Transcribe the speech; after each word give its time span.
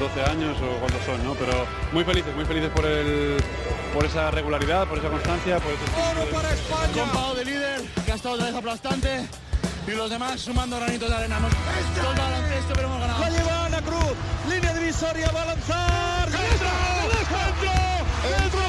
12 0.00 0.22
años 0.24 0.56
o 0.62 0.80
cuántos 0.80 1.04
son, 1.04 1.22
¿no? 1.22 1.34
Pero 1.34 1.66
muy 1.92 2.04
felices, 2.04 2.34
muy 2.34 2.46
felices 2.46 2.70
por 2.70 2.86
el 2.86 3.36
por 3.92 4.04
esa 4.04 4.30
regularidad, 4.30 4.88
por 4.88 4.98
esa 4.98 5.08
constancia, 5.08 5.58
por 5.58 5.72
ese 5.72 5.84
¡Oro 5.92 6.30
para 6.30 6.52
España! 6.54 7.34
de 7.36 7.44
líder, 7.44 7.82
que 8.06 8.12
ha 8.12 8.14
estado 8.14 8.34
otra 8.36 8.46
vez 8.46 8.54
aplastante 8.54 9.28
y 9.86 9.90
los 9.90 10.08
demás 10.08 10.40
sumando 10.40 10.76
granitos 10.76 11.08
de 11.08 11.14
arena. 11.16 11.36
Hemos 11.36 11.52
todo 12.00 12.12
el 12.12 12.18
baloncesto, 12.18 12.72
pero 12.74 12.88
hemos 12.88 13.00
ganado. 13.00 13.20
La 13.20 13.30
lleva 13.30 13.66
Ana 13.66 13.82
Cruz, 13.82 14.14
línea 14.48 14.72
divisoria, 14.72 15.30
va 15.32 15.42
a 15.42 15.46
lanzar. 15.46 16.30
¡Dentro! 16.30 16.68
¡Dentro! 17.12 17.70
¡Dentro! 18.30 18.60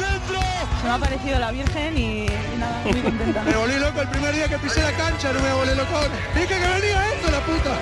¡Dentro! 0.00 0.40
Se 0.80 0.86
me 0.86 0.92
ha 0.94 0.98
parecido 0.98 1.38
la 1.38 1.50
Virgen 1.50 1.98
y, 1.98 2.26
y 2.26 2.56
nada, 2.58 2.82
muy 2.84 3.00
contenta. 3.02 3.42
Me 3.42 3.54
volví 3.54 3.78
loco 3.78 4.00
el 4.00 4.08
primer 4.08 4.34
día 4.34 4.48
que 4.48 4.58
pisé 4.58 4.82
la 4.82 4.92
cancha, 4.92 5.32
no 5.32 5.40
me 5.40 5.52
volví 5.52 5.74
loco. 5.74 6.00
Dije 6.34 6.46
que 6.46 6.54
venía 6.54 7.12
esto, 7.12 7.30
la 7.30 7.40
puta. 7.40 7.76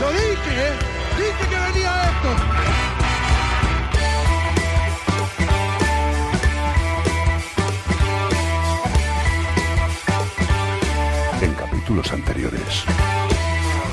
Lo 0.00 0.10
dije, 0.12 0.68
¿eh? 0.68 0.96
Dije 1.16 1.48
que 1.48 1.55
venía 1.72 2.02
esto. 2.10 3.36
En 11.42 11.52
capítulos 11.54 12.12
anteriores. 12.12 12.84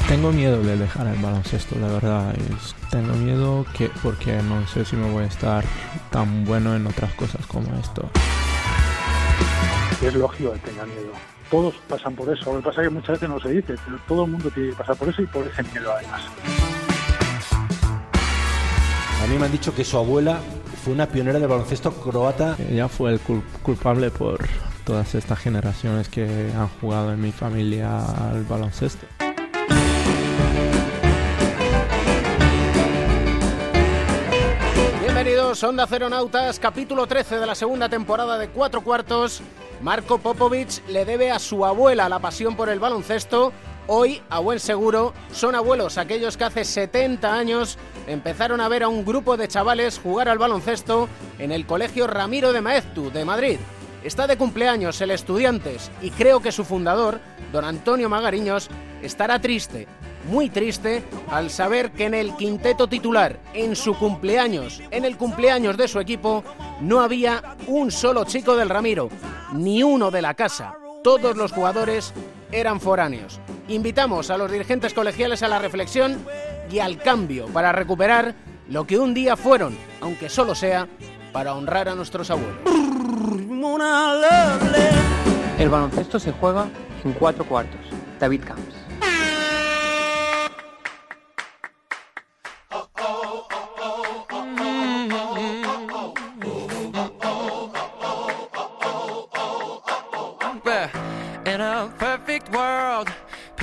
Tengo 0.08 0.32
miedo 0.32 0.62
de 0.64 0.78
dejar 0.78 1.08
el 1.08 1.20
baloncesto, 1.22 1.76
la 1.80 1.88
verdad. 1.88 2.34
Es- 2.36 2.76
tengo 2.90 3.14
miedo 3.16 3.66
que 3.76 3.90
porque 4.02 4.34
no 4.44 4.66
sé 4.68 4.86
si 4.86 4.96
me 4.96 5.10
voy 5.12 5.24
a 5.24 5.28
estar 5.28 5.64
tan 6.10 6.46
bueno 6.46 6.76
en 6.76 6.86
otras 6.88 7.14
cosas 7.14 7.46
como 7.48 7.74
esto. 7.80 8.10
Es 10.02 10.14
lógico 10.14 10.54
que 10.54 10.60
tenga 10.60 10.86
miedo. 10.86 11.12
Todos 11.50 11.76
pasan 11.88 12.16
por 12.16 12.30
eso. 12.34 12.52
Lo 12.52 12.60
que 12.60 12.66
pasa 12.66 12.82
es 12.82 12.88
que 12.88 12.94
muchas 12.94 13.10
veces 13.20 13.30
no 13.30 13.40
se 13.40 13.50
dice, 13.50 13.76
pero 13.86 13.98
todo 14.08 14.26
el 14.26 14.32
mundo 14.32 14.50
tiene 14.52 14.70
que 14.70 14.76
pasar 14.76 14.96
por 14.96 15.10
eso 15.10 15.22
y 15.22 15.26
por 15.28 15.46
ese 15.48 15.64
miedo 15.64 15.92
además. 15.94 16.22
A 19.24 19.28
mí 19.28 19.38
me 19.38 19.46
han 19.46 19.52
dicho 19.52 19.74
que 19.74 19.84
su 19.86 19.98
abuela 19.98 20.40
fue 20.84 20.94
una 20.94 21.08
pionera 21.08 21.40
del 21.40 21.48
baloncesto 21.48 21.92
croata. 21.94 22.58
Ella 22.70 22.88
fue 22.90 23.12
el 23.12 23.22
cul- 23.24 23.44
culpable 23.62 24.12
por 24.12 24.40
todas 24.86 25.16
estas 25.16 25.40
generaciones 25.40 26.10
que 26.10 26.52
han 26.56 26.68
jugado 26.82 27.14
en 27.14 27.22
mi 27.22 27.32
familia 27.32 28.00
al 28.32 28.44
baloncesto. 28.44 29.06
Bienvenidos, 35.02 35.64
Onda 35.64 35.88
Ceronautas, 35.88 36.60
capítulo 36.60 37.08
13 37.08 37.38
de 37.40 37.46
la 37.46 37.56
segunda 37.56 37.88
temporada 37.90 38.38
de 38.38 38.50
Cuatro 38.50 38.82
Cuartos. 38.82 39.42
Marco 39.82 40.18
Popovich 40.18 40.82
le 40.88 41.06
debe 41.06 41.32
a 41.32 41.40
su 41.40 41.66
abuela 41.66 42.10
la 42.10 42.20
pasión 42.20 42.56
por 42.56 42.70
el 42.70 42.80
baloncesto. 42.80 43.52
Hoy, 43.88 44.22
a 44.30 44.40
buen 44.40 44.62
seguro, 44.62 45.14
son 45.34 45.56
abuelos 45.56 45.98
aquellos 45.98 46.38
que 46.38 46.46
hace 46.46 46.64
70 46.64 47.34
años 47.34 47.78
empezaron 48.08 48.62
a 48.62 48.70
ver 48.70 48.84
a 48.84 48.88
un 48.88 49.04
grupo 49.04 49.36
de 49.36 49.50
chavales 49.50 50.00
jugar 50.00 50.30
al 50.30 50.38
baloncesto 50.38 51.10
en 51.38 51.52
el 51.52 51.66
Colegio 51.66 52.08
Ramiro 52.08 52.54
de 52.54 52.62
Maeztu 52.62 53.12
de 53.12 53.26
Madrid. 53.26 53.58
Está 54.02 54.26
de 54.26 54.38
cumpleaños 54.38 55.02
el 55.02 55.12
Estudiantes 55.12 55.92
y 56.02 56.12
creo 56.12 56.42
que 56.42 56.54
su 56.54 56.64
fundador, 56.64 57.20
don 57.52 57.66
Antonio 57.66 58.08
Magariños, 58.08 58.70
estará 59.02 59.40
triste, 59.40 59.86
muy 60.30 60.50
triste, 60.50 61.04
al 61.30 61.50
saber 61.50 61.92
que 61.92 62.06
en 62.06 62.14
el 62.14 62.36
quinteto 62.38 62.88
titular, 62.88 63.38
en 63.54 63.76
su 63.76 63.98
cumpleaños, 63.98 64.82
en 64.92 65.04
el 65.04 65.18
cumpleaños 65.18 65.76
de 65.76 65.90
su 65.90 66.00
equipo, 66.00 66.46
no 66.80 67.02
había 67.02 67.58
un 67.68 67.92
solo 67.92 68.24
chico 68.24 68.56
del 68.56 68.70
Ramiro, 68.70 69.10
ni 69.52 69.84
uno 69.84 70.10
de 70.10 70.22
la 70.22 70.36
casa. 70.36 70.78
Todos 71.04 71.36
los 71.36 71.52
jugadores 71.52 72.14
eran 72.54 72.80
foráneos. 72.80 73.42
Invitamos 73.68 74.30
a 74.30 74.38
los 74.38 74.52
dirigentes 74.52 74.94
colegiales 74.94 75.42
a 75.42 75.48
la 75.48 75.60
reflexión 75.60 76.26
y 76.70 76.80
al 76.80 76.98
cambio 76.98 77.48
para 77.48 77.72
recuperar 77.72 78.36
lo 78.70 78.86
que 78.86 78.98
un 78.98 79.14
día 79.14 79.38
fueron, 79.38 79.78
aunque 80.02 80.30
solo 80.30 80.54
sea 80.54 80.88
para 81.32 81.56
honrar 81.56 81.88
a 81.88 81.96
nuestros 81.96 82.30
abuelos. 82.30 82.58
El 85.58 85.70
baloncesto 85.70 86.20
se 86.20 86.32
juega 86.34 86.68
en 87.04 87.14
cuatro 87.14 87.46
cuartos. 87.46 87.80
David 88.20 88.42
Camps. 88.46 88.73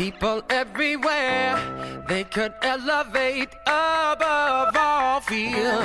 People 0.00 0.42
everywhere, 0.48 1.56
they 2.08 2.24
could 2.24 2.54
elevate 2.62 3.50
above 3.66 4.74
all 4.74 5.20
fear. 5.20 5.78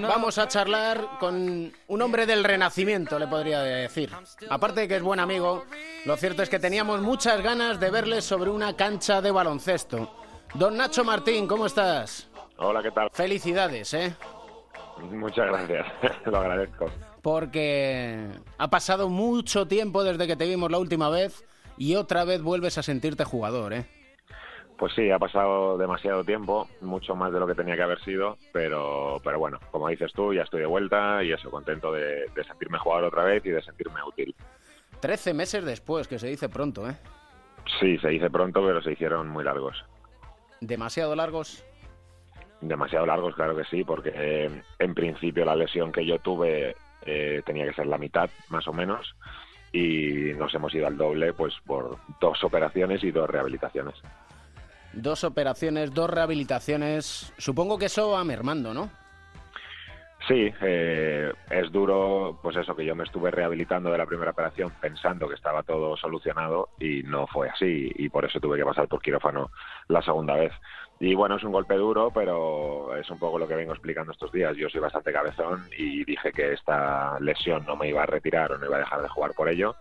Vamos 0.00 0.38
a 0.38 0.48
charlar 0.48 1.18
con 1.20 1.72
un 1.86 2.02
hombre 2.02 2.26
del 2.26 2.42
renacimiento, 2.42 3.16
le 3.16 3.28
podría 3.28 3.62
decir. 3.62 4.10
Aparte 4.50 4.80
de 4.80 4.88
que 4.88 4.96
es 4.96 5.02
buen 5.02 5.20
amigo, 5.20 5.66
lo 6.04 6.16
cierto 6.16 6.42
es 6.42 6.48
que 6.48 6.58
teníamos 6.58 7.00
muchas 7.00 7.40
ganas 7.42 7.78
de 7.78 7.92
verle 7.92 8.22
sobre 8.22 8.50
una 8.50 8.74
cancha 8.74 9.22
de 9.22 9.30
baloncesto. 9.30 10.12
Don 10.54 10.76
Nacho 10.76 11.04
Martín, 11.04 11.46
¿cómo 11.46 11.66
estás? 11.66 12.28
Hola, 12.56 12.82
¿qué 12.82 12.90
tal? 12.90 13.08
Felicidades, 13.12 13.94
¿eh? 13.94 14.16
Muchas 15.12 15.46
gracias, 15.46 15.86
lo 16.24 16.38
agradezco. 16.38 16.90
Porque 17.22 18.30
ha 18.58 18.68
pasado 18.68 19.08
mucho 19.08 19.68
tiempo 19.68 20.02
desde 20.02 20.26
que 20.26 20.34
te 20.34 20.44
vimos 20.44 20.72
la 20.72 20.78
última 20.78 21.08
vez 21.08 21.44
y 21.76 21.96
otra 21.96 22.24
vez 22.24 22.42
vuelves 22.42 22.78
a 22.78 22.82
sentirte 22.82 23.24
jugador, 23.24 23.72
¿eh? 23.72 23.86
Pues 24.76 24.92
sí, 24.94 25.10
ha 25.10 25.18
pasado 25.18 25.78
demasiado 25.78 26.24
tiempo, 26.24 26.68
mucho 26.80 27.14
más 27.14 27.32
de 27.32 27.38
lo 27.38 27.46
que 27.46 27.54
tenía 27.54 27.76
que 27.76 27.82
haber 27.82 28.00
sido, 28.02 28.38
pero, 28.52 29.20
pero 29.22 29.38
bueno, 29.38 29.60
como 29.70 29.88
dices 29.88 30.12
tú, 30.12 30.34
ya 30.34 30.42
estoy 30.42 30.60
de 30.60 30.66
vuelta 30.66 31.22
y 31.22 31.32
eso, 31.32 31.50
contento 31.50 31.92
de, 31.92 32.26
de 32.34 32.44
sentirme 32.44 32.78
jugador 32.78 33.04
otra 33.04 33.24
vez 33.24 33.44
y 33.46 33.50
de 33.50 33.62
sentirme 33.62 34.02
útil. 34.02 34.34
Trece 34.98 35.32
meses 35.32 35.64
después, 35.64 36.08
que 36.08 36.18
se 36.18 36.26
dice 36.26 36.48
pronto, 36.48 36.88
¿eh? 36.88 36.96
Sí, 37.80 37.98
se 37.98 38.08
dice 38.08 38.30
pronto, 38.30 38.64
pero 38.64 38.82
se 38.82 38.92
hicieron 38.92 39.28
muy 39.28 39.44
largos. 39.44 39.84
Demasiado 40.60 41.14
largos. 41.14 41.64
Demasiado 42.60 43.06
largos, 43.06 43.34
claro 43.34 43.54
que 43.56 43.64
sí, 43.64 43.84
porque 43.84 44.12
eh, 44.14 44.62
en 44.78 44.94
principio 44.94 45.44
la 45.44 45.54
lesión 45.54 45.92
que 45.92 46.06
yo 46.06 46.18
tuve 46.18 46.74
eh, 47.04 47.42
tenía 47.44 47.66
que 47.66 47.74
ser 47.74 47.86
la 47.86 47.98
mitad, 47.98 48.30
más 48.48 48.66
o 48.66 48.72
menos, 48.72 49.14
y 49.74 50.32
nos 50.38 50.54
hemos 50.54 50.72
ido 50.72 50.86
al 50.86 50.96
doble, 50.96 51.32
pues 51.32 51.52
por 51.66 51.98
dos 52.20 52.44
operaciones 52.44 53.02
y 53.02 53.10
dos 53.10 53.28
rehabilitaciones. 53.28 53.96
Dos 54.92 55.24
operaciones, 55.24 55.92
dos 55.92 56.08
rehabilitaciones. 56.08 57.32
Supongo 57.38 57.76
que 57.76 57.86
eso 57.86 58.10
va 58.10 58.22
mermando, 58.22 58.72
¿no? 58.72 58.88
Sí, 60.26 60.50
eh, 60.62 61.32
es 61.50 61.70
duro, 61.70 62.38
pues 62.42 62.56
eso, 62.56 62.74
que 62.74 62.84
yo 62.84 62.94
me 62.94 63.04
estuve 63.04 63.30
rehabilitando 63.30 63.90
de 63.90 63.98
la 63.98 64.06
primera 64.06 64.30
operación 64.30 64.72
pensando 64.80 65.28
que 65.28 65.34
estaba 65.34 65.62
todo 65.62 65.96
solucionado 65.98 66.70
y 66.80 67.02
no 67.02 67.26
fue 67.26 67.50
así 67.50 67.92
y 67.94 68.08
por 68.08 68.24
eso 68.24 68.40
tuve 68.40 68.56
que 68.56 68.64
pasar 68.64 68.88
por 68.88 69.02
quirófano 69.02 69.50
la 69.88 70.00
segunda 70.00 70.34
vez. 70.34 70.52
Y 71.00 71.14
bueno, 71.14 71.36
es 71.36 71.44
un 71.44 71.52
golpe 71.52 71.74
duro, 71.74 72.10
pero 72.10 72.96
es 72.96 73.10
un 73.10 73.18
poco 73.18 73.38
lo 73.38 73.46
que 73.46 73.56
vengo 73.56 73.72
explicando 73.72 74.12
estos 74.12 74.32
días. 74.32 74.56
Yo 74.56 74.70
soy 74.70 74.80
bastante 74.80 75.12
cabezón 75.12 75.68
y 75.76 76.04
dije 76.04 76.32
que 76.32 76.52
esta 76.52 77.18
lesión 77.20 77.64
no 77.66 77.76
me 77.76 77.88
iba 77.88 78.02
a 78.02 78.06
retirar 78.06 78.52
o 78.52 78.58
no 78.58 78.66
iba 78.66 78.76
a 78.76 78.80
dejar 78.80 79.02
de 79.02 79.08
jugar 79.08 79.32
por 79.34 79.48
ello 79.48 79.74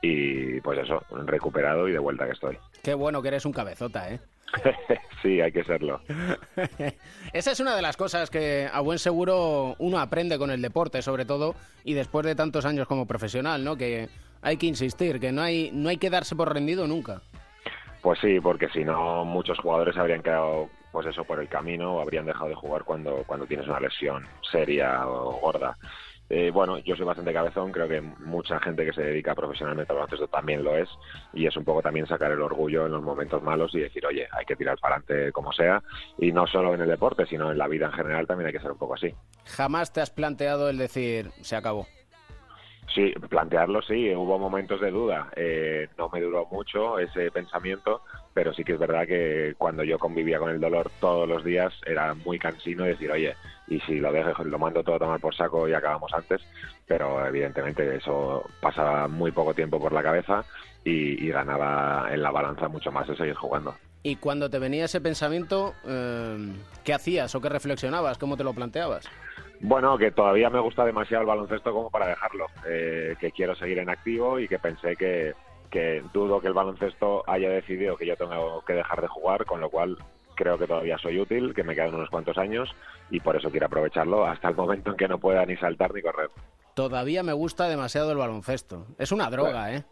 y 0.00 0.60
pues 0.62 0.78
eso, 0.78 1.02
recuperado 1.26 1.88
y 1.88 1.92
de 1.92 1.98
vuelta 1.98 2.24
que 2.24 2.32
estoy. 2.32 2.58
Qué 2.82 2.94
bueno 2.94 3.20
que 3.20 3.28
eres 3.28 3.44
un 3.44 3.52
cabezota, 3.52 4.10
¿eh? 4.10 4.20
sí, 5.22 5.40
hay 5.40 5.52
que 5.52 5.64
serlo. 5.64 6.00
Esa 7.32 7.52
es 7.52 7.60
una 7.60 7.76
de 7.76 7.82
las 7.82 7.96
cosas 7.96 8.30
que 8.30 8.68
a 8.72 8.80
buen 8.80 8.98
seguro 8.98 9.76
uno 9.78 9.98
aprende 9.98 10.38
con 10.38 10.50
el 10.50 10.62
deporte, 10.62 11.02
sobre 11.02 11.24
todo, 11.24 11.54
y 11.84 11.94
después 11.94 12.26
de 12.26 12.34
tantos 12.34 12.64
años 12.64 12.86
como 12.86 13.06
profesional, 13.06 13.64
¿no? 13.64 13.76
Que 13.76 14.08
hay 14.42 14.56
que 14.56 14.66
insistir, 14.66 15.20
que 15.20 15.32
no 15.32 15.42
hay, 15.42 15.70
no 15.72 15.88
hay 15.88 15.98
que 15.98 16.10
darse 16.10 16.36
por 16.36 16.52
rendido 16.52 16.86
nunca. 16.86 17.22
Pues 18.02 18.18
sí, 18.20 18.40
porque 18.40 18.68
si 18.70 18.84
no 18.84 19.24
muchos 19.24 19.58
jugadores 19.58 19.96
habrían 19.96 20.22
quedado 20.22 20.70
pues 20.90 21.06
eso 21.06 21.24
por 21.24 21.38
el 21.38 21.48
camino 21.48 21.94
o 21.94 22.00
habrían 22.00 22.26
dejado 22.26 22.48
de 22.48 22.54
jugar 22.54 22.84
cuando, 22.84 23.22
cuando 23.26 23.46
tienes 23.46 23.66
una 23.68 23.80
lesión 23.80 24.26
seria 24.50 25.06
o 25.06 25.38
gorda. 25.40 25.76
Eh, 26.32 26.52
bueno, 26.52 26.78
yo 26.78 26.94
soy 26.94 27.04
bastante 27.04 27.32
cabezón, 27.32 27.72
creo 27.72 27.88
que 27.88 28.00
mucha 28.00 28.60
gente 28.60 28.84
que 28.86 28.92
se 28.92 29.02
dedica 29.02 29.34
profesionalmente 29.34 29.92
al 29.92 29.96
baloncesto 29.96 30.28
también 30.28 30.62
lo 30.62 30.76
es, 30.76 30.88
y 31.32 31.44
es 31.44 31.56
un 31.56 31.64
poco 31.64 31.82
también 31.82 32.06
sacar 32.06 32.30
el 32.30 32.40
orgullo 32.40 32.86
en 32.86 32.92
los 32.92 33.02
momentos 33.02 33.42
malos 33.42 33.74
y 33.74 33.80
decir, 33.80 34.06
oye, 34.06 34.28
hay 34.30 34.44
que 34.46 34.54
tirar 34.54 34.78
para 34.78 34.96
adelante 34.96 35.32
como 35.32 35.52
sea, 35.52 35.82
y 36.18 36.30
no 36.30 36.46
solo 36.46 36.72
en 36.72 36.82
el 36.82 36.88
deporte, 36.88 37.26
sino 37.26 37.50
en 37.50 37.58
la 37.58 37.66
vida 37.66 37.86
en 37.86 37.92
general 37.92 38.28
también 38.28 38.46
hay 38.46 38.52
que 38.52 38.60
ser 38.60 38.70
un 38.70 38.78
poco 38.78 38.94
así. 38.94 39.12
Jamás 39.44 39.92
te 39.92 40.00
has 40.00 40.10
planteado 40.10 40.70
el 40.70 40.78
decir, 40.78 41.32
se 41.40 41.56
acabó. 41.56 41.88
Sí, 42.94 43.12
plantearlo 43.28 43.82
sí, 43.82 44.12
hubo 44.14 44.38
momentos 44.38 44.80
de 44.80 44.90
duda. 44.90 45.30
Eh, 45.36 45.88
no 45.96 46.08
me 46.08 46.20
duró 46.20 46.46
mucho 46.46 46.98
ese 46.98 47.30
pensamiento, 47.30 48.02
pero 48.34 48.52
sí 48.52 48.64
que 48.64 48.72
es 48.72 48.78
verdad 48.78 49.06
que 49.06 49.54
cuando 49.58 49.84
yo 49.84 49.98
convivía 49.98 50.38
con 50.38 50.50
el 50.50 50.60
dolor 50.60 50.90
todos 51.00 51.28
los 51.28 51.44
días 51.44 51.72
era 51.86 52.14
muy 52.14 52.38
cansino 52.38 52.84
decir, 52.84 53.10
oye, 53.12 53.36
y 53.70 53.80
si 53.80 54.00
lo 54.00 54.12
dejo, 54.12 54.44
lo 54.44 54.58
mando 54.58 54.82
todo 54.82 54.96
a 54.96 54.98
tomar 54.98 55.20
por 55.20 55.34
saco 55.34 55.66
y 55.68 55.72
acabamos 55.72 56.12
antes, 56.12 56.42
pero 56.86 57.24
evidentemente 57.24 57.96
eso 57.96 58.44
pasaba 58.60 59.08
muy 59.08 59.30
poco 59.30 59.54
tiempo 59.54 59.80
por 59.80 59.92
la 59.92 60.02
cabeza 60.02 60.44
y, 60.84 61.24
y 61.24 61.30
ganaba 61.30 62.12
en 62.12 62.20
la 62.20 62.30
balanza 62.30 62.68
mucho 62.68 62.92
más 62.92 63.08
el 63.08 63.16
seguir 63.16 63.36
jugando. 63.36 63.74
Y 64.02 64.16
cuando 64.16 64.48
te 64.50 64.58
venía 64.58 64.86
ese 64.86 65.00
pensamiento, 65.00 65.74
eh, 65.86 66.52
¿qué 66.84 66.94
hacías 66.94 67.34
o 67.34 67.40
qué 67.40 67.48
reflexionabas? 67.48 68.18
¿Cómo 68.18 68.36
te 68.36 68.44
lo 68.44 68.54
planteabas? 68.54 69.08
Bueno, 69.60 69.98
que 69.98 70.10
todavía 70.10 70.48
me 70.48 70.58
gusta 70.58 70.86
demasiado 70.86 71.22
el 71.22 71.28
baloncesto 71.28 71.72
como 71.72 71.90
para 71.90 72.08
dejarlo, 72.08 72.46
eh, 72.66 73.14
que 73.20 73.30
quiero 73.30 73.54
seguir 73.54 73.78
en 73.78 73.90
activo 73.90 74.40
y 74.40 74.48
que 74.48 74.58
pensé 74.58 74.96
que, 74.96 75.34
que 75.70 76.02
dudo 76.14 76.40
que 76.40 76.48
el 76.48 76.54
baloncesto 76.54 77.22
haya 77.26 77.50
decidido 77.50 77.96
que 77.96 78.06
yo 78.06 78.16
tengo 78.16 78.64
que 78.66 78.72
dejar 78.72 79.02
de 79.02 79.08
jugar, 79.08 79.44
con 79.44 79.60
lo 79.60 79.68
cual 79.68 79.98
creo 80.40 80.58
que 80.58 80.66
todavía 80.66 80.96
soy 80.96 81.20
útil, 81.20 81.54
que 81.54 81.62
me 81.62 81.74
quedan 81.74 81.94
unos 81.94 82.08
cuantos 82.08 82.38
años 82.38 82.74
y 83.10 83.20
por 83.20 83.36
eso 83.36 83.50
quiero 83.50 83.66
aprovecharlo 83.66 84.24
hasta 84.24 84.48
el 84.48 84.56
momento 84.56 84.90
en 84.90 84.96
que 84.96 85.06
no 85.06 85.18
pueda 85.18 85.44
ni 85.44 85.56
saltar 85.56 85.92
ni 85.92 86.00
correr. 86.00 86.30
Todavía 86.74 87.22
me 87.22 87.34
gusta 87.34 87.68
demasiado 87.68 88.10
el 88.10 88.18
baloncesto. 88.18 88.86
Es 88.98 89.12
una 89.12 89.28
droga, 89.28 89.74
¿eh? 89.74 89.84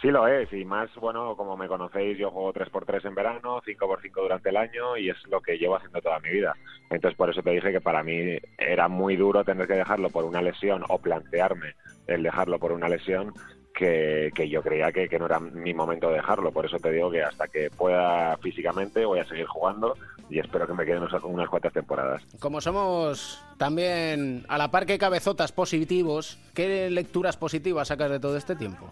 Sí 0.00 0.08
lo 0.08 0.28
es, 0.28 0.50
y 0.52 0.64
más, 0.64 0.94
bueno, 0.94 1.36
como 1.36 1.56
me 1.56 1.66
conocéis, 1.66 2.16
yo 2.16 2.30
juego 2.30 2.54
3x3 2.54 3.08
en 3.08 3.14
verano, 3.16 3.60
5x5 3.60 4.12
durante 4.14 4.48
el 4.50 4.56
año 4.56 4.96
y 4.96 5.10
es 5.10 5.16
lo 5.26 5.40
que 5.40 5.58
llevo 5.58 5.76
haciendo 5.76 6.00
toda 6.00 6.20
mi 6.20 6.30
vida. 6.30 6.54
Entonces 6.88 7.16
por 7.16 7.28
eso 7.28 7.42
te 7.42 7.50
dije 7.50 7.72
que 7.72 7.80
para 7.80 8.02
mí 8.04 8.38
era 8.56 8.88
muy 8.88 9.16
duro 9.16 9.44
tener 9.44 9.66
que 9.66 9.74
dejarlo 9.74 10.08
por 10.08 10.24
una 10.24 10.40
lesión 10.40 10.84
o 10.88 10.98
plantearme 10.98 11.74
el 12.06 12.22
dejarlo 12.22 12.58
por 12.58 12.72
una 12.72 12.88
lesión 12.88 13.34
que, 13.78 14.32
que 14.34 14.48
yo 14.48 14.60
creía 14.60 14.90
que, 14.90 15.08
que 15.08 15.20
no 15.20 15.26
era 15.26 15.38
mi 15.38 15.72
momento 15.72 16.08
de 16.08 16.16
dejarlo. 16.16 16.50
Por 16.50 16.66
eso 16.66 16.78
te 16.80 16.90
digo 16.90 17.12
que 17.12 17.22
hasta 17.22 17.46
que 17.46 17.70
pueda 17.70 18.36
físicamente 18.38 19.04
voy 19.04 19.20
a 19.20 19.24
seguir 19.24 19.46
jugando 19.46 19.96
y 20.28 20.40
espero 20.40 20.66
que 20.66 20.74
me 20.74 20.84
queden 20.84 21.04
unas, 21.04 21.22
unas 21.22 21.48
cuantas 21.48 21.72
temporadas. 21.72 22.20
Como 22.40 22.60
somos 22.60 23.40
también 23.56 24.44
a 24.48 24.58
la 24.58 24.72
par 24.72 24.84
que 24.84 24.98
cabezotas 24.98 25.52
positivos, 25.52 26.40
¿qué 26.54 26.90
lecturas 26.90 27.36
positivas 27.36 27.86
sacas 27.86 28.10
de 28.10 28.18
todo 28.18 28.36
este 28.36 28.56
tiempo? 28.56 28.90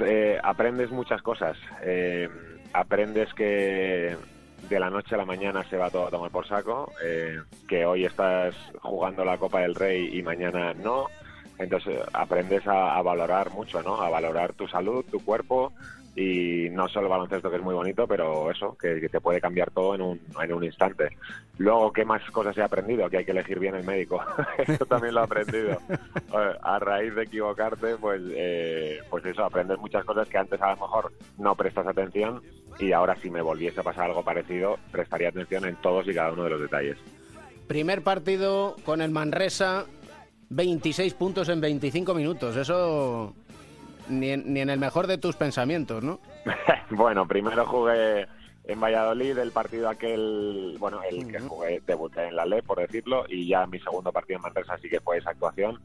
Eh, 0.00 0.40
aprendes 0.42 0.90
muchas 0.90 1.22
cosas. 1.22 1.56
Eh, 1.84 2.28
aprendes 2.72 3.32
que 3.34 4.16
de 4.68 4.80
la 4.80 4.90
noche 4.90 5.14
a 5.14 5.18
la 5.18 5.24
mañana 5.24 5.62
se 5.70 5.76
va 5.76 5.88
todo 5.88 6.08
a 6.08 6.10
tomar 6.10 6.32
por 6.32 6.48
saco, 6.48 6.90
eh, 7.04 7.40
que 7.68 7.86
hoy 7.86 8.06
estás 8.06 8.56
jugando 8.80 9.24
la 9.24 9.38
Copa 9.38 9.60
del 9.60 9.76
Rey 9.76 10.18
y 10.18 10.22
mañana 10.22 10.74
no. 10.74 11.06
Entonces 11.62 12.00
aprendes 12.12 12.66
a, 12.66 12.96
a 12.96 13.02
valorar 13.02 13.50
mucho, 13.52 13.82
¿no? 13.82 14.00
A 14.00 14.10
valorar 14.10 14.52
tu 14.52 14.66
salud, 14.68 15.04
tu 15.10 15.24
cuerpo 15.24 15.72
y 16.14 16.68
no 16.70 16.88
solo 16.88 17.06
el 17.06 17.10
baloncesto 17.10 17.48
que 17.48 17.56
es 17.56 17.62
muy 17.62 17.74
bonito, 17.74 18.06
pero 18.06 18.50
eso, 18.50 18.76
que, 18.78 19.00
que 19.00 19.08
te 19.08 19.20
puede 19.20 19.40
cambiar 19.40 19.70
todo 19.70 19.94
en 19.94 20.02
un, 20.02 20.20
en 20.42 20.52
un 20.52 20.62
instante. 20.62 21.16
Luego, 21.56 21.90
¿qué 21.90 22.04
más 22.04 22.22
cosas 22.30 22.56
he 22.58 22.62
aprendido? 22.62 23.08
Que 23.08 23.18
hay 23.18 23.24
que 23.24 23.30
elegir 23.30 23.58
bien 23.58 23.74
el 23.74 23.84
médico. 23.84 24.22
eso 24.58 24.84
también 24.84 25.14
lo 25.14 25.20
he 25.20 25.24
aprendido. 25.24 25.78
Eh, 26.34 26.56
A 26.62 26.78
raíz 26.78 27.14
de 27.14 27.24
equivocarte, 27.24 27.96
pues, 27.96 28.22
eh, 28.34 29.00
pues 29.10 29.22
eso, 29.26 29.44
aprendes 29.44 29.78
muchas 29.78 30.02
cosas 30.04 30.26
que 30.28 30.38
antes 30.38 30.60
a 30.62 30.70
lo 30.70 30.76
mejor 30.76 31.12
no 31.36 31.54
prestas 31.54 31.86
atención 31.86 32.42
y 32.78 32.92
ahora 32.92 33.16
si 33.16 33.30
me 33.30 33.42
volviese 33.42 33.80
a 33.80 33.82
pasar 33.82 34.04
algo 34.06 34.22
parecido, 34.22 34.78
prestaría 34.90 35.28
atención 35.28 35.66
en 35.66 35.76
todos 35.76 36.08
y 36.08 36.14
cada 36.14 36.32
uno 36.32 36.44
de 36.44 36.50
los 36.50 36.60
detalles. 36.62 36.96
Primer 37.66 38.02
partido 38.02 38.76
con 38.84 39.02
el 39.02 39.10
Manresa, 39.10 39.84
26 40.54 41.14
puntos 41.14 41.48
en 41.48 41.60
25 41.60 42.14
minutos. 42.14 42.56
Eso 42.56 43.34
ni 44.08 44.30
en, 44.30 44.52
ni 44.52 44.60
en 44.60 44.70
el 44.70 44.78
mejor 44.78 45.06
de 45.06 45.18
tus 45.18 45.36
pensamientos, 45.36 46.02
¿no? 46.02 46.20
bueno, 46.90 47.26
primero 47.26 47.64
jugué 47.66 48.26
en 48.64 48.80
Valladolid 48.80 49.36
el 49.38 49.50
partido 49.50 49.88
aquel, 49.88 50.76
bueno, 50.78 51.00
el 51.02 51.26
que 51.26 51.40
jugué, 51.40 51.82
debuté 51.84 52.28
en 52.28 52.36
la 52.36 52.46
LE, 52.46 52.62
por 52.62 52.78
decirlo, 52.78 53.24
y 53.28 53.48
ya 53.48 53.66
mi 53.66 53.80
segundo 53.80 54.12
partido 54.12 54.36
en 54.36 54.42
Manresa 54.42 54.78
sí 54.78 54.88
que 54.88 55.00
fue 55.00 55.18
esa 55.18 55.30
actuación. 55.30 55.80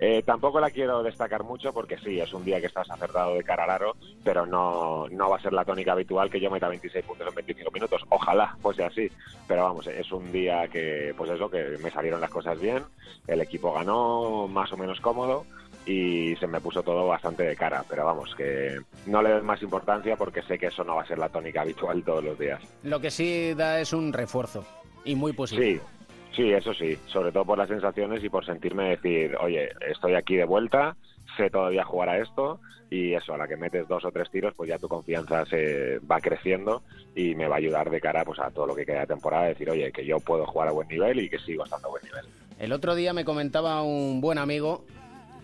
Eh, 0.00 0.22
tampoco 0.24 0.58
la 0.58 0.70
quiero 0.70 1.02
destacar 1.02 1.44
mucho 1.44 1.72
porque 1.72 1.98
sí, 1.98 2.18
es 2.18 2.32
un 2.32 2.44
día 2.44 2.60
que 2.60 2.66
estás 2.66 2.90
acertado 2.90 3.34
de 3.34 3.44
cara 3.44 3.64
al 3.64 3.70
aro, 3.70 3.96
pero 4.24 4.46
no, 4.46 5.08
no 5.10 5.30
va 5.30 5.36
a 5.36 5.42
ser 5.42 5.52
la 5.52 5.64
tónica 5.64 5.92
habitual 5.92 6.30
que 6.30 6.40
yo 6.40 6.50
meta 6.50 6.68
26 6.68 7.04
puntos 7.04 7.28
en 7.28 7.34
25 7.34 7.70
minutos. 7.70 8.02
Ojalá 8.08 8.56
fuese 8.60 8.84
así, 8.84 9.10
pero 9.46 9.64
vamos, 9.64 9.86
es 9.86 10.10
un 10.10 10.32
día 10.32 10.66
que, 10.68 11.14
pues 11.16 11.30
eso, 11.30 11.50
que 11.50 11.76
me 11.82 11.90
salieron 11.90 12.20
las 12.20 12.30
cosas 12.30 12.58
bien, 12.58 12.82
el 13.26 13.42
equipo 13.42 13.72
ganó 13.74 14.48
más 14.48 14.72
o 14.72 14.76
menos 14.76 15.00
cómodo 15.00 15.44
y 15.86 16.36
se 16.36 16.46
me 16.46 16.60
puso 16.60 16.82
todo 16.82 17.06
bastante 17.08 17.42
de 17.42 17.56
cara, 17.56 17.84
pero 17.88 18.04
vamos, 18.04 18.34
que 18.36 18.80
no 19.06 19.22
le 19.22 19.30
doy 19.30 19.42
más 19.42 19.62
importancia 19.62 20.16
porque 20.16 20.42
sé 20.42 20.58
que 20.58 20.66
eso 20.66 20.84
no 20.84 20.96
va 20.96 21.02
a 21.02 21.06
ser 21.06 21.18
la 21.18 21.28
tónica 21.28 21.62
habitual 21.62 22.02
todos 22.04 22.22
los 22.22 22.38
días. 22.38 22.62
Lo 22.82 23.00
que 23.00 23.10
sí 23.10 23.54
da 23.54 23.80
es 23.80 23.92
un 23.92 24.12
refuerzo 24.12 24.64
y 25.04 25.14
muy 25.14 25.32
positivo. 25.32 25.84
Sí, 26.30 26.36
sí, 26.36 26.52
eso 26.52 26.72
sí, 26.74 26.96
sobre 27.06 27.32
todo 27.32 27.44
por 27.44 27.58
las 27.58 27.68
sensaciones 27.68 28.22
y 28.22 28.28
por 28.28 28.46
sentirme 28.46 28.90
decir, 28.90 29.36
oye, 29.40 29.70
estoy 29.88 30.14
aquí 30.14 30.36
de 30.36 30.44
vuelta, 30.44 30.96
sé 31.36 31.50
todavía 31.50 31.84
jugar 31.84 32.10
a 32.10 32.18
esto 32.18 32.60
y 32.88 33.14
eso, 33.14 33.34
a 33.34 33.38
la 33.38 33.48
que 33.48 33.56
metes 33.56 33.88
dos 33.88 34.04
o 34.04 34.12
tres 34.12 34.30
tiros, 34.30 34.54
pues 34.54 34.68
ya 34.68 34.78
tu 34.78 34.86
confianza 34.86 35.46
se 35.46 35.98
va 36.00 36.20
creciendo 36.20 36.82
y 37.16 37.34
me 37.34 37.48
va 37.48 37.56
a 37.56 37.58
ayudar 37.58 37.90
de 37.90 38.00
cara 38.00 38.24
pues 38.24 38.38
a 38.38 38.50
todo 38.50 38.66
lo 38.66 38.74
que 38.76 38.84
queda 38.84 39.00
de 39.00 39.06
temporada, 39.06 39.46
decir, 39.46 39.68
oye, 39.70 39.90
que 39.90 40.04
yo 40.04 40.20
puedo 40.20 40.46
jugar 40.46 40.68
a 40.68 40.72
buen 40.72 40.88
nivel 40.88 41.18
y 41.20 41.30
que 41.30 41.38
sigo 41.38 41.64
estando 41.64 41.88
a 41.88 41.90
buen 41.90 42.04
nivel. 42.04 42.26
El 42.58 42.72
otro 42.72 42.94
día 42.94 43.12
me 43.12 43.24
comentaba 43.24 43.82
un 43.82 44.20
buen 44.20 44.38
amigo 44.38 44.84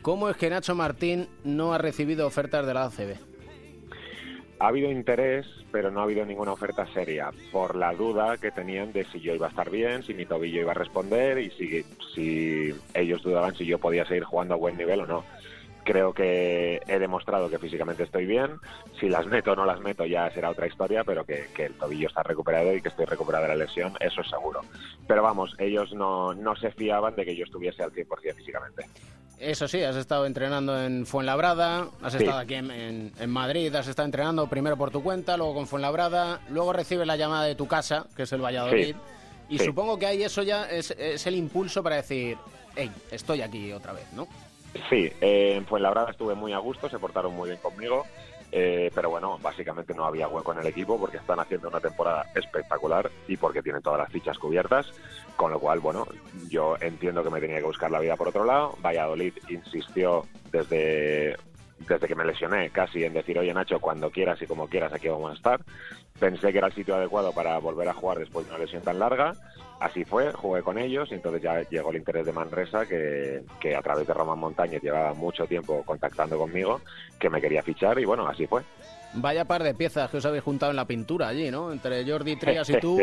cómo 0.03 0.29
es 0.29 0.37
que 0.37 0.51
Nacho 0.51 0.75
Martín 0.75 1.29
no 1.45 1.73
ha 1.73 1.79
recibido 1.79 2.27
ofertas 2.27 2.67
de 2.67 2.75
la 2.75 2.85
ACB. 2.85 3.17
Ha 4.61 4.69
habido 4.69 4.91
interés, 4.91 5.47
pero 5.71 5.91
no 5.91 6.01
ha 6.01 6.03
habido 6.03 6.27
ninguna 6.27 6.53
oferta 6.53 6.87
seria, 6.93 7.31
por 7.53 7.77
la 7.77 7.93
duda 7.93 8.39
que 8.39 8.51
tenían 8.51 8.93
de 8.93 9.05
si 9.05 9.21
yo 9.21 9.35
iba 9.35 9.47
a 9.47 9.51
estar 9.51 9.71
bien, 9.71 10.03
si 10.03 10.15
mi 10.15 10.27
tobillo 10.27 10.61
iba 10.61 10.73
a 10.73 10.75
responder 10.75 11.39
y 11.39 11.51
si, 11.51 11.85
si 12.15 12.75
ellos 12.95 13.23
dudaban 13.23 13.55
si 13.55 13.65
yo 13.67 13.79
podía 13.79 14.05
seguir 14.05 14.25
jugando 14.25 14.55
a 14.55 14.57
buen 14.57 14.77
nivel 14.77 15.03
o 15.03 15.07
no. 15.07 15.25
Creo 15.89 16.13
que 16.13 16.83
he 16.87 16.99
demostrado 16.99 17.49
que 17.49 17.59
físicamente 17.59 18.03
estoy 18.03 18.27
bien. 18.27 18.59
Si 19.01 19.09
las 19.09 19.25
meto 19.25 19.53
o 19.53 19.57
no 19.57 19.65
las 19.65 19.81
meto 19.81 20.05
ya 20.05 20.31
será 20.33 20.51
otra 20.51 20.67
historia, 20.67 21.03
pero 21.03 21.25
que, 21.25 21.47
que 21.57 21.65
el 21.65 21.73
tobillo 21.79 22.09
está 22.09 22.23
recuperado 22.23 22.75
y 22.75 22.83
que 22.83 22.89
estoy 22.91 23.07
recuperado 23.07 23.45
de 23.45 23.49
la 23.57 23.65
lesión, 23.65 23.95
eso 23.99 24.21
es 24.21 24.29
seguro. 24.29 24.61
Pero 25.07 25.23
vamos, 25.23 25.55
ellos 25.59 25.95
no, 25.95 26.35
no 26.35 26.55
se 26.57 26.73
fiaban 26.73 27.17
de 27.17 27.25
que 27.25 27.35
yo 27.35 27.45
estuviese 27.45 27.83
al 27.83 27.91
100% 27.91 28.35
físicamente. 28.35 28.85
Eso 29.39 29.67
sí, 29.67 29.83
has 29.83 29.97
estado 29.97 30.27
entrenando 30.27 30.79
en 30.79 31.07
Fuenlabrada, 31.07 31.89
has 32.03 32.13
Sí. 32.13 32.19
estado 32.19 32.41
aquí 32.41 32.57
en, 32.57 32.71
en- 32.71 33.13
en 33.19 33.31
Madrid, 33.31 33.75
has 33.75 33.89
estado 33.89 34.05
entrenando 34.05 34.47
primero 34.47 34.77
por 34.77 34.91
tu 34.91 35.03
cuenta, 35.03 35.39
luego 35.39 35.55
con 35.55 35.67
Fuenlabrada, 35.67 36.41
luego 36.51 36.75
recibes 36.75 37.07
la 37.07 37.17
llamada 37.17 37.47
de 37.47 37.55
tu 37.55 37.67
casa, 37.67 38.05
que 38.15 38.25
es 38.25 38.33
el 38.35 38.45
Valladolid, 38.45 38.95
y 39.49 39.59
Sí. 39.59 39.65
supongo 39.65 39.99
que 39.99 40.05
ahí 40.05 40.23
eso 40.23 40.43
ya 40.43 40.69
es, 40.69 40.91
es 40.91 41.27
el 41.27 41.35
impulso 41.37 41.83
para 41.83 41.97
decir, 41.97 42.37
hey, 42.77 42.91
estoy 43.11 43.41
aquí 43.41 43.73
otra 43.73 43.95
vez, 43.95 44.05
¿no? 44.13 44.29
Sí, 44.89 45.11
eh, 45.21 45.55
en 45.57 45.67
Fuenlabrada 45.67 46.11
estuve 46.11 46.35
muy 46.35 46.53
a 46.53 46.59
gusto, 46.59 46.89
se 46.89 46.99
portaron 46.99 47.35
muy 47.35 47.49
bien 47.49 47.61
conmigo, 47.61 48.05
eh, 48.51 48.91
pero 48.95 49.11
bueno, 49.11 49.39
básicamente 49.43 49.95
no 49.95 50.05
había 50.05 50.29
hueco 50.29 50.53
en 50.53 50.61
el 50.61 50.67
equipo 50.67 50.99
porque 50.99 51.19
están 51.19 51.41
haciendo 51.41 51.69
una 51.69 51.81
temporada 51.81 52.27
espectacular 52.35 53.11
y 53.27 53.37
porque 53.37 53.63
tienen 53.63 53.83
todas 53.83 53.99
las 53.99 54.11
fichas 54.11 54.39
cubiertas, 54.39 54.93
con 55.37 55.51
lo 55.51 55.61
cual, 55.61 55.81
bueno, 55.81 56.07
yo 56.49 56.77
entiendo 56.81 57.23
que 57.23 57.31
me 57.31 57.41
tenía 57.41 57.59
que 57.59 57.65
buscar 57.65 57.91
la 57.91 58.01
vida 58.01 58.17
por 58.17 58.29
otro 58.29 58.45
lado. 58.45 58.75
Valladolid 58.83 59.35
insistió 59.49 60.27
desde, 60.51 61.37
desde 61.87 62.09
que 62.09 62.15
me 62.15 62.25
lesioné 62.25 62.71
casi 62.71 63.05
en 63.05 63.13
decir, 63.13 63.39
oye 63.39 63.53
Nacho, 63.53 63.81
cuando 63.81 64.11
quieras 64.11 64.41
y 64.41 64.47
como 64.47 64.69
quieras 64.69 64.93
aquí 64.93 65.09
vamos 65.09 65.33
a 65.33 65.35
estar. 65.35 65.61
Pensé 66.19 66.51
que 66.53 66.59
era 66.59 66.69
el 66.69 66.75
sitio 66.75 66.97
adecuado 66.97 67.33
para 67.33 67.59
volver 67.59 67.89
a 67.89 67.95
jugar 67.95 68.19
después 68.19 68.47
de 68.47 68.55
una 68.55 68.65
lesión 68.65 68.83
tan 68.83 68.99
larga. 68.99 69.33
Así 69.81 70.05
fue, 70.05 70.33
jugué 70.33 70.63
con 70.63 70.77
ellos 70.77 71.09
y 71.11 71.15
entonces 71.15 71.41
ya 71.41 71.63
llegó 71.69 71.91
el 71.91 71.99
interés 71.99 72.27
de 72.27 72.33
Manresa, 72.33 72.87
que, 72.87 73.43
que 73.61 73.77
a 73.77 73.83
través 73.83 74.09
de 74.09 74.15
Román 74.15 74.39
Montañez 74.39 74.83
llevaba 74.83 75.15
mucho 75.15 75.47
tiempo 75.47 75.85
contactando 75.85 76.37
conmigo, 76.37 76.81
que 77.19 77.31
me 77.31 77.41
quería 77.41 77.63
fichar 77.63 77.99
y 78.01 78.05
bueno, 78.05 78.27
así 78.27 78.47
fue. 78.47 78.63
Vaya 79.15 79.45
par 79.45 79.63
de 79.63 79.75
piezas 79.75 80.11
que 80.11 80.17
os 80.17 80.27
habéis 80.27 80.43
juntado 80.43 80.71
en 80.71 80.77
la 80.77 80.87
pintura 80.87 81.29
allí, 81.29 81.51
¿no? 81.51 81.73
Entre 81.73 82.05
Jordi 82.05 82.37
Trias 82.37 82.69
y 82.71 82.79
tú. 82.81 82.99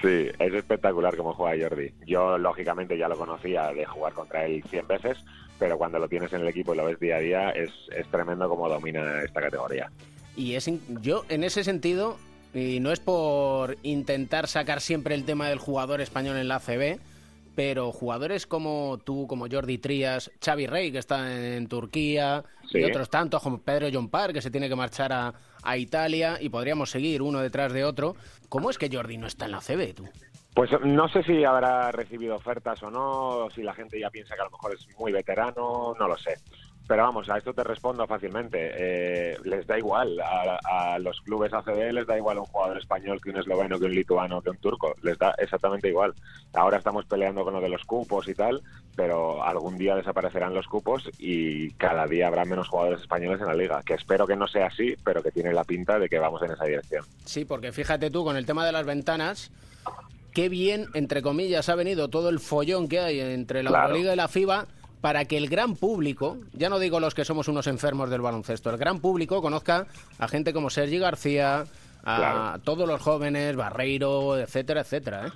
Sí, 0.00 0.28
es 0.36 0.54
espectacular 0.54 1.16
cómo 1.16 1.32
juega 1.34 1.68
Jordi. 1.68 1.92
Yo, 2.06 2.36
lógicamente, 2.38 2.98
ya 2.98 3.08
lo 3.08 3.16
conocía 3.16 3.72
de 3.72 3.84
jugar 3.84 4.14
contra 4.14 4.46
él 4.46 4.64
100 4.68 4.86
veces, 4.88 5.18
pero 5.58 5.78
cuando 5.78 5.98
lo 5.98 6.08
tienes 6.08 6.32
en 6.32 6.40
el 6.40 6.48
equipo 6.48 6.74
y 6.74 6.76
lo 6.78 6.86
ves 6.86 6.98
día 6.98 7.16
a 7.16 7.20
día, 7.20 7.50
es, 7.50 7.70
es 7.94 8.06
tremendo 8.08 8.48
cómo 8.48 8.68
domina 8.68 9.22
esta 9.22 9.40
categoría. 9.40 9.90
Y 10.34 10.54
es 10.54 10.68
yo, 11.00 11.24
en 11.28 11.44
ese 11.44 11.62
sentido, 11.62 12.16
y 12.54 12.80
no 12.80 12.92
es 12.92 13.00
por 13.00 13.76
intentar 13.82 14.46
sacar 14.48 14.80
siempre 14.80 15.14
el 15.14 15.24
tema 15.24 15.48
del 15.48 15.58
jugador 15.58 16.00
español 16.00 16.36
en 16.36 16.48
la 16.48 16.56
ACB, 16.56 16.98
pero 17.54 17.92
jugadores 17.92 18.46
como 18.46 18.98
tú, 19.04 19.26
como 19.26 19.46
Jordi 19.50 19.78
Trías, 19.78 20.30
Xavi 20.42 20.66
Rey, 20.66 20.92
que 20.92 20.98
está 20.98 21.56
en 21.56 21.66
Turquía, 21.68 22.44
y 22.70 22.84
otros 22.84 23.10
tantos 23.10 23.42
como 23.42 23.58
Pedro 23.58 23.88
John 23.92 24.08
Parr, 24.08 24.32
que 24.32 24.40
se 24.40 24.50
tiene 24.50 24.68
que 24.68 24.76
marchar 24.76 25.12
a, 25.12 25.34
a 25.62 25.76
Italia, 25.76 26.38
y 26.40 26.48
podríamos 26.48 26.90
seguir 26.90 27.22
uno 27.22 27.40
detrás 27.40 27.72
de 27.72 27.84
otro. 27.84 28.16
¿Cómo 28.48 28.70
es 28.70 28.78
que 28.78 28.90
Jordi 28.90 29.18
no 29.18 29.26
está 29.26 29.44
en 29.44 29.52
la 29.52 29.58
ACB, 29.58 29.94
tú? 29.94 30.08
Pues 30.54 30.70
no 30.84 31.08
sé 31.08 31.22
si 31.22 31.44
habrá 31.44 31.90
recibido 31.92 32.36
ofertas 32.36 32.82
o 32.82 32.90
no, 32.90 33.28
o 33.46 33.50
si 33.50 33.62
la 33.62 33.74
gente 33.74 33.98
ya 33.98 34.10
piensa 34.10 34.34
que 34.34 34.42
a 34.42 34.44
lo 34.44 34.50
mejor 34.50 34.74
es 34.74 34.86
muy 34.98 35.10
veterano, 35.10 35.94
no 35.98 36.08
lo 36.08 36.18
sé. 36.18 36.34
Pero 36.88 37.04
vamos, 37.04 37.28
a 37.30 37.38
esto 37.38 37.54
te 37.54 37.62
respondo 37.64 38.06
fácilmente. 38.06 38.58
Eh, 38.74 39.36
les 39.44 39.66
da 39.66 39.78
igual. 39.78 40.18
A, 40.20 40.92
a 40.94 40.98
los 40.98 41.20
clubes 41.22 41.52
ACB 41.52 41.92
les 41.92 42.06
da 42.06 42.16
igual 42.18 42.38
un 42.38 42.44
jugador 42.46 42.76
español 42.78 43.20
que 43.22 43.30
un 43.30 43.36
esloveno, 43.38 43.78
que 43.78 43.86
un 43.86 43.94
lituano, 43.94 44.42
que 44.42 44.50
un 44.50 44.56
turco. 44.58 44.94
Les 45.02 45.16
da 45.18 45.34
exactamente 45.38 45.88
igual. 45.88 46.12
Ahora 46.52 46.78
estamos 46.78 47.04
peleando 47.06 47.44
con 47.44 47.54
lo 47.54 47.60
de 47.60 47.68
los 47.68 47.84
cupos 47.84 48.28
y 48.28 48.34
tal, 48.34 48.62
pero 48.96 49.42
algún 49.44 49.78
día 49.78 49.94
desaparecerán 49.94 50.54
los 50.54 50.66
cupos 50.66 51.08
y 51.18 51.70
cada 51.72 52.06
día 52.06 52.26
habrá 52.26 52.44
menos 52.44 52.68
jugadores 52.68 53.00
españoles 53.00 53.40
en 53.40 53.46
la 53.46 53.54
liga. 53.54 53.82
Que 53.84 53.94
espero 53.94 54.26
que 54.26 54.36
no 54.36 54.48
sea 54.48 54.66
así, 54.66 54.94
pero 55.04 55.22
que 55.22 55.30
tiene 55.30 55.52
la 55.52 55.64
pinta 55.64 55.98
de 55.98 56.08
que 56.08 56.18
vamos 56.18 56.42
en 56.42 56.50
esa 56.50 56.64
dirección. 56.64 57.04
Sí, 57.24 57.44
porque 57.44 57.72
fíjate 57.72 58.10
tú, 58.10 58.24
con 58.24 58.36
el 58.36 58.44
tema 58.44 58.66
de 58.66 58.72
las 58.72 58.84
ventanas, 58.84 59.50
qué 60.34 60.48
bien, 60.48 60.86
entre 60.94 61.22
comillas, 61.22 61.68
ha 61.68 61.74
venido 61.74 62.08
todo 62.08 62.28
el 62.28 62.40
follón 62.40 62.88
que 62.88 62.98
hay 63.00 63.20
entre 63.20 63.62
la 63.62 63.70
Claro. 63.70 63.86
Euroliga 63.88 64.12
y 64.12 64.16
la 64.16 64.28
FIBA 64.28 64.66
para 65.02 65.24
que 65.26 65.36
el 65.36 65.48
gran 65.48 65.74
público, 65.76 66.38
ya 66.54 66.70
no 66.70 66.78
digo 66.78 67.00
los 67.00 67.14
que 67.14 67.24
somos 67.26 67.48
unos 67.48 67.66
enfermos 67.66 68.08
del 68.08 68.22
baloncesto, 68.22 68.70
el 68.70 68.78
gran 68.78 69.00
público 69.00 69.42
conozca 69.42 69.86
a 70.18 70.28
gente 70.28 70.52
como 70.54 70.70
Sergi 70.70 70.98
García, 70.98 71.66
a 72.04 72.16
Claro. 72.16 72.58
todos 72.64 72.88
los 72.88 73.02
jóvenes, 73.02 73.56
Barreiro, 73.56 74.38
etcétera, 74.38 74.80
etcétera. 74.82 75.26
¿eh? 75.26 75.30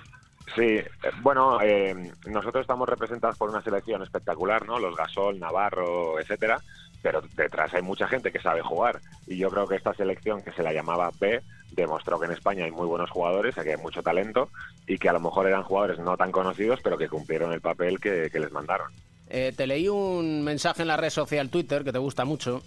Sí, 0.55 0.63
eh, 0.63 0.85
bueno, 1.21 1.59
eh, 1.61 2.11
nosotros 2.27 2.61
estamos 2.61 2.87
representados 2.87 3.37
por 3.37 3.49
una 3.49 3.61
selección 3.61 4.01
espectacular, 4.01 4.65
¿no? 4.65 4.79
Los 4.79 4.95
Gasol, 4.95 5.37
Navarro, 5.37 6.17
etcétera, 6.19 6.61
pero 7.01 7.21
detrás 7.35 7.73
hay 7.73 7.81
mucha 7.81 8.07
gente 8.07 8.31
que 8.31 8.39
sabe 8.39 8.61
jugar 8.61 9.01
y 9.27 9.37
yo 9.37 9.49
creo 9.49 9.67
que 9.67 9.75
esta 9.75 9.93
selección 9.93 10.41
que 10.41 10.53
se 10.53 10.63
la 10.63 10.71
llamaba 10.71 11.11
B 11.19 11.41
demostró 11.73 12.17
que 12.19 12.25
en 12.27 12.31
España 12.31 12.63
hay 12.63 12.71
muy 12.71 12.87
buenos 12.87 13.09
jugadores, 13.09 13.53
que 13.55 13.71
hay 13.71 13.77
mucho 13.77 14.01
talento 14.01 14.49
y 14.87 14.97
que 14.97 15.09
a 15.09 15.13
lo 15.13 15.19
mejor 15.19 15.47
eran 15.47 15.63
jugadores 15.63 15.99
no 15.99 16.15
tan 16.15 16.31
conocidos, 16.31 16.79
pero 16.81 16.97
que 16.97 17.09
cumplieron 17.09 17.51
el 17.51 17.59
papel 17.61 17.99
que, 17.99 18.29
que 18.31 18.39
les 18.39 18.51
mandaron. 18.53 18.91
Eh, 19.29 19.53
te 19.55 19.67
leí 19.67 19.87
un 19.89 20.43
mensaje 20.43 20.81
en 20.83 20.87
la 20.87 20.97
red 20.97 21.09
social 21.09 21.49
Twitter 21.49 21.83
que 21.83 21.91
te 21.91 21.99
gusta 21.99 22.23
mucho 22.25 22.61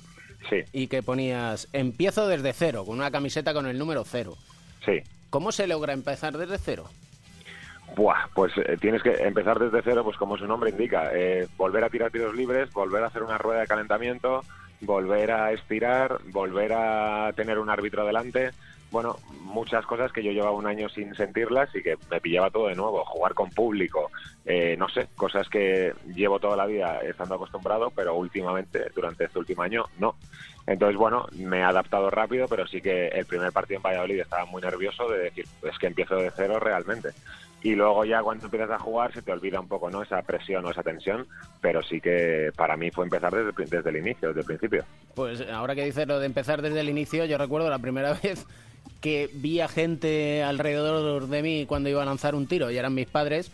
Sí, 0.48 0.62
y 0.72 0.86
que 0.88 1.02
ponías 1.02 1.68
empiezo 1.72 2.26
desde 2.26 2.52
cero, 2.52 2.84
con 2.86 2.96
una 2.98 3.10
camiseta 3.10 3.52
con 3.52 3.66
el 3.66 3.78
número 3.78 4.04
cero. 4.04 4.36
sí. 4.84 5.00
¿Cómo 5.30 5.52
se 5.52 5.68
logra 5.68 5.92
empezar 5.92 6.36
desde 6.36 6.58
cero? 6.58 6.88
Buah, 7.94 8.28
pues 8.34 8.52
eh, 8.56 8.76
tienes 8.80 9.00
que 9.02 9.10
empezar 9.10 9.58
desde 9.60 9.80
cero, 9.82 10.02
pues 10.02 10.16
como 10.16 10.36
su 10.36 10.46
nombre 10.46 10.70
indica, 10.70 11.10
eh, 11.14 11.46
volver 11.56 11.84
a 11.84 11.88
tirar 11.90 12.10
tiros 12.10 12.34
libres, 12.34 12.72
volver 12.72 13.02
a 13.04 13.06
hacer 13.06 13.22
una 13.22 13.38
rueda 13.38 13.60
de 13.60 13.66
calentamiento, 13.68 14.42
volver 14.80 15.30
a 15.30 15.52
estirar, 15.52 16.18
volver 16.32 16.72
a 16.72 17.32
tener 17.36 17.58
un 17.60 17.70
árbitro 17.70 18.04
delante. 18.04 18.50
Bueno, 18.90 19.16
muchas 19.42 19.86
cosas 19.86 20.12
que 20.12 20.22
yo 20.22 20.32
llevaba 20.32 20.52
un 20.52 20.66
año 20.66 20.88
sin 20.88 21.14
sentirlas 21.14 21.74
y 21.74 21.82
que 21.82 21.96
me 22.10 22.20
pillaba 22.20 22.50
todo 22.50 22.68
de 22.68 22.74
nuevo. 22.74 23.04
Jugar 23.04 23.34
con 23.34 23.50
público, 23.50 24.10
eh, 24.44 24.76
no 24.78 24.88
sé, 24.88 25.08
cosas 25.16 25.48
que 25.48 25.92
llevo 26.14 26.40
toda 26.40 26.56
la 26.56 26.66
vida 26.66 27.00
estando 27.02 27.36
acostumbrado, 27.36 27.90
pero 27.90 28.16
últimamente, 28.16 28.90
durante 28.94 29.24
este 29.24 29.38
último 29.38 29.62
año, 29.62 29.84
no. 29.98 30.16
Entonces, 30.66 30.96
bueno, 30.96 31.26
me 31.32 31.58
he 31.58 31.62
adaptado 31.62 32.10
rápido, 32.10 32.46
pero 32.48 32.66
sí 32.66 32.80
que 32.80 33.08
el 33.08 33.26
primer 33.26 33.52
partido 33.52 33.78
en 33.78 33.82
Valladolid 33.82 34.20
estaba 34.20 34.44
muy 34.44 34.62
nervioso 34.62 35.08
de 35.08 35.18
decir, 35.18 35.46
es 35.62 35.78
que 35.78 35.86
empiezo 35.86 36.16
de 36.16 36.30
cero 36.34 36.58
realmente. 36.60 37.10
Y 37.62 37.74
luego 37.74 38.04
ya 38.04 38.22
cuando 38.22 38.46
empiezas 38.46 38.70
a 38.70 38.78
jugar 38.78 39.12
se 39.12 39.20
te 39.20 39.32
olvida 39.32 39.60
un 39.60 39.68
poco, 39.68 39.90
¿no? 39.90 40.02
Esa 40.02 40.22
presión 40.22 40.64
o 40.64 40.70
esa 40.70 40.82
tensión, 40.82 41.26
pero 41.60 41.82
sí 41.82 42.00
que 42.00 42.50
para 42.56 42.76
mí 42.76 42.90
fue 42.90 43.04
empezar 43.04 43.34
desde, 43.34 43.76
desde 43.76 43.90
el 43.90 43.96
inicio, 43.96 44.28
desde 44.28 44.40
el 44.40 44.46
principio. 44.46 44.84
Pues 45.14 45.42
ahora 45.50 45.74
que 45.74 45.84
dices 45.84 46.06
lo 46.08 46.18
de 46.18 46.26
empezar 46.26 46.62
desde 46.62 46.80
el 46.80 46.88
inicio, 46.88 47.26
yo 47.26 47.36
recuerdo 47.36 47.68
la 47.68 47.78
primera 47.78 48.14
vez 48.22 48.46
que 49.00 49.30
vi 49.32 49.60
a 49.60 49.68
gente 49.68 50.42
alrededor 50.42 51.26
de 51.28 51.42
mí 51.42 51.66
cuando 51.66 51.88
iba 51.88 52.02
a 52.02 52.06
lanzar 52.06 52.34
un 52.34 52.46
tiro 52.46 52.70
y 52.70 52.76
eran 52.76 52.94
mis 52.94 53.06
padres 53.08 53.50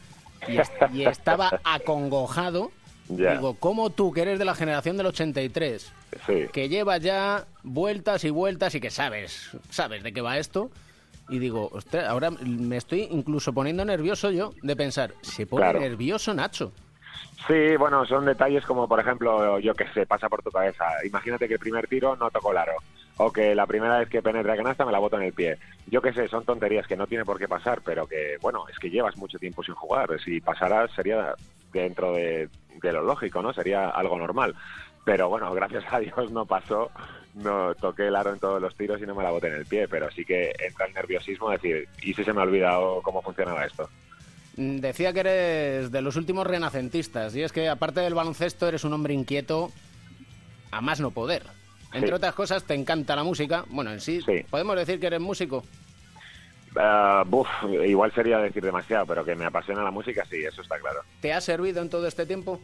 y, 0.48 0.58
est- 0.58 0.72
y 0.92 1.04
estaba 1.04 1.60
acongojado. 1.64 2.70
Ya. 3.08 3.34
Digo, 3.34 3.54
¿cómo 3.60 3.90
tú, 3.90 4.12
que 4.12 4.22
eres 4.22 4.38
de 4.40 4.44
la 4.44 4.54
generación 4.56 4.96
del 4.96 5.06
83, 5.06 5.92
Sí. 6.26 6.46
que 6.52 6.68
llevas 6.68 7.00
ya 7.00 7.44
vueltas 7.62 8.24
y 8.24 8.30
vueltas 8.30 8.74
y 8.74 8.80
que 8.80 8.90
sabes, 8.90 9.50
sabes 9.70 10.02
de 10.02 10.12
qué 10.12 10.20
va 10.20 10.38
esto? 10.38 10.70
Y 11.28 11.38
digo, 11.38 11.68
ostras, 11.72 12.08
ahora 12.08 12.30
me 12.30 12.76
estoy 12.76 13.06
incluso 13.10 13.52
poniendo 13.52 13.84
nervioso 13.84 14.30
yo 14.32 14.52
de 14.62 14.74
pensar, 14.76 15.12
se 15.22 15.46
pone 15.46 15.62
Claro. 15.64 15.80
nervioso 15.80 16.34
Nacho. 16.34 16.72
Sí, 17.46 17.76
bueno, 17.78 18.04
son 18.06 18.24
detalles 18.24 18.64
como, 18.64 18.88
por 18.88 18.98
ejemplo, 18.98 19.58
yo 19.60 19.74
que 19.74 19.86
sé, 19.92 20.04
pasa 20.06 20.28
por 20.28 20.42
tu 20.42 20.50
cabeza. 20.50 20.84
Imagínate 21.04 21.46
que 21.46 21.54
el 21.54 21.60
primer 21.60 21.86
tiro 21.86 22.16
no 22.16 22.30
tocó 22.30 22.50
el 22.52 22.58
aro. 22.58 22.72
O 23.18 23.32
que 23.32 23.54
la 23.54 23.66
primera 23.66 23.98
vez 23.98 24.08
que 24.08 24.22
penetra 24.22 24.56
canasta 24.56 24.84
me 24.84 24.92
la 24.92 24.98
boto 24.98 25.16
en 25.16 25.22
el 25.22 25.32
pie. 25.32 25.56
Yo 25.86 26.02
que 26.02 26.12
sé, 26.12 26.28
son 26.28 26.44
tonterías 26.44 26.86
que 26.86 26.96
no 26.96 27.06
tiene 27.06 27.24
por 27.24 27.38
qué 27.38 27.48
pasar, 27.48 27.80
pero 27.82 28.06
que, 28.06 28.36
bueno, 28.42 28.66
es 28.70 28.78
que 28.78 28.90
llevas 28.90 29.16
mucho 29.16 29.38
tiempo 29.38 29.62
sin 29.62 29.74
jugar. 29.74 30.10
Si 30.22 30.40
pasara 30.40 30.86
sería 30.88 31.34
dentro 31.72 32.12
de, 32.12 32.48
de 32.82 32.92
lo 32.92 33.02
lógico, 33.02 33.40
¿no? 33.40 33.52
Sería 33.52 33.88
algo 33.88 34.18
normal. 34.18 34.54
Pero 35.04 35.28
bueno, 35.28 35.50
gracias 35.54 35.84
a 35.90 35.98
Dios 36.00 36.30
no 36.30 36.44
pasó, 36.44 36.90
no 37.34 37.74
toqué 37.74 38.08
el 38.08 38.16
aro 38.16 38.32
en 38.32 38.38
todos 38.40 38.60
los 38.60 38.74
tiros 38.74 39.00
y 39.00 39.06
no 39.06 39.14
me 39.14 39.22
la 39.22 39.30
boté 39.30 39.48
en 39.48 39.54
el 39.54 39.66
pie, 39.66 39.88
pero 39.88 40.10
sí 40.10 40.24
que 40.24 40.52
entra 40.58 40.86
el 40.86 40.94
nerviosismo 40.94 41.48
de 41.50 41.56
decir, 41.56 41.88
¿y 42.02 42.12
si 42.12 42.24
se 42.24 42.32
me 42.32 42.40
ha 42.40 42.44
olvidado 42.44 43.00
cómo 43.02 43.22
funcionaba 43.22 43.64
esto? 43.64 43.88
Mm, 44.56 44.76
Decía 44.78 45.12
que 45.12 45.20
eres 45.20 45.90
de 45.90 46.02
los 46.02 46.16
últimos 46.16 46.46
renacentistas 46.46 47.34
y 47.36 47.42
es 47.42 47.52
que 47.52 47.68
aparte 47.68 48.00
del 48.00 48.14
baloncesto 48.14 48.66
eres 48.68 48.84
un 48.84 48.92
hombre 48.92 49.14
inquieto 49.14 49.70
a 50.70 50.80
más 50.80 51.00
no 51.00 51.10
poder. 51.12 51.44
Entre 51.96 52.08
Sí. 52.10 52.14
otras 52.14 52.34
cosas 52.34 52.64
te 52.64 52.74
encanta 52.74 53.16
la 53.16 53.24
música. 53.24 53.64
Bueno, 53.68 53.90
en 53.92 54.00
sí, 54.00 54.20
Sí. 54.22 54.44
podemos 54.50 54.76
decir 54.76 55.00
que 55.00 55.06
eres 55.06 55.20
músico. 55.20 55.64
Ah, 56.78 57.24
buf, 57.26 57.48
igual 57.86 58.12
sería 58.12 58.38
decir 58.38 58.62
demasiado, 58.62 59.06
pero 59.06 59.24
que 59.24 59.34
me 59.34 59.46
apasiona 59.46 59.82
la 59.82 59.90
música, 59.90 60.24
sí, 60.28 60.44
eso 60.44 60.60
está 60.60 60.78
claro. 60.78 61.00
¿Te 61.20 61.32
ha 61.32 61.40
servido 61.40 61.80
en 61.80 61.88
todo 61.88 62.06
este 62.06 62.26
tiempo? 62.26 62.60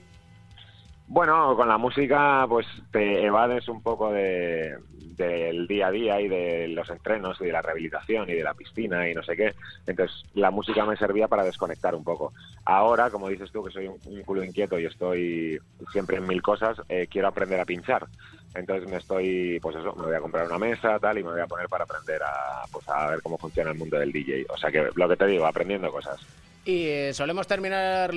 Bueno, 1.07 1.57
con 1.57 1.69
la 1.69 1.79
música 1.79 2.47
pues 2.49 2.67
te 2.91 3.25
evades 3.25 3.69
un 3.69 3.83
poco 3.83 4.13
de, 4.13 4.77
del 5.17 5.67
día 5.67 5.89
a 5.89 5.91
día 5.91 6.21
y 6.21 6.29
de 6.29 6.69
los 6.69 6.89
entrenos 6.91 7.39
y 7.41 7.47
de 7.47 7.53
la 7.53 7.61
rehabilitación 7.61 8.29
y 8.31 8.35
de 8.35 8.43
la 8.43 8.55
piscina 8.55 9.09
y 9.09 9.15
no 9.15 9.23
sé 9.23 9.37
qué. 9.37 9.55
Entonces 9.87 10.25
la 10.35 10.51
música 10.51 10.85
me 10.87 10.97
servía 10.97 11.29
para 11.29 11.45
desconectar 11.45 11.95
un 11.95 12.05
poco. 12.05 12.33
Ahora, 12.65 13.11
como 13.11 13.29
dices 13.29 13.51
tú, 13.51 13.63
que 13.65 13.73
soy 13.73 13.89
un, 13.89 13.99
un 14.07 14.23
culo 14.23 14.43
inquieto 14.45 14.79
y 14.79 14.87
estoy 14.87 15.59
siempre 15.91 16.17
en 16.19 16.27
mil 16.27 16.41
cosas, 16.41 16.79
eh, 16.89 17.07
quiero 17.11 17.29
aprender 17.29 17.61
a 17.61 17.65
pinchar. 17.67 18.07
Entonces 18.55 18.89
me 18.89 18.99
estoy, 18.99 19.59
pues 19.61 19.77
eso, 19.77 19.95
me 19.95 20.07
voy 20.07 20.15
a 20.15 20.21
comprar 20.21 20.47
una 20.47 20.59
mesa 20.59 20.99
tal 20.99 21.19
y 21.19 21.25
me 21.25 21.31
voy 21.31 21.41
a 21.41 21.47
poner 21.47 21.69
para 21.69 21.85
aprender 21.85 22.23
a, 22.23 22.63
pues 22.71 22.87
a 22.89 23.11
ver 23.11 23.23
cómo 23.23 23.39
funciona 23.39 23.71
el 23.71 23.79
mundo 23.79 23.99
del 23.99 24.13
DJ. 24.13 24.47
O 24.51 24.57
sea 24.59 24.71
que 24.71 24.89
lo 24.95 25.09
que 25.09 25.17
te 25.17 25.27
digo, 25.27 25.47
aprendiendo 25.47 25.91
cosas. 25.91 26.21
Y 26.65 26.87
eh, 26.87 27.15
solemos 27.15 27.47
terminar 27.47 28.13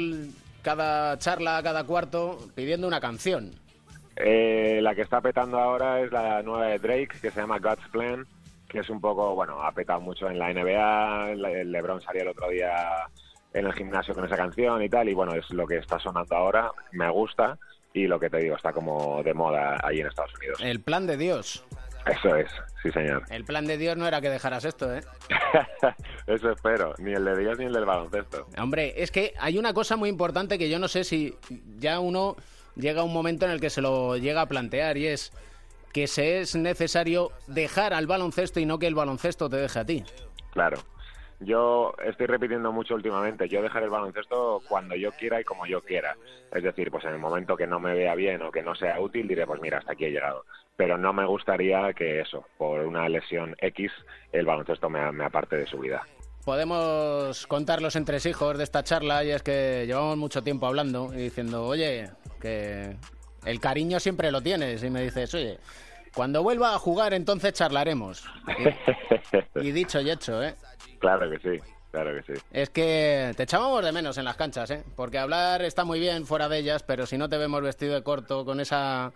cada 0.61 1.17
charla, 1.19 1.61
cada 1.63 1.83
cuarto, 1.85 2.37
pidiendo 2.53 2.87
una 2.87 2.99
canción. 2.99 3.51
Eh, 4.17 4.79
la 4.81 4.95
que 4.95 5.01
está 5.01 5.21
petando 5.21 5.59
ahora 5.59 6.01
es 6.01 6.11
la 6.11 6.41
nueva 6.41 6.67
de 6.67 6.79
Drake, 6.79 7.19
que 7.21 7.31
se 7.31 7.41
llama 7.41 7.59
God's 7.59 7.87
Plan, 7.91 8.25
que 8.67 8.79
es 8.79 8.89
un 8.89 8.99
poco, 8.99 9.35
bueno, 9.35 9.61
ha 9.61 9.71
petado 9.71 10.01
mucho 10.01 10.29
en 10.29 10.39
la 10.39 10.53
NBA, 10.53 11.35
LeBron 11.65 12.01
salió 12.01 12.23
el 12.23 12.29
otro 12.29 12.49
día 12.49 12.71
en 13.55 13.65
el 13.65 13.73
gimnasio 13.73 14.13
con 14.13 14.25
esa 14.25 14.35
canción 14.35 14.83
y 14.83 14.89
tal, 14.89 15.07
y 15.07 15.13
bueno, 15.13 15.33
es 15.33 15.49
lo 15.51 15.65
que 15.65 15.77
está 15.77 15.97
sonando 15.97 16.35
ahora, 16.35 16.71
me 16.91 17.09
gusta, 17.09 17.57
y 17.93 18.05
lo 18.05 18.19
que 18.19 18.29
te 18.29 18.37
digo, 18.39 18.57
está 18.57 18.73
como 18.73 19.23
de 19.23 19.33
moda 19.33 19.77
ahí 19.81 20.01
en 20.01 20.07
Estados 20.07 20.33
Unidos. 20.35 20.59
El 20.61 20.81
plan 20.81 21.07
de 21.07 21.15
Dios. 21.15 21.63
Eso 22.05 22.35
es, 22.35 22.51
sí 22.83 22.91
señor. 22.91 23.23
El 23.29 23.45
plan 23.45 23.65
de 23.65 23.77
Dios 23.77 23.95
no 23.95 24.05
era 24.05 24.19
que 24.19 24.29
dejaras 24.29 24.65
esto, 24.65 24.93
¿eh? 24.93 25.01
Eso 26.27 26.51
espero, 26.51 26.93
ni 26.99 27.13
el 27.13 27.23
de 27.23 27.37
Dios 27.37 27.57
ni 27.57 27.65
el 27.65 27.73
del 27.73 27.85
baloncesto. 27.85 28.45
Hombre, 28.59 28.93
es 28.97 29.09
que 29.09 29.33
hay 29.39 29.57
una 29.57 29.73
cosa 29.73 29.95
muy 29.95 30.09
importante 30.09 30.59
que 30.59 30.69
yo 30.69 30.77
no 30.77 30.89
sé 30.89 31.05
si 31.05 31.35
ya 31.79 31.99
uno 31.99 32.35
llega 32.75 33.01
a 33.01 33.03
un 33.05 33.13
momento 33.13 33.45
en 33.45 33.51
el 33.51 33.61
que 33.61 33.69
se 33.69 33.81
lo 33.81 34.17
llega 34.17 34.41
a 34.41 34.47
plantear 34.47 34.97
y 34.97 35.07
es 35.07 35.31
que 35.93 36.07
se 36.07 36.41
es 36.41 36.55
necesario 36.55 37.31
dejar 37.47 37.93
al 37.93 38.05
baloncesto 38.05 38.59
y 38.59 38.65
no 38.65 38.79
que 38.79 38.87
el 38.87 38.95
baloncesto 38.95 39.49
te 39.49 39.55
deje 39.55 39.79
a 39.79 39.85
ti. 39.85 40.03
Claro. 40.51 40.77
Yo 41.39 41.93
estoy 42.03 42.27
repitiendo 42.27 42.71
mucho 42.71 42.95
últimamente, 42.95 43.49
yo 43.49 43.61
dejaré 43.61 43.85
el 43.85 43.91
baloncesto 43.91 44.61
cuando 44.69 44.95
yo 44.95 45.11
quiera 45.11 45.41
y 45.41 45.43
como 45.43 45.65
yo 45.65 45.81
quiera. 45.81 46.15
Es 46.51 46.63
decir, 46.63 46.89
pues 46.91 47.03
en 47.03 47.11
el 47.11 47.19
momento 47.19 47.57
que 47.57 47.67
no 47.67 47.79
me 47.79 47.93
vea 47.93 48.15
bien 48.15 48.41
o 48.41 48.51
que 48.51 48.63
no 48.63 48.73
sea 48.75 48.99
útil, 49.01 49.27
diré, 49.27 49.45
pues 49.45 49.61
mira, 49.61 49.79
hasta 49.79 49.93
aquí 49.93 50.05
he 50.05 50.11
llegado. 50.11 50.45
Pero 50.77 50.97
no 50.97 51.11
me 51.13 51.25
gustaría 51.25 51.93
que 51.93 52.21
eso, 52.21 52.45
por 52.57 52.81
una 52.81 53.09
lesión 53.09 53.55
X, 53.59 53.91
el 54.31 54.45
baloncesto 54.45 54.89
me, 54.89 55.11
me 55.11 55.25
aparte 55.25 55.57
de 55.57 55.67
su 55.67 55.79
vida. 55.79 56.05
Podemos 56.45 57.47
contar 57.47 57.81
los 57.81 57.95
entresijos 57.95 58.57
de 58.57 58.63
esta 58.63 58.83
charla 58.83 59.23
y 59.23 59.31
es 59.31 59.41
que 59.41 59.85
llevamos 59.87 60.17
mucho 60.17 60.43
tiempo 60.43 60.67
hablando 60.67 61.11
y 61.13 61.17
diciendo, 61.17 61.65
oye, 61.65 62.11
que 62.39 62.95
el 63.45 63.59
cariño 63.59 63.99
siempre 63.99 64.31
lo 64.31 64.41
tienes. 64.41 64.83
Y 64.83 64.89
me 64.89 65.01
dices, 65.01 65.33
oye, 65.33 65.57
cuando 66.13 66.43
vuelva 66.43 66.75
a 66.75 66.79
jugar 66.79 67.13
entonces 67.13 67.53
charlaremos. 67.53 68.23
Y, 69.55 69.59
y 69.67 69.71
dicho 69.71 69.99
y 69.99 70.11
hecho, 70.11 70.41
¿eh? 70.43 70.55
Claro 70.99 71.29
que 71.29 71.39
sí, 71.39 71.61
claro 71.91 72.13
que 72.15 72.33
sí. 72.33 72.41
Es 72.51 72.69
que 72.69 73.33
te 73.35 73.43
echábamos 73.43 73.83
de 73.83 73.91
menos 73.91 74.17
en 74.17 74.25
las 74.25 74.35
canchas, 74.35 74.69
¿eh? 74.71 74.83
Porque 74.95 75.17
hablar 75.17 75.61
está 75.61 75.83
muy 75.85 75.99
bien 75.99 76.25
fuera 76.25 76.49
de 76.49 76.59
ellas, 76.59 76.83
pero 76.83 77.05
si 77.05 77.17
no 77.17 77.29
te 77.29 77.37
vemos 77.37 77.61
vestido 77.61 77.93
de 77.93 78.03
corto 78.03 78.45
con 78.45 78.59
esa 78.59 79.11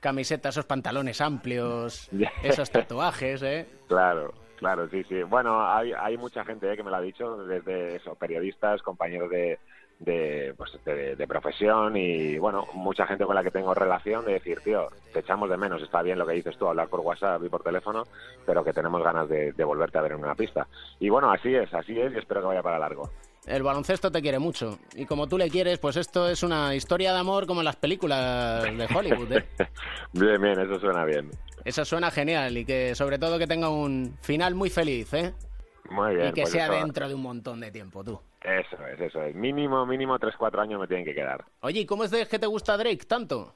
camiseta, 0.00 0.48
esos 0.48 0.66
pantalones 0.66 1.20
amplios, 1.20 2.10
esos 2.42 2.70
tatuajes, 2.70 3.42
¿eh? 3.42 3.66
Claro, 3.88 4.34
claro, 4.56 4.88
sí, 4.88 5.04
sí. 5.08 5.22
Bueno, 5.22 5.64
hay, 5.66 5.92
hay 5.92 6.16
mucha 6.18 6.44
gente 6.44 6.70
eh, 6.70 6.76
que 6.76 6.82
me 6.82 6.90
lo 6.90 6.96
ha 6.96 7.00
dicho, 7.00 7.44
desde 7.44 7.96
eso, 7.96 8.14
periodistas, 8.16 8.82
compañeros 8.82 9.30
de, 9.30 9.58
de, 10.04 10.52
pues, 10.56 10.70
de, 10.84 11.16
de 11.16 11.26
profesión 11.26 11.96
y 11.96 12.36
bueno, 12.38 12.66
mucha 12.74 13.06
gente 13.06 13.24
con 13.24 13.34
la 13.34 13.42
que 13.42 13.50
tengo 13.50 13.72
relación 13.72 14.24
de 14.24 14.32
decir, 14.34 14.60
tío, 14.60 14.88
te 15.12 15.20
echamos 15.20 15.48
de 15.48 15.56
menos, 15.56 15.80
está 15.82 16.02
bien 16.02 16.18
lo 16.18 16.26
que 16.26 16.34
dices 16.34 16.56
tú, 16.58 16.66
hablar 16.66 16.88
por 16.88 17.00
WhatsApp 17.00 17.42
y 17.44 17.48
por 17.48 17.62
teléfono, 17.62 18.04
pero 18.44 18.64
que 18.64 18.72
tenemos 18.72 19.02
ganas 19.02 19.28
de, 19.28 19.52
de 19.52 19.64
volverte 19.64 19.98
a 19.98 20.02
ver 20.02 20.12
en 20.12 20.18
una 20.18 20.34
pista. 20.34 20.66
Y 20.98 21.08
bueno, 21.08 21.30
así 21.30 21.54
es, 21.54 21.72
así 21.72 21.98
es 22.00 22.12
y 22.12 22.18
espero 22.18 22.40
que 22.40 22.48
vaya 22.48 22.62
para 22.62 22.78
largo. 22.78 23.10
El 23.46 23.62
baloncesto 23.64 24.10
te 24.10 24.22
quiere 24.22 24.38
mucho. 24.38 24.78
Y 24.94 25.04
como 25.04 25.26
tú 25.26 25.36
le 25.36 25.50
quieres, 25.50 25.78
pues 25.80 25.96
esto 25.96 26.28
es 26.28 26.42
una 26.44 26.74
historia 26.76 27.12
de 27.12 27.18
amor 27.18 27.46
como 27.46 27.60
en 27.60 27.64
las 27.64 27.74
películas 27.76 28.62
de 28.62 28.88
Hollywood. 28.94 29.32
¿eh? 29.32 29.44
bien, 30.12 30.40
bien, 30.40 30.60
eso 30.60 30.78
suena 30.78 31.04
bien. 31.04 31.28
Eso 31.64 31.84
suena 31.84 32.10
genial 32.10 32.56
y 32.56 32.64
que 32.64 32.94
sobre 32.94 33.18
todo 33.18 33.38
que 33.38 33.46
tenga 33.48 33.68
un 33.68 34.16
final 34.20 34.54
muy 34.54 34.70
feliz, 34.70 35.12
¿eh? 35.14 35.32
Muy 35.90 36.14
bien. 36.14 36.28
Y 36.28 36.32
que 36.32 36.42
pues 36.42 36.52
sea 36.52 36.66
eso- 36.66 36.74
dentro 36.74 37.08
de 37.08 37.14
un 37.14 37.22
montón 37.22 37.58
de 37.60 37.70
tiempo, 37.72 38.04
tú. 38.04 38.20
Eso 38.44 38.76
es, 38.86 39.00
eso 39.00 39.22
es. 39.22 39.34
Mínimo, 39.34 39.86
mínimo 39.86 40.18
3-4 40.18 40.60
años 40.60 40.80
me 40.80 40.88
tienen 40.88 41.04
que 41.04 41.14
quedar. 41.14 41.44
Oye, 41.60 41.80
¿y 41.80 41.86
cómo 41.86 42.04
es 42.04 42.10
de 42.10 42.26
que 42.26 42.38
te 42.38 42.46
gusta 42.46 42.76
Drake 42.76 43.04
tanto? 43.06 43.54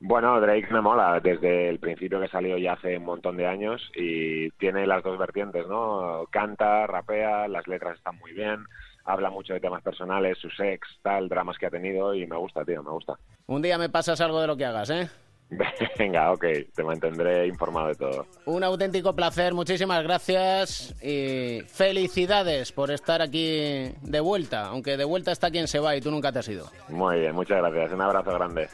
Bueno, 0.00 0.40
Drake 0.40 0.68
me 0.70 0.80
mola 0.80 1.18
desde 1.20 1.68
el 1.68 1.80
principio 1.80 2.20
que 2.20 2.28
salió 2.28 2.56
ya 2.56 2.74
hace 2.74 2.96
un 2.98 3.04
montón 3.04 3.36
de 3.36 3.48
años 3.48 3.82
y 3.96 4.48
tiene 4.52 4.86
las 4.86 5.02
dos 5.02 5.18
vertientes, 5.18 5.66
¿no? 5.66 6.24
Canta, 6.30 6.86
rapea, 6.86 7.48
las 7.48 7.66
letras 7.66 7.96
están 7.96 8.16
muy 8.18 8.32
bien, 8.32 8.64
habla 9.04 9.28
mucho 9.28 9.54
de 9.54 9.60
temas 9.60 9.82
personales, 9.82 10.38
su 10.38 10.50
sex, 10.50 10.86
tal, 11.02 11.28
dramas 11.28 11.58
que 11.58 11.66
ha 11.66 11.70
tenido 11.70 12.14
y 12.14 12.26
me 12.28 12.36
gusta, 12.36 12.64
tío, 12.64 12.80
me 12.82 12.90
gusta. 12.90 13.18
Un 13.46 13.60
día 13.60 13.76
me 13.76 13.88
pasas 13.88 14.20
algo 14.20 14.40
de 14.40 14.46
lo 14.46 14.56
que 14.56 14.66
hagas, 14.66 14.88
¿eh? 14.90 15.08
Venga, 15.98 16.32
ok, 16.32 16.44
te 16.74 16.82
mantendré 16.82 17.46
informado 17.46 17.88
de 17.88 17.94
todo. 17.94 18.26
Un 18.44 18.64
auténtico 18.64 19.14
placer, 19.14 19.54
muchísimas 19.54 20.02
gracias 20.02 20.94
y 21.02 21.60
felicidades 21.66 22.72
por 22.72 22.90
estar 22.90 23.22
aquí 23.22 23.92
de 24.02 24.20
vuelta, 24.20 24.66
aunque 24.66 24.96
de 24.96 25.04
vuelta 25.04 25.32
está 25.32 25.50
quien 25.50 25.68
se 25.68 25.78
va 25.78 25.96
y 25.96 26.00
tú 26.00 26.10
nunca 26.10 26.32
te 26.32 26.40
has 26.40 26.48
ido. 26.48 26.70
Muy 26.88 27.20
bien, 27.20 27.34
muchas 27.34 27.58
gracias, 27.58 27.92
un 27.92 28.02
abrazo 28.02 28.32
grande. 28.34 28.68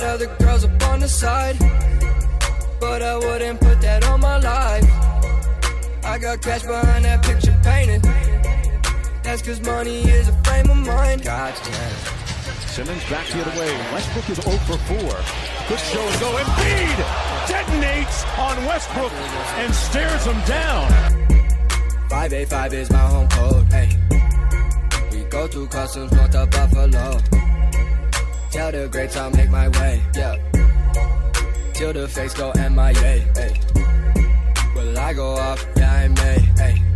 Got 0.00 0.14
other 0.14 0.26
girls 0.36 0.64
up 0.64 0.82
on 0.84 1.00
the 1.00 1.08
side. 1.08 1.56
But 2.80 3.02
I 3.02 3.16
wouldn't 3.16 3.60
put 3.60 3.80
that 3.82 4.04
on 4.04 4.20
my 4.20 4.38
life. 4.38 4.84
I 6.04 6.18
got 6.18 6.40
cash 6.42 6.62
behind 6.62 7.04
that 7.04 7.22
picture 7.22 7.56
painted. 7.62 8.02
That's 9.22 9.42
cause 9.42 9.60
money 9.60 10.00
is 10.02 10.28
a 10.28 10.32
frame 10.44 10.70
of 10.70 10.78
mind. 10.78 11.24
Gotcha. 11.24 11.72
Simmons 12.66 13.04
back 13.10 13.26
the 13.28 13.42
other 13.42 13.60
way. 13.60 13.72
Westbrook 13.92 14.30
is 14.30 14.38
0 14.38 14.56
for 14.68 14.78
4. 14.78 14.96
Good 15.68 15.80
show 15.90 16.00
and 16.00 16.20
go. 16.20 16.30
Embiid 16.42 16.98
detonates 17.52 18.18
on 18.38 18.64
Westbrook 18.64 19.12
and 19.60 19.74
stares 19.74 20.24
him 20.24 20.40
down. 20.46 20.88
585 22.08 22.74
is 22.74 22.90
my 22.90 22.98
home 22.98 23.28
code. 23.28 23.72
Hey, 23.72 23.90
we 25.12 25.22
go 25.24 25.46
to 25.46 25.66
customs 25.68 26.12
north 26.12 26.34
of 26.34 26.50
Buffalo. 26.50 27.20
Tell 28.50 28.72
the 28.72 28.88
greats 28.88 29.16
I'll 29.16 29.30
make 29.30 29.48
my 29.48 29.68
way. 29.68 30.02
Yeah, 30.14 30.36
till 31.72 31.92
the 31.92 32.08
face 32.08 32.34
go 32.34 32.52
MIA. 32.56 32.92
Hey, 33.36 33.60
will 34.74 34.98
I 34.98 35.12
go 35.12 35.34
off? 35.34 35.64
Yeah, 35.76 35.92
I 35.92 36.08
may. 36.08 36.38
Hey. 36.58 36.89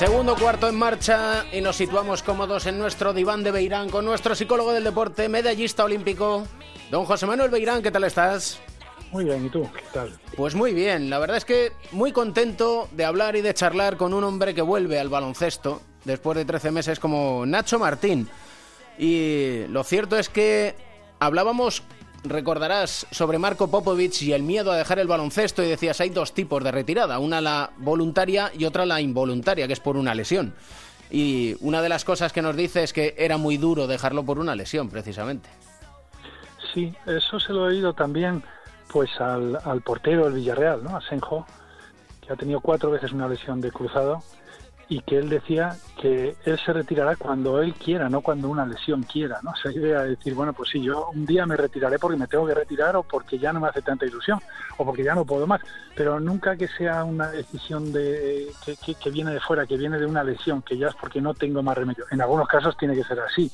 Segundo 0.00 0.34
cuarto 0.34 0.66
en 0.66 0.76
marcha 0.76 1.44
y 1.52 1.60
nos 1.60 1.76
situamos 1.76 2.22
cómodos 2.22 2.64
en 2.64 2.78
nuestro 2.78 3.12
diván 3.12 3.42
de 3.42 3.50
Beirán 3.50 3.90
con 3.90 4.06
nuestro 4.06 4.34
psicólogo 4.34 4.72
del 4.72 4.82
deporte, 4.82 5.28
medallista 5.28 5.84
olímpico, 5.84 6.46
don 6.90 7.04
José 7.04 7.26
Manuel 7.26 7.50
Beirán. 7.50 7.82
¿Qué 7.82 7.90
tal 7.90 8.04
estás? 8.04 8.60
Muy 9.12 9.24
bien, 9.24 9.44
¿y 9.44 9.50
tú? 9.50 9.68
¿Qué 9.70 9.82
tal? 9.92 10.18
Pues 10.38 10.54
muy 10.54 10.72
bien, 10.72 11.10
la 11.10 11.18
verdad 11.18 11.36
es 11.36 11.44
que 11.44 11.72
muy 11.92 12.12
contento 12.12 12.88
de 12.92 13.04
hablar 13.04 13.36
y 13.36 13.42
de 13.42 13.52
charlar 13.52 13.98
con 13.98 14.14
un 14.14 14.24
hombre 14.24 14.54
que 14.54 14.62
vuelve 14.62 14.98
al 14.98 15.10
baloncesto 15.10 15.82
después 16.06 16.38
de 16.38 16.46
13 16.46 16.70
meses 16.70 16.98
como 16.98 17.44
Nacho 17.44 17.78
Martín. 17.78 18.26
Y 18.98 19.66
lo 19.68 19.84
cierto 19.84 20.16
es 20.16 20.30
que 20.30 20.76
hablábamos, 21.18 21.82
recordarás, 22.24 23.06
sobre 23.10 23.38
Marco 23.38 23.70
Popovich 23.70 24.22
y 24.22 24.32
el 24.32 24.42
miedo 24.42 24.72
a 24.72 24.76
dejar 24.76 24.98
el 24.98 25.06
baloncesto 25.06 25.62
y 25.62 25.68
decías 25.68 26.00
hay 26.00 26.10
dos 26.10 26.34
tipos 26.34 26.62
de 26.62 26.70
retirada, 26.70 27.18
una 27.18 27.40
la 27.40 27.70
voluntaria 27.78 28.50
y 28.56 28.64
otra 28.64 28.86
la 28.86 29.00
involuntaria, 29.00 29.66
que 29.66 29.72
es 29.72 29.80
por 29.80 29.96
una 29.96 30.14
lesión. 30.14 30.54
Y 31.10 31.56
una 31.60 31.82
de 31.82 31.88
las 31.88 32.04
cosas 32.04 32.32
que 32.32 32.42
nos 32.42 32.56
dice 32.56 32.82
es 32.82 32.92
que 32.92 33.14
era 33.18 33.36
muy 33.36 33.56
duro 33.56 33.86
dejarlo 33.86 34.24
por 34.24 34.38
una 34.38 34.54
lesión, 34.54 34.88
precisamente. 34.88 35.48
Sí, 36.72 36.94
eso 37.06 37.40
se 37.40 37.52
lo 37.52 37.66
he 37.66 37.74
oído 37.74 37.94
también 37.94 38.44
pues 38.88 39.10
al, 39.20 39.58
al 39.64 39.82
portero 39.82 40.24
del 40.24 40.34
Villarreal, 40.34 40.84
¿no? 40.84 40.96
A 40.96 41.00
Senjo, 41.00 41.46
que 42.20 42.32
ha 42.32 42.36
tenido 42.36 42.60
cuatro 42.60 42.90
veces 42.90 43.12
una 43.12 43.28
lesión 43.28 43.60
de 43.60 43.72
cruzado 43.72 44.22
y 44.90 45.00
que 45.02 45.18
él 45.18 45.28
decía 45.30 45.76
que 46.00 46.34
él 46.44 46.58
se 46.58 46.72
retirará 46.72 47.14
cuando 47.14 47.62
él 47.62 47.74
quiera, 47.74 48.08
no 48.08 48.22
cuando 48.22 48.48
una 48.48 48.66
lesión 48.66 49.04
quiera, 49.04 49.38
¿no? 49.42 49.52
Esa 49.54 49.70
idea 49.70 50.02
de 50.02 50.10
decir, 50.10 50.34
bueno, 50.34 50.52
pues 50.52 50.68
sí, 50.70 50.82
yo 50.82 51.10
un 51.14 51.24
día 51.24 51.46
me 51.46 51.56
retiraré 51.56 51.96
porque 52.00 52.16
me 52.18 52.26
tengo 52.26 52.44
que 52.44 52.54
retirar 52.54 52.96
o 52.96 53.04
porque 53.04 53.38
ya 53.38 53.52
no 53.52 53.60
me 53.60 53.68
hace 53.68 53.82
tanta 53.82 54.04
ilusión 54.04 54.40
o 54.78 54.84
porque 54.84 55.04
ya 55.04 55.14
no 55.14 55.24
puedo 55.24 55.46
más, 55.46 55.60
pero 55.94 56.18
nunca 56.18 56.56
que 56.56 56.66
sea 56.66 57.04
una 57.04 57.30
decisión 57.30 57.92
de 57.92 58.48
que, 58.84 58.94
que- 58.96 59.10
viene 59.12 59.32
de 59.32 59.38
fuera, 59.40 59.64
que 59.64 59.76
viene 59.76 59.96
de 59.98 60.06
una 60.06 60.24
lesión, 60.24 60.60
que 60.62 60.76
ya 60.76 60.88
es 60.88 60.94
porque 60.96 61.20
no 61.20 61.34
tengo 61.34 61.62
más 61.62 61.78
remedio. 61.78 62.04
En 62.10 62.20
algunos 62.20 62.48
casos 62.48 62.76
tiene 62.76 62.96
que 62.96 63.04
ser 63.04 63.20
así 63.20 63.48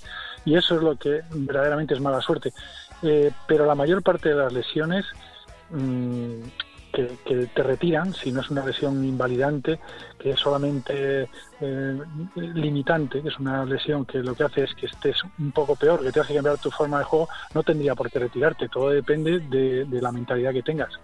y 0.46 0.56
eso 0.56 0.76
es 0.76 0.82
lo 0.82 0.96
que 0.96 1.20
verdaderamente 1.34 1.92
es 1.92 2.00
mala 2.00 2.22
suerte. 2.22 2.54
Eh, 3.02 3.30
pero 3.46 3.66
la 3.66 3.74
mayor 3.74 4.02
parte 4.02 4.30
de 4.30 4.36
las 4.36 4.52
lesiones 4.54 5.04
mm, 5.70 6.40
que, 7.24 7.48
te 7.54 7.62
retiran, 7.62 8.14
si 8.14 8.32
no 8.32 8.40
es 8.40 8.50
una 8.50 8.64
lesión 8.64 9.04
invalidante, 9.04 9.78
que 10.18 10.30
es 10.30 10.40
solamente 10.40 11.28
eh, 11.60 11.98
limitante, 12.36 13.22
que 13.22 13.28
es 13.28 13.38
una 13.38 13.64
lesión 13.64 14.04
que 14.04 14.18
lo 14.18 14.34
que 14.34 14.44
hace 14.44 14.64
es 14.64 14.74
que 14.74 14.86
estés 14.86 15.16
un 15.38 15.52
poco 15.52 15.76
peor, 15.76 16.02
que 16.02 16.12
te 16.12 16.20
hace 16.20 16.34
cambiar 16.34 16.58
tu 16.58 16.70
forma 16.70 16.98
de 16.98 17.04
juego, 17.04 17.28
no 17.54 17.62
tendría 17.62 17.94
por 17.94 18.10
qué 18.10 18.18
retirarte. 18.18 18.68
Todo 18.68 18.90
depende 18.90 19.40
de, 19.40 19.84
de 19.84 20.02
la 20.02 20.12
mentalidad 20.12 20.52
que 20.52 20.62
tengas. 20.62 20.98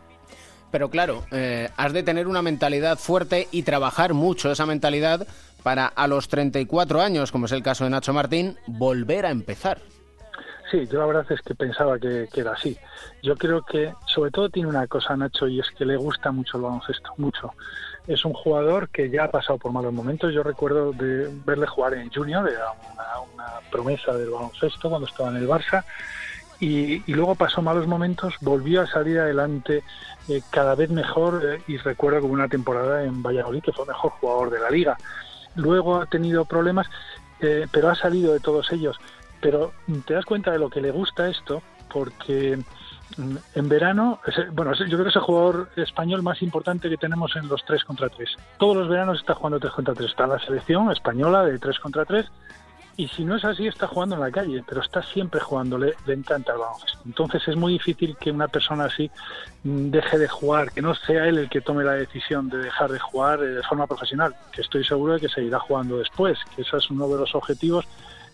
Pero 0.70 0.88
claro, 0.88 1.24
eh, 1.30 1.68
has 1.76 1.92
de 1.92 2.02
tener 2.02 2.26
una 2.26 2.40
mentalidad 2.40 2.98
fuerte 2.98 3.46
y 3.50 3.62
trabajar 3.62 4.14
mucho 4.14 4.50
esa 4.50 4.64
mentalidad 4.64 5.26
para 5.62 5.86
a 5.86 6.06
los 6.06 6.28
34 6.28 7.02
años, 7.02 7.30
como 7.30 7.44
es 7.46 7.52
el 7.52 7.62
caso 7.62 7.84
de 7.84 7.90
Nacho 7.90 8.14
Martín, 8.14 8.56
volver 8.66 9.26
a 9.26 9.30
empezar. 9.30 9.82
Sí, 10.72 10.88
yo 10.90 11.00
la 11.00 11.04
verdad 11.04 11.26
es 11.28 11.42
que 11.42 11.54
pensaba 11.54 11.98
que, 11.98 12.26
era 12.34 12.52
así. 12.52 12.78
Yo 13.22 13.36
creo 13.36 13.60
que 13.60 13.92
sobre 14.06 14.30
todo 14.30 14.48
tiene 14.48 14.70
una 14.70 14.86
cosa 14.86 15.14
Nacho 15.14 15.46
y 15.46 15.60
es 15.60 15.70
que 15.70 15.84
le 15.84 15.98
gusta 15.98 16.32
mucho 16.32 16.56
el 16.56 16.62
baloncesto, 16.62 17.12
mucho. 17.18 17.52
Es 18.06 18.24
un 18.24 18.32
jugador 18.32 18.88
que 18.88 19.10
ya 19.10 19.24
ha 19.24 19.30
pasado 19.30 19.58
por 19.58 19.70
malos 19.70 19.92
momentos. 19.92 20.32
Yo 20.32 20.42
recuerdo 20.42 20.92
de 20.92 21.30
verle 21.44 21.66
jugar 21.66 21.92
en 21.92 22.10
Junior, 22.10 22.48
era 22.48 22.72
una, 23.34 23.60
promesa 23.70 24.14
del 24.14 24.30
baloncesto 24.30 24.88
cuando 24.88 25.06
estaba 25.06 25.28
en 25.28 25.36
el 25.36 25.46
Barça. 25.46 25.84
Y, 26.58 27.02
y 27.06 27.14
luego 27.14 27.34
pasó 27.34 27.60
malos 27.60 27.86
momentos, 27.86 28.34
volvió 28.40 28.80
a 28.80 28.86
salir 28.86 29.18
adelante 29.18 29.82
eh, 30.28 30.40
cada 30.48 30.74
vez 30.74 30.88
mejor 30.88 31.42
eh, 31.44 31.62
y 31.66 31.76
recuerdo 31.76 32.22
como 32.22 32.32
una 32.32 32.48
temporada 32.48 33.04
en 33.04 33.22
Valladolid 33.22 33.62
que 33.62 33.72
fue 33.72 33.84
el 33.84 33.88
mejor 33.88 34.12
jugador 34.12 34.48
de 34.48 34.60
la 34.60 34.70
liga. 34.70 34.96
Luego 35.54 36.00
ha 36.00 36.06
tenido 36.06 36.46
problemas, 36.46 36.86
eh, 37.40 37.66
pero 37.70 37.90
ha 37.90 37.94
salido 37.94 38.32
de 38.32 38.40
todos 38.40 38.72
ellos. 38.72 38.98
Pero 39.42 39.72
mm, 39.88 39.98
te 40.06 40.14
das 40.14 40.24
cuenta 40.24 40.50
de 40.52 40.58
lo 40.58 40.70
que 40.70 40.80
le 40.80 40.90
gusta 40.90 41.28
esto, 41.28 41.62
porque 41.92 42.56
mm, 43.18 43.36
en 43.56 43.68
verano, 43.68 44.20
ese- 44.26 44.48
bueno, 44.50 44.72
yo 44.72 44.86
creo 44.86 45.02
que 45.02 45.10
es 45.10 45.16
el 45.16 45.22
jugador 45.22 45.68
español 45.76 46.22
más 46.22 46.40
importante 46.40 46.88
que 46.88 46.96
tenemos 46.96 47.36
en 47.36 47.48
los 47.48 47.62
3 47.66 47.84
contra 47.84 48.08
3. 48.08 48.30
Todos 48.56 48.76
los 48.76 48.88
veranos 48.88 49.18
está 49.18 49.34
jugando 49.34 49.60
3 49.60 49.72
contra 49.74 49.92
3. 49.94 50.08
Está 50.08 50.24
en 50.24 50.30
la 50.30 50.38
selección 50.38 50.90
española 50.90 51.44
de 51.44 51.58
3 51.58 51.78
contra 51.80 52.06
3 52.06 52.24
y 52.94 53.08
si 53.08 53.24
no 53.24 53.36
es 53.36 53.44
así 53.46 53.66
está 53.66 53.86
jugando 53.86 54.16
en 54.16 54.20
la 54.20 54.30
calle, 54.30 54.62
pero 54.68 54.82
está 54.82 55.02
siempre 55.02 55.40
jugando, 55.40 55.78
le, 55.78 55.94
le 56.06 56.12
encanta 56.12 56.52
el 56.52 56.58
baloncesto. 56.58 56.98
Entonces 57.06 57.48
es 57.48 57.56
muy 57.56 57.72
difícil 57.72 58.16
que 58.20 58.30
una 58.30 58.48
persona 58.48 58.84
así 58.84 59.10
mm, 59.64 59.90
deje 59.90 60.18
de 60.18 60.28
jugar, 60.28 60.70
que 60.72 60.82
no 60.82 60.94
sea 60.94 61.26
él 61.26 61.38
el 61.38 61.48
que 61.48 61.62
tome 61.62 61.84
la 61.84 61.92
decisión 61.94 62.48
de 62.50 62.58
dejar 62.58 62.92
de 62.92 62.98
jugar 62.98 63.42
eh, 63.42 63.46
de 63.48 63.62
forma 63.62 63.86
profesional, 63.86 64.34
que 64.52 64.60
estoy 64.60 64.84
seguro 64.84 65.14
de 65.14 65.20
que 65.20 65.28
seguirá 65.30 65.58
jugando 65.58 65.96
después, 65.98 66.38
que 66.54 66.62
ese 66.62 66.76
es 66.76 66.90
uno 66.90 67.08
de 67.08 67.16
los 67.18 67.34
objetivos 67.34 67.86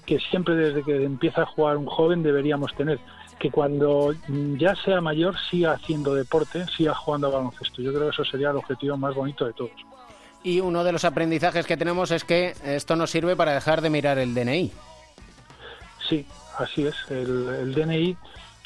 que 0.08 0.18
siempre 0.30 0.54
desde 0.54 0.82
que 0.82 1.04
empieza 1.04 1.42
a 1.42 1.46
jugar 1.46 1.76
un 1.76 1.84
joven 1.84 2.22
deberíamos 2.22 2.74
tener, 2.74 2.98
que 3.38 3.50
cuando 3.50 4.14
ya 4.56 4.74
sea 4.74 5.02
mayor 5.02 5.36
siga 5.50 5.72
haciendo 5.72 6.14
deporte, 6.14 6.64
siga 6.74 6.94
jugando 6.94 7.26
a 7.26 7.30
baloncesto. 7.30 7.82
Yo 7.82 7.92
creo 7.92 8.04
que 8.04 8.14
eso 8.14 8.24
sería 8.24 8.48
el 8.48 8.56
objetivo 8.56 8.96
más 8.96 9.14
bonito 9.14 9.44
de 9.44 9.52
todos. 9.52 9.70
Y 10.42 10.60
uno 10.60 10.82
de 10.82 10.92
los 10.92 11.04
aprendizajes 11.04 11.66
que 11.66 11.76
tenemos 11.76 12.10
es 12.10 12.24
que 12.24 12.54
esto 12.64 12.96
nos 12.96 13.10
sirve 13.10 13.36
para 13.36 13.52
dejar 13.52 13.82
de 13.82 13.90
mirar 13.90 14.16
el 14.16 14.34
DNI. 14.34 14.72
Sí, 16.08 16.26
así 16.56 16.86
es. 16.86 16.94
El, 17.10 17.48
el 17.48 17.74
DNI 17.74 18.16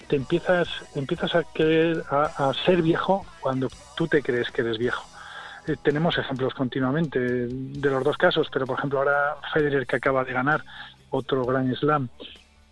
te 0.07 0.15
empiezas, 0.15 0.69
empiezas 0.95 1.35
a, 1.35 1.43
querer, 1.43 2.05
a, 2.09 2.51
a 2.51 2.55
ser 2.55 2.83
viejo 2.83 3.27
cuando 3.41 3.69
tú 3.97 4.07
te 4.07 4.23
crees 4.23 4.49
que 4.53 4.61
eres 4.61 4.79
viejo. 4.79 5.05
Eh, 5.67 5.75
tenemos 5.83 6.17
ejemplos 6.19 6.55
continuamente 6.55 7.19
de 7.19 7.91
los 7.91 8.05
dos 8.05 8.17
casos, 8.17 8.49
pero 8.53 8.65
por 8.65 8.79
ejemplo 8.79 9.01
ahora 9.01 9.37
Federer 9.53 9.89
que 9.89 9.97
acaba 9.97 10.23
de 10.23 10.33
ganar 10.33 10.65
otro 11.13 11.45
gran 11.45 11.75
slam, 11.77 12.09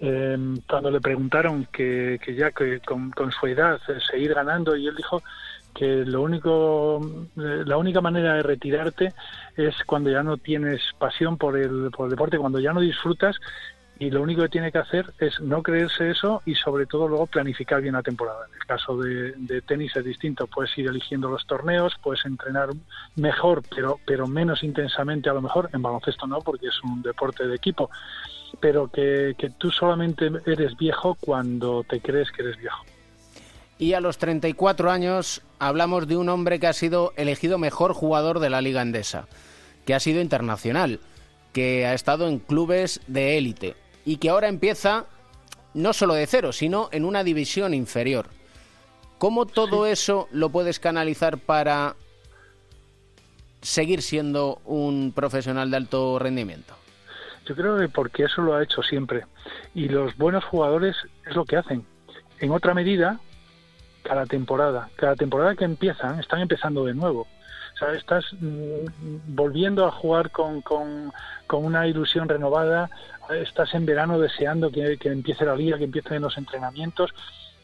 eh, 0.01 0.37
cuando 0.69 0.91
le 0.91 1.01
preguntaron 1.01 1.69
que, 1.71 2.19
que 2.25 2.35
ya 2.35 2.51
que 2.51 2.81
con, 2.81 3.11
con 3.11 3.31
su 3.31 3.47
edad 3.47 3.79
eh, 3.89 3.99
seguir 4.11 4.35
ganando 4.35 4.75
y 4.75 4.87
él 4.87 4.97
dijo 4.97 5.23
que 5.75 6.05
lo 6.07 6.23
único 6.23 7.01
eh, 7.37 7.63
la 7.67 7.77
única 7.77 8.01
manera 8.01 8.35
de 8.35 8.43
retirarte 8.43 9.13
es 9.57 9.75
cuando 9.85 10.11
ya 10.11 10.23
no 10.23 10.39
tienes 10.39 10.81
pasión 10.99 11.37
por 11.37 11.57
el, 11.57 11.91
por 11.91 12.07
el 12.07 12.11
deporte, 12.11 12.39
cuando 12.39 12.61
ya 12.61 12.73
no 12.73 12.81
disfrutas 12.81 13.37
y 14.01 14.11
lo 14.11 14.23
único 14.23 14.41
que 14.41 14.49
tiene 14.49 14.73
que 14.73 14.79
hacer 14.79 15.13
es 15.19 15.39
no 15.43 15.63
creerse 15.63 16.11
eso 16.11 16.41
y 16.47 16.55
sobre 16.55 16.87
todo 16.87 17.07
luego 17.07 17.27
planificar 17.27 17.83
bien 17.83 17.93
la 17.93 18.03
temporada. 18.03 18.47
En 18.49 18.55
el 18.55 18.67
caso 18.67 18.97
de, 18.97 19.63
tenis 19.67 19.95
es 19.95 20.03
distinto, 20.03 20.47
puedes 20.47 20.77
ir 20.79 20.89
eligiendo 20.89 21.29
los 21.29 21.47
torneos, 21.47 21.93
puedes 22.03 22.25
entrenar 22.25 22.71
mejor 23.17 23.63
pero, 23.69 24.01
pero 24.07 24.27
menos 24.27 24.65
intensamente 24.65 25.29
a 25.29 25.35
lo 25.35 25.43
mejor, 25.43 25.69
en 25.75 25.83
baloncesto 25.83 26.27
no 26.27 26.39
porque 26.39 26.69
es 26.69 26.83
un 26.83 27.03
deporte 27.03 27.47
de 27.47 27.55
equipo, 27.55 27.91
pero 28.59 28.89
que, 28.91 29.35
que 29.37 29.51
tú 29.51 29.71
solamente 29.71 30.31
eres 30.47 30.79
viejo 30.79 31.15
cuando 31.21 31.85
te 31.85 32.01
crees 32.01 32.33
que 32.33 32.41
eres 32.41 32.57
viejo. 32.57 32.83
Y 33.79 33.93
a 33.93 34.01
los 34.01 34.17
34 34.17 34.91
años 34.91 35.43
hablamos 35.59 36.09
de 36.09 36.17
un 36.17 36.31
hombre 36.31 36.59
que 36.59 36.69
ha 36.69 36.73
sido 36.73 37.13
elegido 37.17 37.59
mejor 37.59 37.93
jugador 37.93 38.41
de 38.41 38.49
la 38.49 38.63
Liga 38.63 38.81
Endesa, 38.81 39.29
que 39.85 39.95
ha 39.95 40.01
sido 40.01 40.23
internacional, 40.23 41.01
que 41.53 41.85
ha 41.85 41.93
estado 41.93 42.29
en 42.29 42.39
clubes 42.39 43.03
de 43.07 43.37
élite 43.37 43.77
y 44.11 44.17
que 44.17 44.29
ahora 44.29 44.49
empieza 44.49 45.07
no 45.73 45.93
solo 45.93 46.15
de 46.15 46.27
cero, 46.27 46.51
sino 46.51 46.89
en 46.91 47.05
una 47.05 47.23
división 47.23 47.75
inferior. 47.75 48.27
¿Cómo 49.19 49.47
todo 49.47 49.87
eso 49.87 50.27
lo 50.33 50.49
puedes 50.49 50.81
canalizar 50.81 51.39
para 51.39 51.95
seguir 53.63 54.03
siendo 54.03 54.61
un 54.65 55.13
profesional 55.15 55.71
de 55.71 55.77
alto 55.77 56.19
rendimiento? 56.19 56.75
Yo 57.47 57.55
creo 57.55 57.79
que 57.79 57.89
porque 57.89 58.25
eso 58.25 58.43
lo 58.43 58.57
ha 58.57 58.65
hecho 58.65 58.83
siempre. 58.83 59.27
Y 59.77 59.89
los 59.89 60.17
buenos 60.17 60.45
jugadores 60.45 60.97
es 61.25 61.37
lo 61.37 61.45
que 61.45 61.59
hacen. 61.59 61.87
En 62.41 62.51
otra 62.51 62.75
medida, 62.75 63.21
cada 64.03 64.27
temporada, 64.27 64.91
cada 64.97 65.15
temporada 65.15 65.55
que 65.55 65.65
empiezan, 65.65 66.19
están 66.19 66.41
empezando 66.41 66.85
de 66.85 66.95
nuevo. 66.95 67.29
Sea, 67.81 67.95
estás 67.95 68.25
mm, 68.39 69.35
volviendo 69.35 69.87
a 69.87 69.91
jugar 69.91 70.31
con, 70.31 70.61
con, 70.61 71.13
con 71.47 71.65
una 71.65 71.87
ilusión 71.87 72.29
renovada, 72.29 72.91
estás 73.31 73.75
en 73.75 73.87
verano 73.87 74.19
deseando 74.19 74.71
que, 74.71 74.99
que 74.99 75.09
empiece 75.09 75.47
la 75.47 75.57
liga, 75.57 75.79
que 75.79 75.85
empiecen 75.85 76.23
los 76.23 76.37
entrenamientos. 76.37 77.11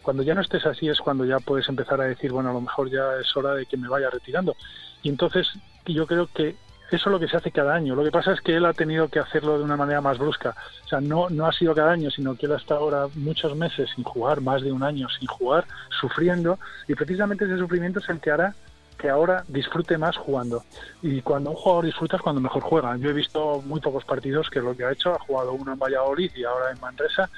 Cuando 0.02 0.22
ya 0.22 0.35
no 0.35 0.40
estés 0.40 0.64
así 0.64 0.88
es 0.88 1.00
cuando 1.00 1.24
ya 1.24 1.38
puedes 1.38 1.68
empezar 1.68 2.00
a 2.00 2.05
decir, 2.05 2.33
bueno, 2.33 2.50
a 2.50 2.55
lo 2.55 2.62
mejor 2.62 2.90
ya 2.90 3.16
es 3.20 3.37
hora 3.37 3.55
de 3.55 3.66
que 3.66 3.76
me 3.76 3.88
vaya 3.88 4.09
retirando. 4.09 4.57
Y 5.02 5.11
entonces 5.11 5.48
yo 5.85 6.07
creo 6.07 6.29
que 6.29 6.57
eso 6.90 7.11
es 7.11 7.12
lo 7.12 7.18
que 7.18 7.29
se 7.29 7.37
hace 7.37 7.50
cada 7.50 7.74
año. 7.74 7.94
Lo 7.96 8.05
que 8.05 8.12
pasa 8.12 8.33
es 8.33 8.40
que 8.40 8.55
él 8.55 8.64
ha 8.64 8.72
tenido 8.72 9.09
que 9.09 9.18
hacerlo 9.18 9.59
de 9.59 9.64
una 9.64 9.76
manera 9.76 10.00
más 10.00 10.18
brusca. 10.18 10.55
O 10.85 10.88
sea, 10.88 11.00
no, 11.00 11.29
no 11.29 11.46
ha 11.46 11.52
sido 11.52 11.74
cada 11.74 11.90
año, 11.90 12.11
sino 12.11 12.37
que 12.37 12.46
él 12.46 12.52
hasta 12.52 12.76
ahora 12.76 13.09
muchos 13.16 13.57
meses 13.57 13.90
sin 13.94 14.05
jugar, 14.05 14.40
más 14.40 14.62
de 14.62 14.70
un 14.70 14.85
año 14.85 15.09
sin 15.18 15.26
jugar, 15.26 15.64
sufriendo. 16.00 16.59
Y 16.87 16.94
precisamente 16.94 17.44
ese 17.44 17.59
sufrimiento 17.59 17.98
es 17.98 18.09
el 18.09 18.20
que 18.20 18.31
hará 18.31 18.55
que 18.98 19.09
ahora 19.09 19.44
disfrute 19.48 19.98
más 19.98 20.16
jugando. 20.16 20.64
Y 21.02 21.22
cuando 21.22 21.50
un 21.50 21.56
jugador 21.56 21.87
disfruta 21.87 22.16
es 22.16 22.22
cuando 22.22 22.40
mejor 22.40 22.62
juega. 22.62 22.96
Yo 22.96 23.11
he 23.11 23.12
visto 23.12 23.62
muy 23.66 23.80
pocos 23.80 24.04
partidos 24.04 24.48
que 24.50 24.61
lo 24.61 24.76
que 24.76 24.85
ha 24.85 24.92
hecho, 24.92 25.14
ha 25.14 25.18
jugado 25.18 25.52
uno 25.52 25.72
en 25.72 25.78
Valladolid 25.78 26.30
y 26.35 26.44
ahora 26.44 26.70
en 26.70 26.80
Manresa, 26.80 27.28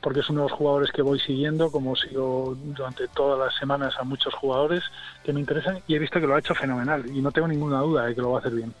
porque 0.00 0.20
es 0.20 0.30
uno 0.30 0.42
de 0.42 0.48
los 0.48 0.58
jugadores 0.58 0.90
que 0.92 1.02
voy 1.02 1.18
siguiendo, 1.18 1.70
como 1.70 1.96
sigo 1.96 2.56
durante 2.56 3.08
todas 3.08 3.38
las 3.38 3.58
semanas 3.58 3.94
a 3.98 4.04
muchos 4.04 4.34
jugadores 4.34 4.82
que 5.24 5.32
me 5.32 5.40
interesan 5.40 5.80
y 5.86 5.94
he 5.94 5.98
visto 5.98 6.20
que 6.20 6.26
lo 6.26 6.34
ha 6.34 6.38
hecho 6.38 6.54
fenomenal 6.54 7.04
y 7.06 7.20
no 7.20 7.32
tengo 7.32 7.48
ninguna 7.48 7.80
duda 7.80 8.06
de 8.06 8.14
que 8.14 8.20
lo 8.20 8.30
va 8.30 8.38
a 8.38 8.40
hacer 8.40 8.52
bien. 8.52 8.72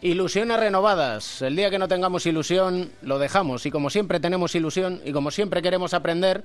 Ilusiones 0.00 0.60
renovadas. 0.60 1.42
El 1.42 1.56
día 1.56 1.70
que 1.70 1.78
no 1.78 1.88
tengamos 1.88 2.24
ilusión, 2.24 2.92
lo 3.02 3.18
dejamos. 3.18 3.66
Y 3.66 3.72
como 3.72 3.90
siempre 3.90 4.20
tenemos 4.20 4.54
ilusión 4.54 5.00
y 5.04 5.10
como 5.10 5.32
siempre 5.32 5.60
queremos 5.60 5.92
aprender, 5.92 6.44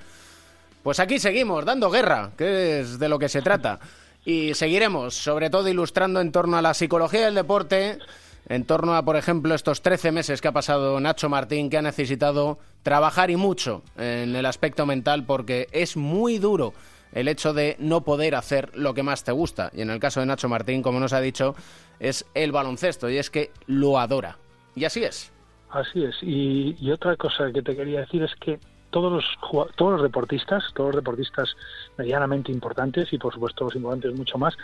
pues 0.82 1.00
aquí 1.00 1.20
seguimos, 1.20 1.64
dando 1.64 1.92
guerra, 1.92 2.32
que 2.36 2.80
es 2.80 2.98
de 2.98 3.10
lo 3.10 3.20
que 3.20 3.30
se 3.30 3.44
trata. 3.44 3.80
Y 4.26 4.54
seguiremos, 4.54 5.16
sobre 5.16 5.50
todo 5.50 5.68
ilustrando 5.68 6.22
en 6.22 6.32
torno 6.32 6.58
a 6.58 6.62
la 6.62 6.74
psicología 6.74 7.26
del 7.26 7.36
deporte, 7.36 8.00
en 8.48 8.66
torno 8.66 8.96
a, 8.96 9.04
por 9.04 9.16
ejemplo, 9.16 9.54
estos 9.54 9.82
13 9.82 10.12
meses 10.12 10.42
que 10.42 10.48
ha 10.48 10.54
pasado 10.54 11.00
Nacho 11.00 11.30
Martín, 11.30 11.70
que 11.70 11.78
ha 11.78 11.82
necesitado 11.82 12.58
trabajar 12.84 13.32
y 13.32 13.36
mucho 13.36 13.84
en 13.98 14.36
el 14.36 14.46
aspecto 14.46 14.86
mental, 14.86 15.26
porque 15.26 15.68
es 15.72 15.98
muy 15.98 16.38
duro 16.38 16.74
el 17.14 17.28
hecho 17.28 17.54
de 17.54 17.76
no 17.80 18.04
poder 18.04 18.36
hacer 18.36 18.72
lo 18.74 18.94
que 18.94 19.04
más 19.04 19.24
te 19.24 19.32
gusta. 19.32 19.72
Y 19.74 19.82
en 19.82 19.90
el 19.90 20.00
caso 20.00 20.20
de 20.20 20.26
Nacho 20.26 20.50
Martín, 20.50 20.82
como 20.82 21.00
nos 21.00 21.14
ha 21.14 21.22
dicho, 21.22 21.56
es 22.00 22.26
el 22.34 22.52
baloncesto, 22.52 23.10
y 23.10 23.18
es 23.18 23.30
que 23.30 23.52
lo 23.68 24.00
adora. 24.00 24.38
Y 24.76 24.86
así 24.86 25.04
es. 25.04 25.32
Así 25.70 26.04
es. 26.04 26.16
Y, 26.22 26.76
y 26.80 26.92
otra 26.92 27.16
cosa 27.16 27.52
que 27.52 27.62
te 27.62 27.76
quería 27.76 28.02
decir 28.02 28.24
es 28.24 28.34
que 28.36 28.60
todos 28.94 29.12
los 29.12 29.74
todos 29.76 29.94
los 29.94 30.04
deportistas, 30.04 30.64
todos 30.74 30.94
los 30.94 31.04
deportistas 31.04 31.56
medianamente 31.98 32.52
importantes 32.52 33.12
y 33.12 33.18
por 33.18 33.34
supuesto 33.34 33.66
los 33.66 33.76
importantes 33.76 34.14
mucho 34.14 34.38
más, 34.38 34.56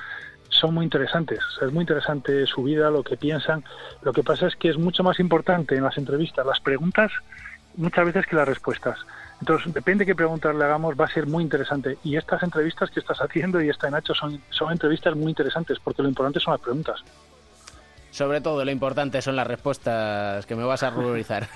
son 0.50 0.76
muy 0.76 0.86
interesantes. 0.86 1.40
Es 1.62 1.72
muy 1.74 1.82
interesante 1.82 2.46
su 2.46 2.64
vida, 2.64 2.92
lo 2.92 3.04
que 3.04 3.18
piensan. 3.18 3.64
Lo 4.04 4.14
que 4.14 4.24
pasa 4.24 4.48
es 4.48 4.56
que 4.56 4.70
es 4.70 4.78
mucho 4.78 5.04
más 5.04 5.20
importante 5.20 5.76
en 5.76 5.84
las 5.84 5.98
entrevistas 5.98 6.46
las 6.46 6.60
preguntas 6.60 7.12
muchas 7.76 8.06
veces 8.06 8.26
que 8.28 8.36
las 8.36 8.48
respuestas. 8.48 9.00
Entonces, 9.40 9.74
depende 9.74 10.06
qué 10.06 10.14
preguntas 10.14 10.56
le 10.56 10.64
hagamos, 10.66 11.00
va 11.00 11.06
a 11.06 11.10
ser 11.10 11.26
muy 11.26 11.44
interesante. 11.44 11.98
Y 12.04 12.18
estas 12.18 12.44
entrevistas 12.44 12.92
que 12.92 13.00
estás 13.00 13.20
haciendo 13.20 13.62
y 13.62 13.70
esta 13.70 13.88
de 13.88 13.92
Nacho 13.92 14.14
son, 14.14 14.42
son 14.50 14.72
entrevistas 14.72 15.16
muy 15.16 15.30
interesantes 15.30 15.80
porque 15.80 16.04
lo 16.04 16.10
importante 16.10 16.40
son 16.40 16.54
las 16.54 16.62
preguntas. 16.62 17.04
Sobre 18.12 18.42
todo, 18.42 18.66
lo 18.66 18.72
importante 18.72 19.22
son 19.22 19.36
las 19.36 19.48
respuestas 19.48 20.46
que 20.46 20.56
me 20.56 20.64
vas 20.64 20.84
a 20.84 20.90
ruborizar. 20.90 21.48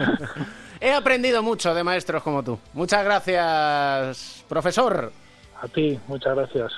He 0.80 0.92
aprendido 0.92 1.42
mucho 1.42 1.74
de 1.74 1.84
maestros 1.84 2.22
como 2.22 2.42
tú. 2.42 2.58
Muchas 2.72 3.04
gracias, 3.04 4.44
profesor. 4.48 5.12
A 5.60 5.68
ti, 5.68 5.98
muchas 6.08 6.34
gracias. 6.34 6.72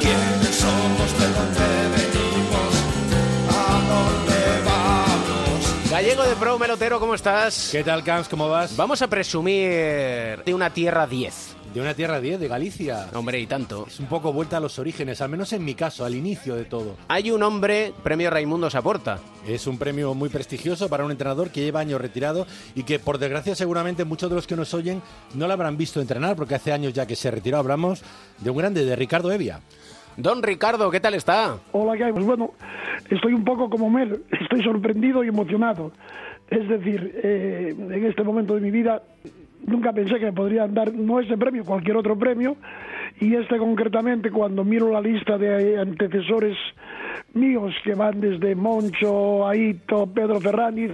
Gallego 5.90 6.24
de 6.24 6.36
Pro 6.36 6.58
Melotero, 6.58 7.00
¿cómo 7.00 7.14
estás? 7.14 7.70
¿Qué 7.72 7.82
tal, 7.82 8.04
Camps? 8.04 8.28
¿Cómo 8.28 8.48
vas? 8.48 8.76
Vamos 8.76 9.00
a 9.02 9.08
presumir 9.08 10.42
de 10.44 10.52
una 10.52 10.70
tierra 10.70 11.06
10. 11.06 11.56
De 11.76 11.82
una 11.82 11.92
tierra 11.92 12.22
10, 12.22 12.40
de 12.40 12.48
Galicia. 12.48 13.08
Hombre, 13.12 13.38
y 13.38 13.46
tanto. 13.46 13.84
Es 13.86 14.00
un 14.00 14.06
poco 14.06 14.32
vuelta 14.32 14.56
a 14.56 14.60
los 14.60 14.78
orígenes, 14.78 15.20
al 15.20 15.28
menos 15.28 15.52
en 15.52 15.62
mi 15.62 15.74
caso, 15.74 16.06
al 16.06 16.14
inicio 16.14 16.54
de 16.54 16.64
todo. 16.64 16.96
Hay 17.06 17.30
un 17.30 17.42
hombre, 17.42 17.92
premio 18.02 18.30
Raimundo 18.30 18.70
Saporta. 18.70 19.18
Es 19.46 19.66
un 19.66 19.76
premio 19.76 20.14
muy 20.14 20.30
prestigioso 20.30 20.88
para 20.88 21.04
un 21.04 21.10
entrenador 21.10 21.50
que 21.50 21.60
lleva 21.60 21.80
años 21.80 22.00
retirado 22.00 22.46
y 22.74 22.84
que, 22.84 22.98
por 22.98 23.18
desgracia, 23.18 23.54
seguramente 23.54 24.06
muchos 24.06 24.30
de 24.30 24.36
los 24.36 24.46
que 24.46 24.56
nos 24.56 24.72
oyen 24.72 25.02
no 25.34 25.46
lo 25.46 25.52
habrán 25.52 25.76
visto 25.76 26.00
entrenar, 26.00 26.34
porque 26.34 26.54
hace 26.54 26.72
años 26.72 26.94
ya 26.94 27.04
que 27.04 27.14
se 27.14 27.30
retiró. 27.30 27.58
Hablamos 27.58 28.02
de 28.38 28.48
un 28.48 28.56
grande, 28.56 28.86
de 28.86 28.96
Ricardo 28.96 29.30
Evia. 29.30 29.60
Don 30.16 30.42
Ricardo, 30.42 30.90
¿qué 30.90 31.00
tal 31.00 31.12
está? 31.12 31.58
Hola, 31.72 31.94
¿qué 31.98 32.04
hay? 32.04 32.12
Pues 32.14 32.24
bueno, 32.24 32.52
estoy 33.10 33.34
un 33.34 33.44
poco 33.44 33.68
como 33.68 33.90
Mel, 33.90 34.22
estoy 34.40 34.64
sorprendido 34.64 35.22
y 35.22 35.28
emocionado. 35.28 35.92
Es 36.48 36.66
decir, 36.70 37.20
eh, 37.22 37.74
en 37.76 38.06
este 38.06 38.22
momento 38.22 38.54
de 38.54 38.62
mi 38.62 38.70
vida 38.70 39.02
nunca 39.66 39.92
pensé 39.92 40.18
que 40.18 40.26
me 40.26 40.32
podrían 40.32 40.72
dar 40.74 40.92
no 40.94 41.20
ese 41.20 41.36
premio, 41.36 41.64
cualquier 41.64 41.96
otro 41.96 42.18
premio, 42.18 42.56
y 43.20 43.34
este 43.34 43.58
concretamente 43.58 44.30
cuando 44.30 44.64
miro 44.64 44.90
la 44.90 45.00
lista 45.00 45.38
de 45.38 45.78
antecesores 45.78 46.56
míos 47.34 47.74
que 47.84 47.94
van 47.94 48.20
desde 48.20 48.54
Moncho, 48.54 49.46
Aito, 49.46 50.06
Pedro 50.06 50.40
Ferraniz, 50.40 50.92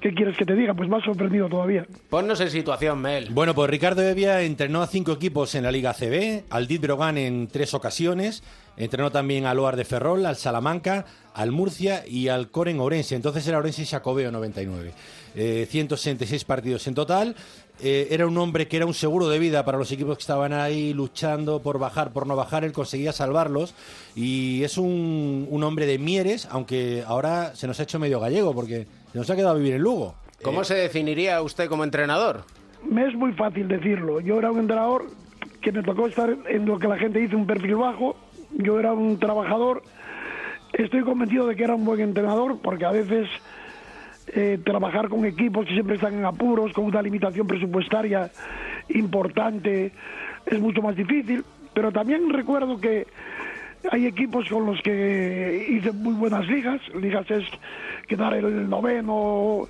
¿qué 0.00 0.12
quieres 0.14 0.36
que 0.36 0.44
te 0.44 0.54
diga? 0.54 0.74
Pues 0.74 0.88
más 0.88 1.04
sorprendido 1.04 1.48
todavía. 1.48 1.86
Ponnos 2.10 2.40
en 2.40 2.50
situación, 2.50 3.00
Mel. 3.00 3.28
Bueno, 3.30 3.54
pues 3.54 3.70
Ricardo 3.70 4.02
Evia 4.02 4.42
entrenó 4.42 4.82
a 4.82 4.86
cinco 4.86 5.12
equipos 5.12 5.54
en 5.54 5.64
la 5.64 5.72
Liga 5.72 5.94
CB, 5.94 6.44
al 6.50 6.66
Dit 6.66 6.82
Brogan 6.82 7.18
en 7.18 7.48
tres 7.48 7.74
ocasiones, 7.74 8.42
entrenó 8.76 9.10
también 9.10 9.46
al 9.46 9.58
Oar 9.58 9.76
de 9.76 9.84
Ferrol, 9.84 10.26
al 10.26 10.36
Salamanca, 10.36 11.06
al 11.34 11.52
Murcia 11.52 12.04
y 12.06 12.28
al 12.28 12.50
Coren 12.50 12.80
Orense. 12.80 13.14
Entonces 13.14 13.46
era 13.46 13.58
Orense 13.58 13.82
y 13.82 13.86
Xacobeo 13.86 14.30
99. 14.30 14.92
Eh, 15.34 15.66
166 15.68 16.44
partidos 16.44 16.86
en 16.86 16.94
total. 16.94 17.36
Eh, 17.80 18.08
era 18.10 18.26
un 18.26 18.36
hombre 18.38 18.68
que 18.68 18.78
era 18.78 18.86
un 18.86 18.94
seguro 18.94 19.28
de 19.28 19.38
vida 19.38 19.64
para 19.64 19.76
los 19.76 19.92
equipos 19.92 20.16
que 20.16 20.22
estaban 20.22 20.52
ahí 20.52 20.94
luchando 20.94 21.60
por 21.60 21.78
bajar, 21.78 22.12
por 22.12 22.26
no 22.26 22.36
bajar. 22.36 22.64
Él 22.64 22.72
conseguía 22.72 23.12
salvarlos. 23.12 23.74
Y 24.14 24.62
es 24.64 24.78
un, 24.78 25.46
un 25.50 25.62
hombre 25.62 25.86
de 25.86 25.98
Mieres, 25.98 26.48
aunque 26.50 27.04
ahora 27.06 27.54
se 27.54 27.66
nos 27.66 27.78
ha 27.80 27.82
hecho 27.82 27.98
medio 27.98 28.20
gallego 28.20 28.54
porque 28.54 28.86
se 29.12 29.18
nos 29.18 29.28
ha 29.28 29.36
quedado 29.36 29.54
a 29.54 29.58
vivir 29.58 29.74
en 29.74 29.82
Lugo. 29.82 30.14
¿Cómo 30.42 30.64
se 30.64 30.74
definiría 30.74 31.40
usted 31.42 31.68
como 31.68 31.84
entrenador? 31.84 32.44
me 32.90 33.06
es 33.06 33.14
muy 33.14 33.32
fácil 33.32 33.68
decirlo. 33.68 34.20
Yo 34.20 34.38
era 34.38 34.50
un 34.50 34.60
entrenador 34.60 35.06
que 35.60 35.72
me 35.72 35.82
tocó 35.82 36.06
estar 36.06 36.36
en 36.48 36.66
lo 36.66 36.78
que 36.78 36.88
la 36.88 36.98
gente 36.98 37.18
dice 37.18 37.36
un 37.36 37.46
perfil 37.46 37.76
bajo. 37.76 38.16
Yo 38.52 38.78
era 38.78 38.92
un 38.92 39.18
trabajador. 39.18 39.82
Estoy 40.72 41.02
convencido 41.02 41.46
de 41.46 41.56
que 41.56 41.64
era 41.64 41.74
un 41.74 41.84
buen 41.84 42.00
entrenador 42.00 42.58
porque 42.62 42.84
a 42.84 42.90
veces 42.90 43.28
eh, 44.28 44.58
trabajar 44.64 45.08
con 45.08 45.24
equipos 45.24 45.66
que 45.66 45.72
siempre 45.72 45.96
están 45.96 46.14
en 46.14 46.24
apuros, 46.24 46.72
con 46.72 46.84
una 46.84 47.02
limitación 47.02 47.46
presupuestaria 47.46 48.30
importante, 48.88 49.92
es 50.44 50.60
mucho 50.60 50.82
más 50.82 50.96
difícil. 50.96 51.44
Pero 51.72 51.92
también 51.92 52.30
recuerdo 52.30 52.80
que 52.80 53.06
hay 53.90 54.06
equipos 54.06 54.48
con 54.48 54.66
los 54.66 54.80
que 54.82 55.66
hice 55.68 55.92
muy 55.92 56.14
buenas 56.14 56.46
ligas. 56.46 56.80
Ligas 56.94 57.30
es 57.30 57.44
quedar 58.08 58.34
el 58.34 58.68
noveno, 58.68 59.68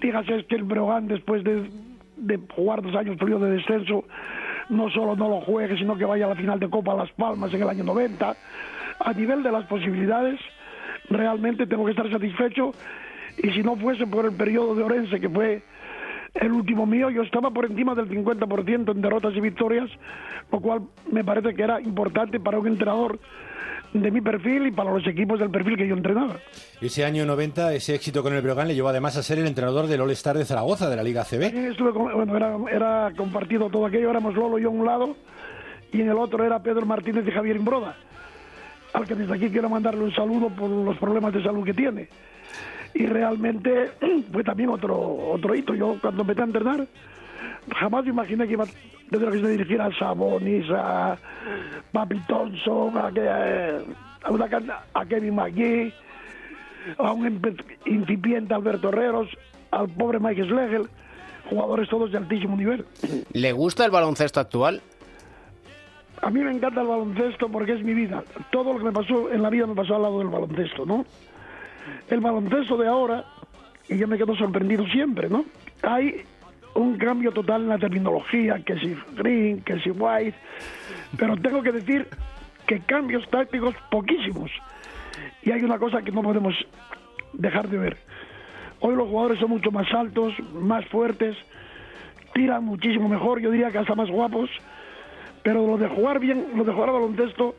ligas 0.00 0.28
es 0.28 0.44
que 0.46 0.56
el 0.56 0.64
Breogán 0.64 1.06
después 1.06 1.44
de, 1.44 1.70
de 2.16 2.40
jugar 2.54 2.82
dos 2.82 2.94
años 2.94 3.16
periodo 3.16 3.46
de 3.46 3.56
descenso 3.56 4.04
no 4.68 4.90
solo 4.90 5.14
no 5.16 5.28
lo 5.28 5.40
juegue, 5.40 5.76
sino 5.76 5.96
que 5.96 6.04
vaya 6.04 6.26
a 6.26 6.30
la 6.30 6.34
final 6.34 6.58
de 6.58 6.68
Copa 6.68 6.94
Las 6.94 7.10
Palmas 7.12 7.52
en 7.52 7.62
el 7.62 7.68
año 7.68 7.84
90. 7.84 8.36
A 9.00 9.12
nivel 9.12 9.42
de 9.42 9.52
las 9.52 9.64
posibilidades, 9.66 10.40
realmente 11.08 11.66
tengo 11.66 11.84
que 11.84 11.90
estar 11.92 12.10
satisfecho 12.10 12.72
y 13.42 13.50
si 13.50 13.62
no 13.62 13.76
fuese 13.76 14.06
por 14.06 14.24
el 14.24 14.32
periodo 14.32 14.74
de 14.74 14.82
Orense, 14.82 15.20
que 15.20 15.28
fue 15.28 15.62
el 16.34 16.52
último 16.52 16.86
mío, 16.86 17.10
yo 17.10 17.22
estaba 17.22 17.50
por 17.50 17.64
encima 17.64 17.94
del 17.94 18.08
50% 18.08 18.92
en 18.92 19.00
derrotas 19.02 19.34
y 19.36 19.40
victorias, 19.40 19.88
lo 20.50 20.60
cual 20.60 20.82
me 21.10 21.22
parece 21.24 21.54
que 21.54 21.62
era 21.62 21.80
importante 21.80 22.40
para 22.40 22.58
un 22.58 22.66
entrenador 22.66 23.18
de 23.92 24.10
mi 24.10 24.20
perfil 24.20 24.66
y 24.66 24.72
para 24.72 24.90
los 24.92 25.06
equipos 25.06 25.38
del 25.38 25.50
perfil 25.50 25.76
que 25.76 25.86
yo 25.86 25.94
entrenaba. 25.94 26.36
Ese 26.80 27.04
año 27.04 27.24
90, 27.24 27.74
ese 27.74 27.94
éxito 27.94 28.24
con 28.24 28.34
el 28.34 28.42
Breogán 28.42 28.66
le 28.66 28.74
llevó 28.74 28.88
además 28.88 29.16
a 29.16 29.22
ser 29.22 29.38
el 29.38 29.46
entrenador 29.46 29.86
del 29.86 30.00
All-Star 30.00 30.36
de 30.36 30.44
Zaragoza, 30.44 30.90
de 30.90 30.96
la 30.96 31.04
Liga 31.04 31.22
CB. 31.24 31.76
Con- 31.92 32.12
bueno, 32.12 32.36
era, 32.36 32.56
era 32.72 33.12
compartido 33.16 33.70
todo 33.70 33.86
aquello, 33.86 34.10
éramos 34.10 34.34
Lolo 34.34 34.58
y 34.58 34.62
yo 34.62 34.68
a 34.68 34.72
un 34.72 34.84
lado, 34.84 35.16
y 35.92 36.00
en 36.00 36.08
el 36.08 36.16
otro 36.16 36.44
era 36.44 36.60
Pedro 36.60 36.84
Martínez 36.86 37.24
y 37.28 37.30
Javier 37.30 37.54
Imbroda, 37.54 37.94
al 38.94 39.06
que 39.06 39.14
desde 39.14 39.32
aquí 39.32 39.48
quiero 39.50 39.68
mandarle 39.68 40.02
un 40.02 40.12
saludo 40.12 40.48
por 40.48 40.68
los 40.68 40.98
problemas 40.98 41.32
de 41.32 41.44
salud 41.44 41.64
que 41.64 41.74
tiene. 41.74 42.08
Y 42.94 43.06
realmente 43.06 43.90
fue 44.32 44.44
también 44.44 44.70
otro, 44.70 44.96
otro 45.32 45.54
hito. 45.54 45.74
Yo 45.74 45.96
cuando 46.00 46.22
empecé 46.22 46.40
a 46.42 46.44
entrenar, 46.44 46.86
jamás 47.76 48.04
me 48.04 48.10
imaginé 48.10 48.46
que 48.46 48.52
iba 48.52 48.64
a 48.64 48.68
tener 49.10 49.30
que 49.30 49.48
dirigir 49.48 49.80
a 49.80 49.90
Sabonis, 49.98 50.64
a 50.70 51.16
Papi 51.92 52.20
Thompson, 52.26 52.96
a, 52.96 53.10
que- 53.12 53.28
a, 53.28 54.30
una 54.30 54.48
a 54.94 55.04
Kevin 55.06 55.34
McGee, 55.34 55.92
a 56.98 57.12
un 57.12 57.42
incipiente 57.86 58.54
Alberto 58.54 58.88
Herreros, 58.90 59.28
al 59.70 59.88
pobre 59.88 60.20
Mike 60.20 60.44
Schlegel, 60.44 60.88
jugadores 61.50 61.88
todos 61.88 62.12
de 62.12 62.18
altísimo 62.18 62.56
nivel. 62.56 62.84
¿Le 63.32 63.52
gusta 63.52 63.84
el 63.84 63.90
baloncesto 63.90 64.40
actual? 64.40 64.80
A 66.22 66.30
mí 66.30 66.40
me 66.40 66.52
encanta 66.52 66.80
el 66.80 66.86
baloncesto 66.86 67.48
porque 67.50 67.72
es 67.72 67.82
mi 67.82 67.92
vida. 67.92 68.22
Todo 68.50 68.72
lo 68.72 68.78
que 68.78 68.84
me 68.84 68.92
pasó 68.92 69.30
en 69.30 69.42
la 69.42 69.50
vida 69.50 69.66
me 69.66 69.74
pasó 69.74 69.96
al 69.96 70.02
lado 70.02 70.18
del 70.20 70.28
baloncesto, 70.28 70.86
¿no? 70.86 71.04
El 72.08 72.20
baloncesto 72.20 72.76
de 72.76 72.88
ahora, 72.88 73.24
y 73.88 73.98
yo 73.98 74.08
me 74.08 74.18
quedo 74.18 74.36
sorprendido 74.36 74.86
siempre, 74.86 75.28
¿no? 75.28 75.44
Hay 75.82 76.24
un 76.74 76.96
cambio 76.96 77.32
total 77.32 77.62
en 77.62 77.68
la 77.68 77.78
terminología, 77.78 78.60
que 78.64 78.78
si 78.78 78.96
Green, 79.14 79.62
que 79.62 79.78
si 79.80 79.90
White, 79.90 80.36
pero 81.16 81.36
tengo 81.36 81.62
que 81.62 81.72
decir 81.72 82.08
que 82.66 82.80
cambios 82.80 83.28
tácticos 83.30 83.74
poquísimos. 83.90 84.50
Y 85.42 85.52
hay 85.52 85.62
una 85.62 85.78
cosa 85.78 86.02
que 86.02 86.10
no 86.10 86.22
podemos 86.22 86.54
dejar 87.32 87.68
de 87.68 87.78
ver. 87.78 87.96
Hoy 88.80 88.96
los 88.96 89.08
jugadores 89.08 89.38
son 89.38 89.50
mucho 89.50 89.70
más 89.70 89.92
altos, 89.92 90.34
más 90.52 90.84
fuertes, 90.86 91.36
tiran 92.34 92.64
muchísimo 92.64 93.08
mejor, 93.08 93.40
yo 93.40 93.50
diría 93.50 93.70
que 93.70 93.78
hasta 93.78 93.94
más 93.94 94.10
guapos, 94.10 94.50
pero 95.42 95.66
lo 95.66 95.76
de 95.76 95.88
jugar 95.88 96.18
bien, 96.18 96.46
lo 96.54 96.64
de 96.64 96.72
jugar 96.72 96.88
al 96.88 96.94
baloncesto, 96.96 97.54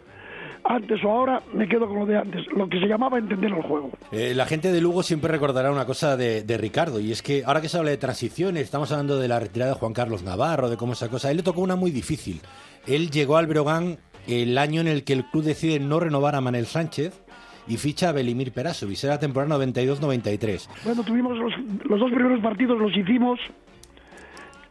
antes 0.67 1.03
o 1.03 1.11
ahora, 1.11 1.41
me 1.53 1.67
quedo 1.67 1.87
con 1.87 1.99
lo 1.99 2.05
de 2.05 2.17
antes, 2.17 2.45
lo 2.55 2.67
que 2.67 2.79
se 2.79 2.87
llamaba 2.87 3.19
entender 3.19 3.51
el 3.51 3.61
juego. 3.61 3.91
Eh, 4.11 4.33
la 4.35 4.45
gente 4.45 4.71
de 4.71 4.81
Lugo 4.81 5.03
siempre 5.03 5.31
recordará 5.31 5.71
una 5.71 5.85
cosa 5.85 6.17
de, 6.17 6.43
de 6.43 6.57
Ricardo, 6.57 6.99
y 6.99 7.11
es 7.11 7.21
que 7.21 7.43
ahora 7.45 7.61
que 7.61 7.69
se 7.69 7.77
habla 7.77 7.91
de 7.91 7.97
transiciones, 7.97 8.63
estamos 8.63 8.91
hablando 8.91 9.19
de 9.19 9.27
la 9.27 9.39
retirada 9.39 9.73
de 9.73 9.79
Juan 9.79 9.93
Carlos 9.93 10.23
Navarro, 10.23 10.69
de 10.69 10.77
cómo 10.77 10.93
esa 10.93 11.09
cosa, 11.09 11.27
a 11.27 11.31
él 11.31 11.37
le 11.37 11.43
tocó 11.43 11.61
una 11.61 11.75
muy 11.75 11.91
difícil. 11.91 12.41
Él 12.87 13.11
llegó 13.11 13.37
al 13.37 13.47
Breogán 13.47 13.97
el 14.27 14.57
año 14.57 14.81
en 14.81 14.87
el 14.87 15.03
que 15.03 15.13
el 15.13 15.25
club 15.25 15.43
decide 15.43 15.79
no 15.79 15.99
renovar 15.99 16.35
a 16.35 16.41
Manel 16.41 16.65
Sánchez 16.65 17.21
y 17.67 17.77
ficha 17.77 18.09
a 18.09 18.11
Belimir 18.11 18.51
Perasovic, 18.51 19.03
era 19.03 19.19
temporada 19.19 19.57
92-93. 19.57 20.67
Bueno, 20.83 21.03
tuvimos 21.03 21.37
los, 21.37 21.53
los 21.83 21.99
dos 21.99 22.11
primeros 22.11 22.39
partidos, 22.41 22.79
los 22.79 22.95
hicimos 22.95 23.39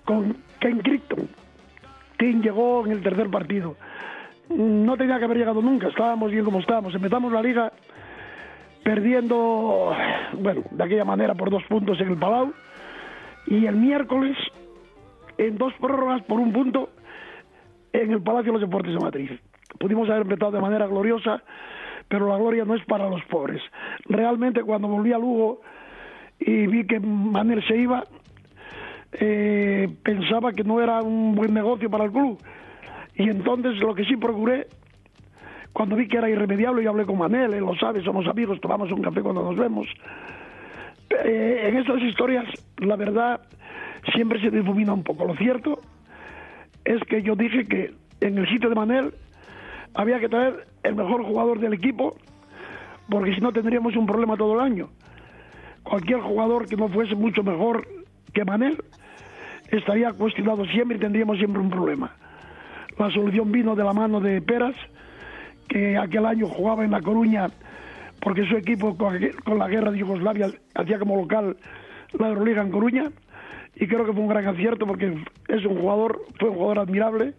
con 0.05 0.37
Ken 0.61 0.79
Crichton. 0.79 1.29
Ken 2.19 2.43
llegó 2.43 2.85
en 2.87 2.93
el 2.93 3.03
tercer 3.03 3.31
partido. 3.31 3.77
No 4.49 4.97
tenía 4.97 5.19
que 5.19 5.25
haber 5.25 5.39
llegado 5.39 5.63
nunca, 5.63 5.89
estábamos 5.89 6.31
bien 6.31 6.45
como 6.45 6.61
estábamos. 6.61 6.95
Empezamos 6.95 7.33
la 7.33 7.43
liga 7.43 7.73
perdiendo, 8.83 9.93
bueno, 10.39 10.63
de 10.71 10.85
aquella 10.85 11.05
manera 11.05 11.35
por 11.35 11.51
dos 11.51 11.65
puntos 11.65 11.99
en 12.01 12.09
el 12.09 12.19
Palau. 12.19 12.53
Y 13.47 13.67
el 13.67 13.77
miércoles, 13.77 14.37
en 15.39 15.57
dos 15.57 15.73
prórrogas 15.81 16.23
por 16.23 16.41
un 16.41 16.53
punto, 16.53 16.91
en 17.93 18.11
el 18.11 18.23
Palacio 18.23 18.53
de 18.53 18.59
los 18.59 18.69
Deportes 18.69 18.93
de 18.93 19.01
Madrid. 19.01 19.31
Pudimos 19.79 20.09
haber 20.09 20.23
empezado 20.23 20.53
de 20.53 20.61
manera 20.61 20.87
gloriosa, 20.87 21.43
pero 22.09 22.29
la 22.29 22.37
gloria 22.37 22.65
no 22.65 22.75
es 22.75 22.85
para 22.85 23.09
los 23.09 23.25
pobres. 23.25 23.63
Realmente 24.07 24.63
cuando 24.63 24.89
volví 24.89 25.13
a 25.13 25.19
Lugo 25.19 25.61
y 26.39 26.67
vi 26.67 26.87
que 26.87 27.01
Manel 27.01 27.67
se 27.67 27.77
iba, 27.77 28.05
eh, 29.13 29.89
pensaba 30.03 30.53
que 30.53 30.65
no 30.65 30.81
era 30.81 31.03
un 31.03 31.35
buen 31.35 31.55
negocio 31.55 31.89
para 31.91 32.05
el 32.05 32.13
club. 32.13 32.39
Y 33.17 33.29
entonces 33.29 33.79
lo 33.79 33.95
que 33.95 34.05
sí 34.05 34.17
procuré, 34.17 34.67
cuando 35.73 35.97
vi 35.97 36.09
que 36.09 36.19
era 36.19 36.29
irremediable, 36.29 36.83
yo 36.83 36.91
hablé 36.91 37.05
con 37.05 37.19
Manel, 37.19 37.55
él 37.55 37.61
lo 37.61 37.75
sabe, 37.77 38.03
somos 38.03 38.27
amigos, 38.27 38.61
tomamos 38.61 38.91
un 38.93 39.03
café 39.03 39.23
cuando 39.23 39.43
nos 39.43 39.57
vemos. 39.57 39.87
Eh, 41.25 41.69
en 41.69 41.77
estas 41.77 42.01
historias, 42.03 42.45
la 42.79 42.97
verdad, 42.97 43.41
siempre 44.13 44.41
se 44.41 44.51
difumina 44.51 44.93
un 44.93 45.03
poco. 45.03 45.25
Lo 45.25 45.37
cierto 45.37 45.81
es 46.85 47.01
que 47.05 47.23
yo 47.23 47.37
dije 47.37 47.65
que 47.67 47.95
en 48.21 48.39
el 48.39 48.49
sitio 48.49 48.69
de 48.69 48.75
Manel 48.75 49.15
había 49.95 50.19
que 50.19 50.29
traer 50.29 50.67
el 50.83 50.95
mejor 50.95 51.25
jugador 51.25 51.61
del 51.61 51.73
equipo, 51.73 52.17
porque 53.09 53.35
si 53.35 53.41
no 53.41 53.53
tendríamos 53.53 53.97
un 53.97 54.07
problema 54.07 54.37
todo 54.37 54.55
el 54.55 54.61
año. 54.61 54.89
Cualquier 55.83 56.21
jugador 56.21 56.67
que 56.67 56.77
no 56.77 56.89
fuese 56.89 57.15
mucho 57.15 57.43
mejor 57.43 57.87
que 58.33 58.45
Manel 58.45 58.83
estaría 59.69 60.13
cuestionado 60.13 60.65
siempre 60.67 60.97
y 60.97 61.01
tendríamos 61.01 61.39
siempre 61.39 61.61
un 61.61 61.71
problema. 61.71 62.17
La 62.99 63.11
solución 63.11 63.51
vino 63.51 63.75
de 63.75 63.85
la 63.85 63.93
mano 63.93 64.21
de 64.21 64.41
Peras, 64.41 64.77
que 65.69 65.97
aquel 65.99 66.27
año 66.27 66.47
jugaba 66.47 66.85
en 66.85 66.91
La 66.93 67.01
Coruña 67.01 67.49
porque 68.21 68.47
su 68.47 68.57
equipo 68.57 68.97
con 68.97 69.59
la 69.59 69.69
guerra 69.69 69.91
de 69.91 69.99
Yugoslavia 69.99 70.51
hacía 70.75 70.99
como 70.99 71.17
local 71.17 71.57
la 72.19 72.29
Euroliga 72.29 72.63
en 72.63 72.71
Coruña 72.71 73.11
y 73.77 73.87
creo 73.87 74.07
que 74.07 74.13
fue 74.13 74.23
un 74.23 74.29
gran 74.29 74.47
acierto 74.47 74.87
porque 74.87 75.15
es 75.49 75.65
un 75.67 75.79
jugador, 75.79 76.23
fue 76.39 76.49
un 76.49 76.55
jugador 76.55 76.79
admirable 76.79 77.35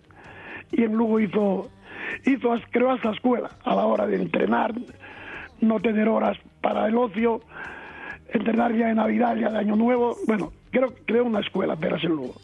y 0.71 0.83
en 0.83 0.93
Lugo 0.93 1.19
hizo, 1.19 1.69
hizo 2.25 2.55
creo 2.71 2.91
hasta 2.91 3.11
escuela 3.11 3.49
a 3.63 3.75
la 3.75 3.85
hora 3.85 4.05
de 4.05 4.17
entrenar, 4.17 4.73
no 5.61 5.79
tener 5.79 6.07
horas 6.07 6.37
para 6.61 6.87
el 6.87 6.97
ocio, 6.97 7.41
entrenar 8.29 8.75
ya 8.75 8.87
de 8.87 8.95
Navidad, 8.95 9.35
ya 9.37 9.49
de 9.49 9.57
Año 9.57 9.75
Nuevo, 9.75 10.15
bueno, 10.27 10.51
creo 10.71 10.93
creo 11.05 11.25
una 11.25 11.39
escuela 11.39 11.75
Peras 11.75 12.03
en 12.03 12.11
Lugo. 12.11 12.35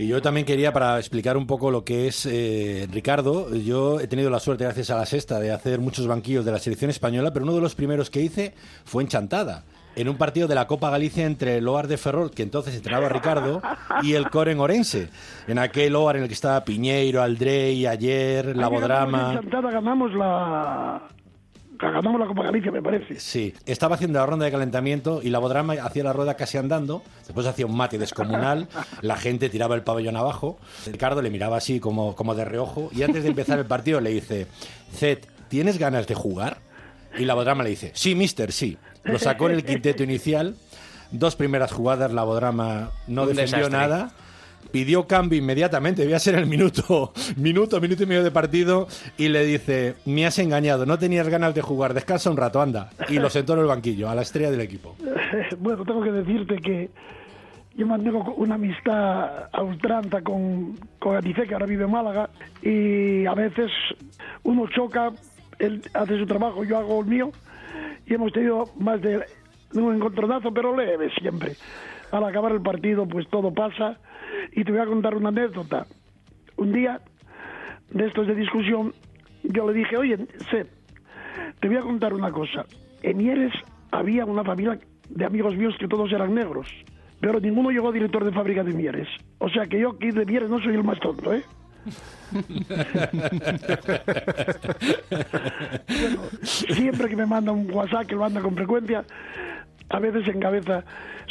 Y 0.00 0.06
yo 0.06 0.22
también 0.22 0.46
quería, 0.46 0.72
para 0.72 0.98
explicar 0.98 1.36
un 1.36 1.46
poco 1.46 1.70
lo 1.70 1.84
que 1.84 2.06
es 2.06 2.24
eh, 2.24 2.88
Ricardo, 2.90 3.54
yo 3.54 4.00
he 4.00 4.06
tenido 4.06 4.30
la 4.30 4.40
suerte, 4.40 4.64
gracias 4.64 4.88
a 4.88 4.96
la 4.96 5.04
sexta, 5.04 5.38
de 5.38 5.52
hacer 5.52 5.78
muchos 5.78 6.06
banquillos 6.06 6.42
de 6.46 6.52
la 6.52 6.58
selección 6.58 6.90
española, 6.90 7.34
pero 7.34 7.44
uno 7.44 7.54
de 7.54 7.60
los 7.60 7.74
primeros 7.74 8.08
que 8.08 8.22
hice 8.22 8.54
fue 8.86 9.02
en 9.02 9.10
Chantada, 9.10 9.64
en 9.96 10.08
un 10.08 10.16
partido 10.16 10.48
de 10.48 10.54
la 10.54 10.66
Copa 10.66 10.88
Galicia 10.88 11.26
entre 11.26 11.58
el 11.58 11.68
Oar 11.68 11.86
de 11.86 11.98
Ferrol, 11.98 12.30
que 12.30 12.42
entonces 12.42 12.74
entrenaba 12.74 13.08
a 13.08 13.08
Ricardo, 13.10 13.60
y 14.02 14.14
el 14.14 14.30
Coren 14.30 14.58
Orense. 14.60 15.10
En 15.46 15.58
aquel 15.58 15.94
Oar 15.94 16.16
en 16.16 16.22
el 16.22 16.28
que 16.28 16.34
estaba 16.34 16.64
Piñeiro, 16.64 17.20
Aldrey, 17.20 17.84
Ayer, 17.84 18.56
Labodrama. 18.56 19.38
Ganamos 19.52 20.14
la 20.14 21.02
ganamos 21.80 22.20
la 22.20 22.26
Copa 22.26 22.42
Galicia, 22.44 22.70
me 22.70 22.82
parece. 22.82 23.18
Sí, 23.20 23.54
estaba 23.66 23.94
haciendo 23.94 24.18
la 24.18 24.26
ronda 24.26 24.44
de 24.44 24.50
calentamiento 24.52 25.20
y 25.22 25.30
la 25.30 25.38
Bodrama 25.38 25.74
hacía 25.74 26.04
la 26.04 26.12
rueda 26.12 26.34
casi 26.34 26.58
andando, 26.58 27.02
después 27.26 27.46
hacía 27.46 27.66
un 27.66 27.76
mate 27.76 27.98
descomunal, 27.98 28.68
la 29.02 29.16
gente 29.16 29.48
tiraba 29.48 29.74
el 29.74 29.82
pabellón 29.82 30.16
abajo, 30.16 30.58
Ricardo 30.86 31.22
le 31.22 31.30
miraba 31.30 31.56
así 31.56 31.80
como, 31.80 32.14
como 32.14 32.34
de 32.34 32.44
reojo 32.44 32.90
y 32.92 33.02
antes 33.02 33.22
de 33.22 33.28
empezar 33.30 33.58
el 33.58 33.66
partido 33.66 34.00
le 34.00 34.10
dice, 34.10 34.46
Zed, 34.92 35.18
¿tienes 35.48 35.78
ganas 35.78 36.06
de 36.06 36.14
jugar? 36.14 36.58
Y 37.18 37.24
la 37.24 37.34
Bodrama 37.34 37.64
le 37.64 37.70
dice, 37.70 37.90
sí, 37.94 38.14
mister, 38.14 38.52
sí. 38.52 38.78
Lo 39.02 39.18
sacó 39.18 39.48
en 39.48 39.56
el 39.56 39.64
quinteto 39.64 40.02
inicial, 40.02 40.54
dos 41.10 41.34
primeras 41.34 41.72
jugadas, 41.72 42.12
la 42.12 42.22
Bodrama 42.22 42.90
no 43.08 43.22
Un 43.22 43.28
defendió 43.28 43.56
desastre. 43.66 43.78
nada. 43.78 44.12
Pidió 44.70 45.06
cambio 45.06 45.38
inmediatamente, 45.38 46.02
debía 46.02 46.18
ser 46.18 46.36
el 46.36 46.46
minuto, 46.46 47.12
minuto, 47.36 47.80
minuto 47.80 48.02
y 48.02 48.06
medio 48.06 48.22
de 48.22 48.30
partido, 48.30 48.86
y 49.18 49.28
le 49.28 49.44
dice, 49.44 49.96
me 50.06 50.26
has 50.26 50.38
engañado, 50.38 50.86
no 50.86 50.98
tenías 50.98 51.28
ganas 51.28 51.54
de 51.54 51.62
jugar, 51.62 51.94
descansa 51.94 52.30
un 52.30 52.36
rato, 52.36 52.60
anda. 52.60 52.90
Y 53.08 53.18
lo 53.18 53.28
sentó 53.30 53.54
en 53.54 53.60
el 53.60 53.66
banquillo, 53.66 54.08
a 54.08 54.14
la 54.14 54.22
estrella 54.22 54.50
del 54.50 54.60
equipo. 54.60 54.96
bueno, 55.58 55.84
tengo 55.84 56.02
que 56.02 56.12
decirte 56.12 56.56
que 56.56 56.90
yo 57.74 57.86
mantengo 57.86 58.34
una 58.34 58.56
amistad 58.56 59.48
a 59.52 59.62
ultranza 59.62 60.22
con, 60.22 60.78
con 60.98 61.16
Anice, 61.16 61.46
que 61.46 61.54
ahora 61.54 61.66
vive 61.66 61.84
en 61.84 61.90
Málaga, 61.90 62.30
y 62.62 63.26
a 63.26 63.34
veces 63.34 63.70
uno 64.42 64.68
choca, 64.68 65.12
él 65.58 65.82
hace 65.94 66.18
su 66.18 66.26
trabajo, 66.26 66.64
yo 66.64 66.78
hago 66.78 67.00
el 67.00 67.06
mío, 67.06 67.32
y 68.06 68.14
hemos 68.14 68.32
tenido 68.32 68.70
más 68.78 69.00
de 69.00 69.24
un 69.74 69.94
encontronazo, 69.94 70.52
pero 70.52 70.76
leve 70.76 71.10
siempre. 71.20 71.56
Al 72.10 72.24
acabar 72.24 72.52
el 72.52 72.60
partido, 72.60 73.06
pues 73.06 73.28
todo 73.28 73.52
pasa, 73.52 73.98
y 74.52 74.64
te 74.64 74.72
voy 74.72 74.80
a 74.80 74.86
contar 74.86 75.14
una 75.14 75.28
anécdota. 75.28 75.86
Un 76.56 76.72
día, 76.72 77.00
de 77.90 78.06
estos 78.06 78.26
de 78.26 78.34
discusión, 78.34 78.92
yo 79.44 79.70
le 79.70 79.78
dije, 79.78 79.96
oye, 79.96 80.16
Seth, 80.50 80.68
te 81.60 81.68
voy 81.68 81.76
a 81.76 81.82
contar 81.82 82.14
una 82.14 82.30
cosa. 82.30 82.64
En 83.02 83.18
Mieres 83.18 83.52
había 83.90 84.24
una 84.24 84.44
familia 84.44 84.78
de 85.08 85.24
amigos 85.24 85.56
míos 85.56 85.74
que 85.78 85.88
todos 85.88 86.12
eran 86.12 86.34
negros, 86.34 86.68
pero 87.20 87.40
ninguno 87.40 87.70
llegó 87.70 87.88
a 87.88 87.92
director 87.92 88.24
de 88.24 88.32
fábrica 88.32 88.64
de 88.64 88.72
Mieres. 88.72 89.08
O 89.38 89.48
sea 89.48 89.66
que 89.66 89.80
yo 89.80 89.90
aquí 89.90 90.10
de 90.10 90.26
Mieres 90.26 90.50
no 90.50 90.60
soy 90.60 90.74
el 90.74 90.84
más 90.84 90.98
tonto, 91.00 91.32
¿eh? 91.32 91.42
Siempre 96.42 97.08
que 97.08 97.16
me 97.16 97.26
manda 97.26 97.52
un 97.52 97.70
WhatsApp, 97.72 98.06
que 98.06 98.14
lo 98.14 98.20
manda 98.20 98.40
con 98.40 98.54
frecuencia, 98.54 99.04
a 99.90 99.98
veces 99.98 100.26
en 100.28 100.40
cabeza, 100.40 100.84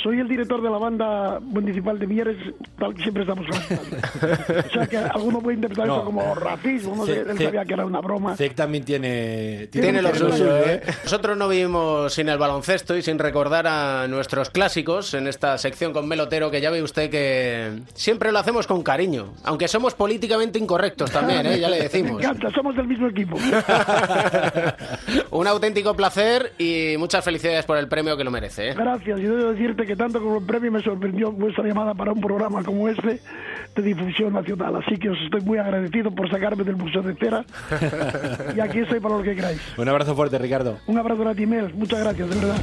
soy 0.03 0.19
el 0.19 0.27
director 0.27 0.61
de 0.61 0.69
la 0.69 0.77
banda 0.77 1.39
municipal 1.41 1.97
de 1.97 2.07
Mieres, 2.07 2.37
tal 2.77 2.93
que 2.93 3.01
siempre 3.03 3.23
estamos 3.23 3.45
comentando. 3.47 3.97
O 4.69 4.71
sea 4.71 4.87
que 4.87 4.97
alguno 4.97 5.39
puede 5.41 5.55
interpretar 5.55 5.87
No. 5.87 5.95
eso 5.97 6.05
como 6.05 6.35
racismo, 6.35 6.95
no 6.95 7.05
sé, 7.05 7.21
él 7.21 7.37
sabía 7.37 7.65
que 7.65 7.73
era 7.73 7.85
una 7.85 7.99
broma. 8.01 8.35
Zek 8.35 8.55
también 8.55 8.83
tiene... 8.83 9.67
Tiene 9.71 10.01
lo 10.01 10.11
tiene 10.11 10.31
suyo, 10.31 10.57
¿eh? 10.57 10.81
Nosotros 11.03 11.37
no 11.37 11.47
vivimos 11.47 12.13
sin 12.13 12.29
el 12.29 12.37
baloncesto 12.37 12.95
y 12.95 13.01
sin 13.01 13.17
recordar 13.19 13.65
a 13.67 14.07
nuestros 14.07 14.49
clásicos 14.49 15.13
en 15.13 15.27
esta 15.27 15.57
sección 15.57 15.93
con 15.93 16.07
Melotero, 16.07 16.51
que 16.51 16.61
ya 16.61 16.69
ve 16.69 16.83
usted 16.83 17.09
que 17.09 17.79
siempre 17.93 18.31
lo 18.31 18.39
hacemos 18.39 18.67
con 18.67 18.83
cariño, 18.83 19.33
aunque 19.43 19.67
somos 19.67 19.93
políticamente 19.95 20.59
incorrectos 20.59 21.11
también, 21.11 21.45
¿eh? 21.45 21.59
ya 21.59 21.69
le 21.69 21.77
Me 21.79 21.83
decimos. 21.83 22.21
encanta, 22.23 22.49
somos 22.51 22.75
del 22.75 22.87
mismo 22.87 23.07
equipo. 23.07 23.37
Un 25.31 25.47
auténtico 25.47 25.95
placer 25.95 26.53
y 26.57 26.95
muchas 26.97 27.23
felicidades 27.23 27.65
por 27.65 27.77
el 27.77 27.87
premio 27.87 28.15
que 28.17 28.23
lo 28.23 28.31
merece. 28.31 28.48
¿Eh? 28.57 28.73
Gracias, 28.75 29.19
y 29.19 29.23
debo 29.23 29.51
decirte 29.51 29.85
que 29.85 29.95
tanto 29.95 30.21
como 30.21 30.37
el 30.37 30.45
premio 30.45 30.71
me 30.71 30.81
sorprendió 30.81 31.31
vuestra 31.31 31.67
llamada 31.67 31.93
para 31.93 32.11
un 32.11 32.21
programa 32.21 32.63
como 32.63 32.87
este 32.87 33.19
de 33.75 33.81
difusión 33.81 34.33
nacional. 34.33 34.77
Así 34.77 34.97
que 34.97 35.09
os 35.09 35.17
estoy 35.21 35.41
muy 35.41 35.57
agradecido 35.57 36.11
por 36.11 36.29
sacarme 36.29 36.63
del 36.63 36.77
museo 36.77 37.01
de 37.01 37.15
cera 37.15 37.45
y 38.55 38.59
aquí 38.59 38.79
estoy 38.79 38.99
para 38.99 39.17
lo 39.17 39.23
que 39.23 39.35
queráis. 39.35 39.59
Un 39.77 39.87
abrazo 39.89 40.15
fuerte, 40.15 40.37
Ricardo. 40.37 40.77
Un 40.87 40.97
abrazo 40.97 41.27
a 41.27 41.35
ti, 41.35 41.45
Mel. 41.45 41.73
Muchas 41.73 41.99
gracias, 41.99 42.29
de 42.29 42.35
verdad. 42.35 42.57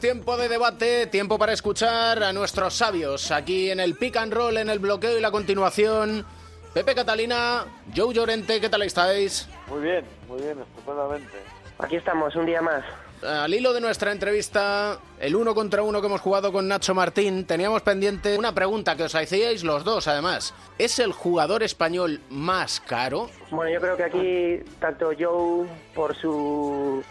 Tiempo 0.00 0.36
de 0.38 0.48
debate, 0.48 1.06
tiempo 1.06 1.38
para 1.38 1.52
escuchar 1.52 2.22
a 2.22 2.32
nuestros 2.32 2.74
sabios 2.74 3.30
aquí 3.30 3.70
en 3.70 3.80
el 3.80 3.94
pick 3.94 4.16
and 4.16 4.32
roll, 4.32 4.56
en 4.56 4.70
el 4.70 4.78
bloqueo 4.78 5.16
y 5.16 5.20
la 5.20 5.30
continuación. 5.30 6.24
Pepe 6.72 6.94
Catalina, 6.94 7.66
Joe 7.94 8.14
Llorente, 8.14 8.60
¿qué 8.60 8.68
tal 8.68 8.82
estáis? 8.82 9.46
Muy 9.68 9.82
bien, 9.82 10.04
muy 10.26 10.40
bien, 10.40 10.58
estupendamente. 10.58 11.36
Aquí 11.78 11.96
estamos, 11.96 12.34
un 12.34 12.46
día 12.46 12.62
más. 12.62 12.82
Al 13.22 13.52
hilo 13.52 13.74
de 13.74 13.82
nuestra 13.82 14.12
entrevista, 14.12 14.98
el 15.18 15.36
uno 15.36 15.54
contra 15.54 15.82
uno 15.82 16.00
que 16.00 16.06
hemos 16.06 16.22
jugado 16.22 16.50
con 16.50 16.66
Nacho 16.66 16.94
Martín, 16.94 17.44
teníamos 17.44 17.82
pendiente 17.82 18.38
una 18.38 18.54
pregunta 18.54 18.96
que 18.96 19.02
os 19.02 19.14
hacíais 19.14 19.62
los 19.62 19.84
dos, 19.84 20.08
además. 20.08 20.54
¿Es 20.78 20.98
el 20.98 21.12
jugador 21.12 21.62
español 21.62 22.22
más 22.30 22.80
caro? 22.80 23.28
Bueno, 23.50 23.70
yo 23.70 23.80
creo 23.80 23.96
que 23.98 24.04
aquí 24.04 24.70
tanto 24.80 25.10
Joe, 25.18 25.68
por 25.94 26.16
su 26.16 27.04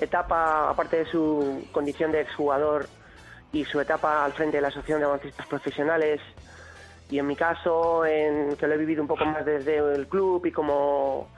etapa, 0.00 0.70
aparte 0.70 0.98
de 0.98 1.06
su 1.06 1.66
condición 1.72 2.12
de 2.12 2.22
exjugador 2.22 2.86
y 3.52 3.64
su 3.64 3.80
etapa 3.80 4.24
al 4.24 4.32
frente 4.32 4.56
de 4.56 4.62
la 4.62 4.68
Asociación 4.68 5.00
de 5.00 5.06
Baloncistas 5.06 5.46
Profesionales, 5.46 6.20
y 7.10 7.18
en 7.18 7.26
mi 7.26 7.36
caso, 7.36 8.04
en 8.06 8.56
que 8.56 8.66
lo 8.66 8.74
he 8.74 8.78
vivido 8.78 9.02
un 9.02 9.08
poco 9.08 9.24
más 9.24 9.44
desde 9.44 9.76
el 9.78 10.08
club 10.08 10.44
y 10.46 10.50
como, 10.50 11.28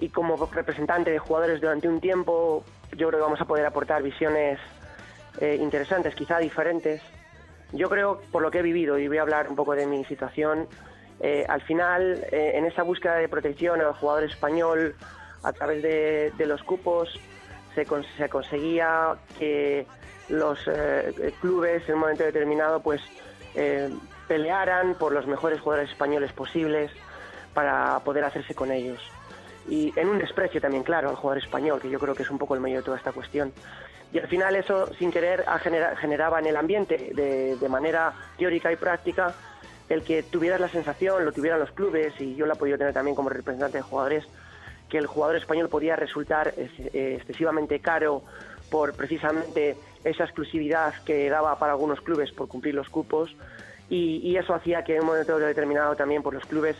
y 0.00 0.08
como 0.08 0.36
representante 0.46 1.10
de 1.10 1.18
jugadores 1.18 1.60
durante 1.60 1.88
un 1.88 2.00
tiempo, 2.00 2.64
yo 2.92 3.08
creo 3.08 3.20
que 3.20 3.24
vamos 3.24 3.40
a 3.40 3.44
poder 3.44 3.66
aportar 3.66 4.02
visiones 4.02 4.58
eh, 5.40 5.58
interesantes, 5.60 6.14
quizá 6.14 6.38
diferentes. 6.38 7.02
Yo 7.72 7.90
creo, 7.90 8.20
por 8.30 8.40
lo 8.40 8.50
que 8.50 8.60
he 8.60 8.62
vivido, 8.62 8.98
y 8.98 9.08
voy 9.08 9.18
a 9.18 9.22
hablar 9.22 9.48
un 9.48 9.56
poco 9.56 9.74
de 9.74 9.86
mi 9.86 10.04
situación, 10.04 10.68
eh, 11.20 11.44
al 11.48 11.62
final, 11.62 12.24
eh, 12.30 12.52
en 12.54 12.64
esa 12.64 12.82
búsqueda 12.82 13.16
de 13.16 13.28
protección 13.28 13.80
al 13.80 13.94
jugador 13.94 14.24
español, 14.24 14.94
a 15.42 15.52
través 15.52 15.82
de 15.82 16.46
los 16.46 16.62
cupos, 16.62 17.20
se, 17.74 17.86
cons- 17.86 18.06
se 18.16 18.28
conseguía 18.28 19.14
que 19.38 19.86
los 20.28 20.58
eh, 20.66 21.32
clubes 21.40 21.86
en 21.88 21.94
un 21.94 22.00
momento 22.00 22.24
determinado 22.24 22.80
pues 22.80 23.00
eh, 23.54 23.90
pelearan 24.28 24.94
por 24.94 25.12
los 25.12 25.26
mejores 25.26 25.60
jugadores 25.60 25.90
españoles 25.90 26.32
posibles 26.32 26.90
para 27.52 28.00
poder 28.00 28.24
hacerse 28.24 28.54
con 28.54 28.70
ellos. 28.72 29.00
Y 29.68 29.92
en 29.98 30.08
un 30.08 30.18
desprecio 30.18 30.60
también, 30.60 30.82
claro, 30.82 31.08
al 31.10 31.16
jugador 31.16 31.42
español, 31.42 31.80
que 31.80 31.88
yo 31.88 31.98
creo 31.98 32.14
que 32.14 32.22
es 32.22 32.30
un 32.30 32.38
poco 32.38 32.54
el 32.54 32.60
medio 32.60 32.78
de 32.78 32.82
toda 32.82 32.96
esta 32.98 33.12
cuestión. 33.12 33.52
Y 34.12 34.18
al 34.18 34.28
final 34.28 34.54
eso, 34.56 34.92
sin 34.98 35.10
querer, 35.10 35.44
genera- 35.62 35.96
generaba 35.96 36.38
en 36.38 36.46
el 36.46 36.56
ambiente, 36.56 37.10
de, 37.14 37.56
de 37.56 37.68
manera 37.68 38.12
teórica 38.36 38.70
y 38.72 38.76
práctica, 38.76 39.34
el 39.88 40.02
que 40.02 40.22
tuvieras 40.22 40.60
la 40.60 40.68
sensación, 40.68 41.24
lo 41.24 41.32
tuvieran 41.32 41.60
los 41.60 41.70
clubes, 41.72 42.12
y 42.20 42.34
yo 42.34 42.46
la 42.46 42.54
he 42.54 42.56
podido 42.56 42.78
tener 42.78 42.92
también 42.94 43.14
como 43.14 43.28
representante 43.28 43.78
de 43.78 43.82
jugadores, 43.82 44.24
que 44.94 44.98
el 44.98 45.08
jugador 45.08 45.34
español 45.34 45.68
podía 45.68 45.96
resultar 45.96 46.54
ex- 46.56 46.94
excesivamente 46.94 47.80
caro 47.80 48.22
por 48.70 48.94
precisamente 48.94 49.76
esa 50.04 50.22
exclusividad 50.22 50.94
que 51.04 51.28
daba 51.28 51.58
para 51.58 51.72
algunos 51.72 52.00
clubes 52.00 52.30
por 52.30 52.46
cumplir 52.46 52.76
los 52.76 52.88
cupos 52.88 53.34
y, 53.90 54.18
y 54.22 54.36
eso 54.36 54.54
hacía 54.54 54.84
que 54.84 54.94
en 54.94 55.00
un 55.00 55.06
momento 55.08 55.36
determinado 55.40 55.96
también 55.96 56.22
por 56.22 56.32
los 56.32 56.44
clubes 56.46 56.76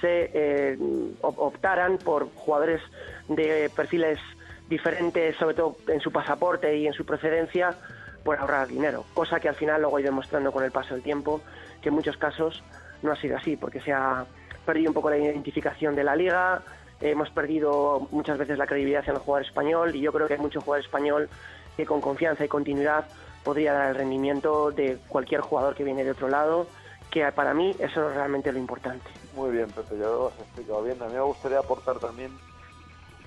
se 0.00 0.30
eh, 0.32 0.78
op- 1.22 1.40
optaran 1.40 1.98
por 1.98 2.28
jugadores 2.36 2.80
de 3.26 3.68
perfiles 3.74 4.20
diferentes, 4.68 5.34
sobre 5.36 5.56
todo 5.56 5.76
en 5.88 6.00
su 6.00 6.12
pasaporte 6.12 6.76
y 6.76 6.86
en 6.86 6.92
su 6.92 7.04
procedencia, 7.04 7.74
por 8.22 8.38
ahorrar 8.38 8.68
dinero. 8.68 9.04
Cosa 9.12 9.40
que 9.40 9.48
al 9.48 9.56
final 9.56 9.80
luego 9.80 9.98
he 9.98 10.04
demostrando 10.04 10.52
con 10.52 10.62
el 10.62 10.70
paso 10.70 10.94
del 10.94 11.02
tiempo 11.02 11.40
que 11.82 11.88
en 11.88 11.96
muchos 11.96 12.16
casos 12.16 12.62
no 13.02 13.10
ha 13.10 13.16
sido 13.16 13.36
así, 13.36 13.56
porque 13.56 13.80
se 13.80 13.92
ha 13.92 14.24
perdido 14.64 14.90
un 14.90 14.94
poco 14.94 15.10
la 15.10 15.18
identificación 15.18 15.96
de 15.96 16.04
la 16.04 16.14
liga, 16.14 16.62
hemos 17.00 17.30
perdido 17.30 18.08
muchas 18.10 18.38
veces 18.38 18.58
la 18.58 18.66
credibilidad 18.66 19.04
en 19.06 19.14
el 19.14 19.20
jugador 19.20 19.46
español 19.46 19.94
y 19.94 20.00
yo 20.00 20.12
creo 20.12 20.26
que 20.26 20.34
hay 20.34 20.40
mucho 20.40 20.60
jugador 20.62 20.84
español 20.84 21.30
que 21.76 21.84
con 21.86 22.00
confianza 22.00 22.44
y 22.44 22.48
continuidad 22.48 23.06
podría 23.44 23.72
dar 23.74 23.90
el 23.90 23.94
rendimiento 23.96 24.70
de 24.72 24.98
cualquier 25.08 25.40
jugador 25.40 25.74
que 25.74 25.84
viene 25.84 26.04
de 26.04 26.10
otro 26.12 26.28
lado, 26.28 26.68
que 27.10 27.30
para 27.32 27.54
mí 27.54 27.76
eso 27.78 28.08
es 28.08 28.14
realmente 28.16 28.50
lo 28.50 28.58
importante. 28.58 29.08
Muy 29.32 29.50
bien, 29.50 29.70
Pepe, 29.72 29.96
ya 29.98 30.06
lo 30.06 30.28
has 30.28 30.38
explicado 30.40 30.82
bien. 30.82 31.00
A 31.02 31.06
mí 31.06 31.14
me 31.14 31.20
gustaría 31.20 31.58
aportar 31.58 31.98
también 32.00 32.32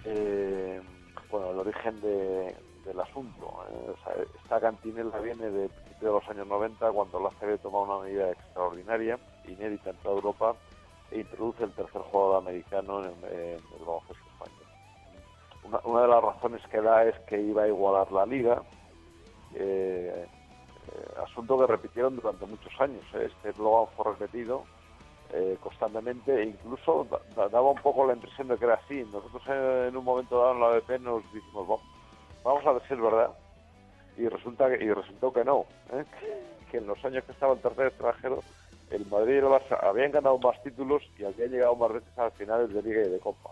eh, 0.06 0.82
bueno, 1.30 1.52
el 1.52 1.60
origen 1.60 2.02
de- 2.02 2.56
del 2.86 3.00
asunto. 3.00 3.64
eh. 3.70 4.26
Esta 4.44 4.60
cantinela 4.60 5.20
viene 5.20 5.50
de 5.52 5.70
de 6.00 6.08
los 6.08 6.26
años 6.30 6.48
90, 6.48 6.92
cuando 6.94 7.20
la 7.20 7.30
CB 7.32 7.58
toma 7.62 7.82
una 7.82 8.00
medida 8.06 8.32
extraordinaria, 8.32 9.20
inédita 9.44 9.90
en 9.90 9.98
toda 9.98 10.16
Europa, 10.16 10.56
e 11.12 11.20
introduce 11.20 11.64
el 11.64 11.74
tercer 11.74 12.02
jugador 12.02 12.38
americano 12.38 13.00
en 13.06 13.24
el, 13.24 13.32
en 13.32 13.64
el 13.74 13.80
baloncesto 13.86 14.30
español. 14.30 14.66
Una, 15.64 15.80
una 15.84 16.02
de 16.04 16.08
las 16.08 16.24
razones 16.24 16.62
que 16.70 16.82
da 16.82 17.04
es 17.06 17.20
que 17.28 17.40
iba 17.42 17.64
a 17.64 17.68
igualar 17.68 18.12
la 18.12 18.26
liga, 18.26 18.64
eh, 19.54 20.28
eh, 20.92 21.06
asunto 21.24 21.58
que 21.60 21.68
repitieron 21.68 22.16
durante 22.16 22.46
muchos 22.46 22.72
años. 22.80 23.04
Este 23.14 23.50
eslogan 23.50 23.88
fue 23.96 24.14
repetido 24.14 24.66
eh, 25.32 25.58
constantemente 25.60 26.34
e 26.42 26.46
incluso 26.46 27.04
da- 27.06 27.22
da- 27.36 27.50
daba 27.50 27.70
un 27.72 27.82
poco 27.82 28.06
la 28.06 28.14
impresión 28.14 28.48
de 28.48 28.58
que 28.58 28.66
era 28.66 28.76
así. 28.76 29.04
Nosotros 29.12 29.44
en 29.48 29.96
un 29.96 30.04
momento 30.04 30.40
dado 30.40 30.54
en 30.54 30.60
la 30.62 30.68
BP 30.80 31.00
nos 31.00 31.24
dijimos, 31.32 31.70
"Va- 31.70 31.84
vamos 32.44 32.66
a 32.66 32.72
ver 32.74 32.82
si 32.88 32.94
es 32.94 33.02
verdad. 33.02 33.32
Y 34.18 34.28
resulta 34.28 34.70
que, 34.70 34.84
y 34.84 34.92
resultó 34.92 35.32
que 35.32 35.44
no, 35.46 35.66
¿eh? 35.92 36.04
que 36.72 36.78
en 36.78 36.88
los 36.88 37.04
años 37.06 37.24
que 37.26 37.32
estaba 37.32 37.54
el 37.54 37.62
tercer 37.62 37.88
extranjero, 37.88 38.44
el 38.92 39.06
Madrid 39.08 39.36
y 39.36 39.38
el 39.38 39.46
Barça 39.46 39.78
habían 39.82 40.12
ganado 40.12 40.38
más 40.40 40.62
títulos 40.64 41.04
y 41.18 41.24
habían 41.24 41.52
llegado 41.52 41.76
más 41.76 41.94
veces 41.94 42.18
a 42.18 42.26
las 42.26 42.34
finales 42.34 42.74
de 42.74 42.82
Liga 42.82 43.02
y 43.02 43.10
de 43.10 43.20
Copa. 43.20 43.52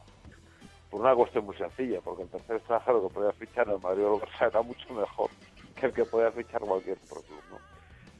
Por 0.90 1.02
una 1.02 1.16
cuestión 1.16 1.46
muy 1.46 1.56
sencilla, 1.56 2.00
porque 2.02 2.24
el 2.24 2.30
tercer 2.30 2.58
extranjero 2.58 3.08
que 3.08 3.14
podía 3.14 3.32
fichar 3.34 3.70
el 3.70 3.80
Madrid 3.80 4.06
o 4.06 4.16
el 4.16 4.22
Barça 4.22 4.48
era 4.48 4.62
mucho 4.62 4.94
mejor 4.94 5.30
que 5.76 5.86
el 5.86 5.94
que 5.94 6.06
podía 6.06 6.32
fichar 6.32 6.62
cualquier 6.62 6.98
otro. 7.10 7.22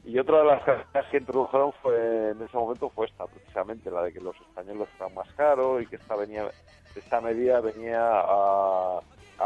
Y 0.04 0.18
otra 0.18 0.38
de 0.38 0.44
las 0.44 0.62
cargas 0.62 1.06
que 1.10 1.18
introdujeron 1.18 1.72
fue 1.82 2.30
en 2.30 2.40
ese 2.40 2.56
momento 2.56 2.88
fue 2.88 3.06
esta, 3.06 3.26
precisamente 3.26 3.90
la 3.90 4.04
de 4.04 4.12
que 4.12 4.20
los 4.20 4.34
españoles 4.36 4.88
eran 4.96 5.12
más 5.12 5.28
caros 5.34 5.82
y 5.82 5.86
que 5.86 5.96
esta 5.96 6.16
venía, 6.16 6.50
esta 6.94 7.20
medida 7.20 7.60
venía 7.60 8.00
a, 8.00 9.00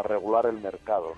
regular 0.05 0.47
el 0.47 0.61
mercado. 0.61 1.14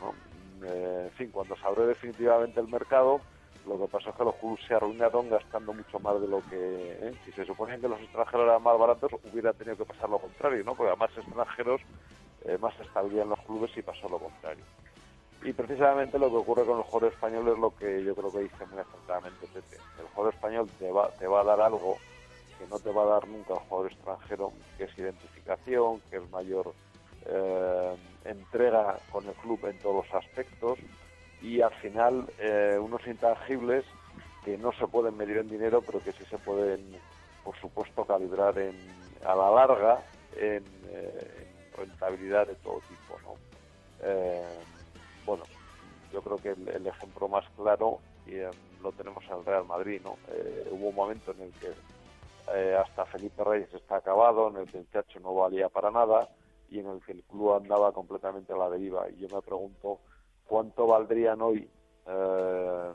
Eh, 0.65 1.09
en 1.11 1.17
fin, 1.17 1.31
cuando 1.31 1.57
se 1.57 1.67
abrió 1.67 1.87
definitivamente 1.87 2.59
el 2.59 2.69
mercado, 2.69 3.21
lo 3.67 3.79
que 3.79 3.89
pasó 3.89 4.11
es 4.11 4.17
que 4.17 4.25
los 4.25 4.35
clubes 4.37 4.61
se 4.67 4.75
arruinaron 4.75 5.31
gastando 5.31 5.73
mucho 5.73 5.99
más 6.01 6.21
de 6.21 6.29
lo 6.29 6.43
que, 6.49 6.99
¿eh? 7.01 7.15
si 7.25 7.33
se 7.33 7.45
suponía 7.45 7.79
que 7.79 7.89
los 7.89 8.01
extranjeros 8.01 8.47
eran 8.47 8.63
más 8.63 8.79
baratos, 8.79 9.13
hubiera 9.33 9.53
tenido 9.53 9.77
que 9.77 9.85
pasar 9.85 10.11
lo 10.11 10.19
contrario, 10.19 10.63
¿no? 10.65 10.75
Porque 10.75 10.93
a 10.93 10.97
más 10.97 11.17
extranjeros, 11.17 11.81
eh, 12.45 12.59
más 12.59 12.79
estabilidad 12.79 13.25
en 13.25 13.31
los 13.31 13.41
clubes 13.41 13.77
y 13.77 13.83
pasó 13.83 14.09
lo 14.09 14.19
contrario. 14.19 14.65
Y 15.43 15.53
precisamente 15.53 16.19
lo 16.19 16.31
que 16.31 16.37
ocurre 16.37 16.65
con 16.65 16.79
el 16.79 16.85
jugador 16.85 17.13
español 17.13 17.49
es 17.49 17.59
lo 17.59 17.71
que 17.71 18.03
yo 18.03 18.15
creo 18.15 18.33
que 18.33 18.41
dice 18.41 18.67
muy 18.67 18.81
acertadamente 18.81 19.47
Pepe. 19.53 19.77
El 19.99 20.07
jugador 20.15 20.35
español 20.35 20.71
te 20.79 20.91
va, 20.91 21.11
te 21.19 21.27
va 21.27 21.41
a 21.41 21.45
dar 21.45 21.61
algo 21.61 21.99
que 22.59 22.67
no 22.67 22.79
te 22.79 22.91
va 22.91 23.03
a 23.03 23.07
dar 23.07 23.29
nunca 23.29 23.55
el 23.55 23.61
jugador 23.61 23.93
extranjero, 23.93 24.53
que 24.79 24.85
es 24.85 24.99
identificación, 24.99 26.01
que 26.11 26.17
es 26.17 26.31
mayor 26.31 26.73
eh, 27.27 27.97
entrega 28.25 28.99
con 29.11 29.27
el 29.27 29.35
club 29.35 29.61
en 29.67 29.79
todos 29.79 30.07
los 30.07 30.15
aspectos 30.15 30.79
y 31.41 31.61
al 31.61 31.75
final 31.75 32.33
eh, 32.39 32.79
unos 32.81 33.07
intangibles 33.07 33.85
que 34.45 34.59
no 34.59 34.73
se 34.73 34.87
pueden 34.87 35.17
medir 35.17 35.39
en 35.39 35.49
dinero, 35.49 35.83
pero 35.83 36.03
que 36.03 36.13
sí 36.13 36.25
se 36.27 36.39
pueden, 36.39 37.01
por 37.43 37.57
supuesto, 37.59 38.05
calibrar 38.05 38.59
en, 38.59 38.77
a 39.25 39.35
la 39.35 39.51
larga 39.51 40.05
en, 40.37 40.65
eh, 40.87 41.49
en 41.49 41.73
rentabilidad 41.73 42.47
de 42.47 42.55
todo 42.57 42.81
tipo. 42.83 43.19
¿no? 43.25 43.37
Eh, 44.01 44.65
bueno, 45.25 45.45
yo 46.13 46.23
creo 46.23 46.39
que 46.39 46.51
el, 46.51 46.87
ejemplo 46.87 47.29
más 47.29 47.45
claro 47.57 48.01
eh, 48.27 48.51
lo 48.83 48.93
tenemos 48.93 49.25
en 49.29 49.39
el 49.39 49.45
Real 49.45 49.65
Madrid. 49.65 50.01
¿no? 50.03 50.19
Hubo 50.71 50.89
un 50.89 50.95
momento 50.95 51.33
en 51.33 51.41
el 51.41 51.53
que 51.55 51.75
hasta 52.77 53.07
Felipe 53.07 53.43
Reyes 53.43 53.73
está 53.73 53.97
acabado, 53.97 54.51
en 54.51 54.57
el 54.59 54.69
que 54.69 54.79
el 54.79 54.91
Chacho 54.91 55.19
no 55.21 55.35
valía 55.35 55.71
para 55.71 55.91
nada 55.91 56.29
y 56.69 56.79
en 56.79 56.87
el 56.89 57.03
que 57.03 57.13
el 57.13 57.23
club 57.25 57.55
andaba 57.55 57.93
completamente 57.93 58.53
a 58.53 58.57
la 58.57 58.69
deriva. 58.69 59.09
Y 59.09 59.21
yo 59.21 59.29
me 59.31 59.41
pregunto 59.41 60.01
cuánto 60.47 60.87
valdrían 60.87 61.41
hoy 61.43 61.69
eh, 62.07 62.93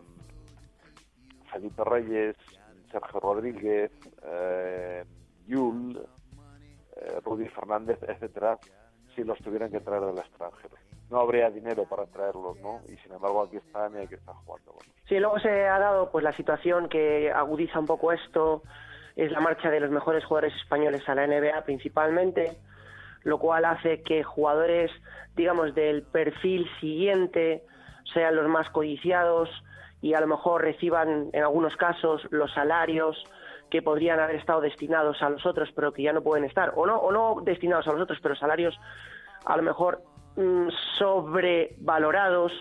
Felipe 1.51 1.83
Reyes, 1.83 2.35
Sergio 2.91 3.19
Rodríguez, 3.19 3.91
eh, 4.23 5.03
Yul, 5.47 5.99
eh, 6.95 7.19
Rudy 7.23 7.47
Fernández, 7.49 7.99
etcétera, 8.07 8.57
si 9.15 9.23
los 9.23 9.37
tuvieran 9.39 9.71
que 9.71 9.79
traer 9.79 10.03
del 10.03 10.17
extranjero. 10.17 10.75
No 11.09 11.19
habría 11.21 11.49
dinero 11.49 11.85
para 11.85 12.05
traerlos, 12.05 12.59
¿no? 12.59 12.81
Y 12.87 12.95
sin 12.97 13.11
embargo 13.13 13.43
aquí 13.43 13.57
están 13.57 13.95
y 13.95 13.97
hay 13.97 14.07
que 14.07 14.15
estar 14.15 14.35
jugando. 14.45 14.75
ellos. 14.83 14.95
Sí, 15.07 15.17
luego 15.17 15.39
se 15.39 15.67
ha 15.67 15.79
dado 15.79 16.11
pues 16.11 16.23
la 16.23 16.33
situación 16.33 16.87
que 16.87 17.31
agudiza 17.31 17.79
un 17.79 17.87
poco 17.87 18.11
esto, 18.11 18.61
es 19.15 19.31
la 19.31 19.39
marcha 19.39 19.69
de 19.71 19.79
los 19.79 19.89
mejores 19.89 20.23
jugadores 20.23 20.55
españoles 20.61 21.07
a 21.09 21.15
la 21.15 21.25
NBA 21.25 21.63
principalmente, 21.63 22.57
lo 23.23 23.37
cual 23.39 23.65
hace 23.65 24.01
que 24.01 24.23
jugadores, 24.23 24.91
digamos, 25.35 25.75
del 25.75 26.03
perfil 26.03 26.67
siguiente 26.79 27.63
sean 28.13 28.35
los 28.35 28.47
más 28.47 28.69
codiciados 28.69 29.49
y 30.01 30.13
a 30.13 30.21
lo 30.21 30.27
mejor 30.27 30.61
reciban 30.63 31.29
en 31.33 31.43
algunos 31.43 31.75
casos 31.75 32.25
los 32.31 32.51
salarios 32.53 33.21
que 33.69 33.81
podrían 33.81 34.19
haber 34.19 34.37
estado 34.37 34.61
destinados 34.61 35.21
a 35.21 35.29
los 35.29 35.45
otros 35.45 35.69
pero 35.75 35.91
que 35.91 36.01
ya 36.03 36.13
no 36.13 36.23
pueden 36.23 36.45
estar 36.45 36.71
o 36.75 36.87
no 36.87 36.97
o 36.97 37.11
no 37.11 37.41
destinados 37.43 37.87
a 37.87 37.91
los 37.91 38.01
otros 38.01 38.17
pero 38.21 38.35
salarios 38.35 38.79
a 39.45 39.55
lo 39.57 39.61
mejor 39.63 40.01
mm, 40.37 40.69
sobrevalorados 40.97 42.51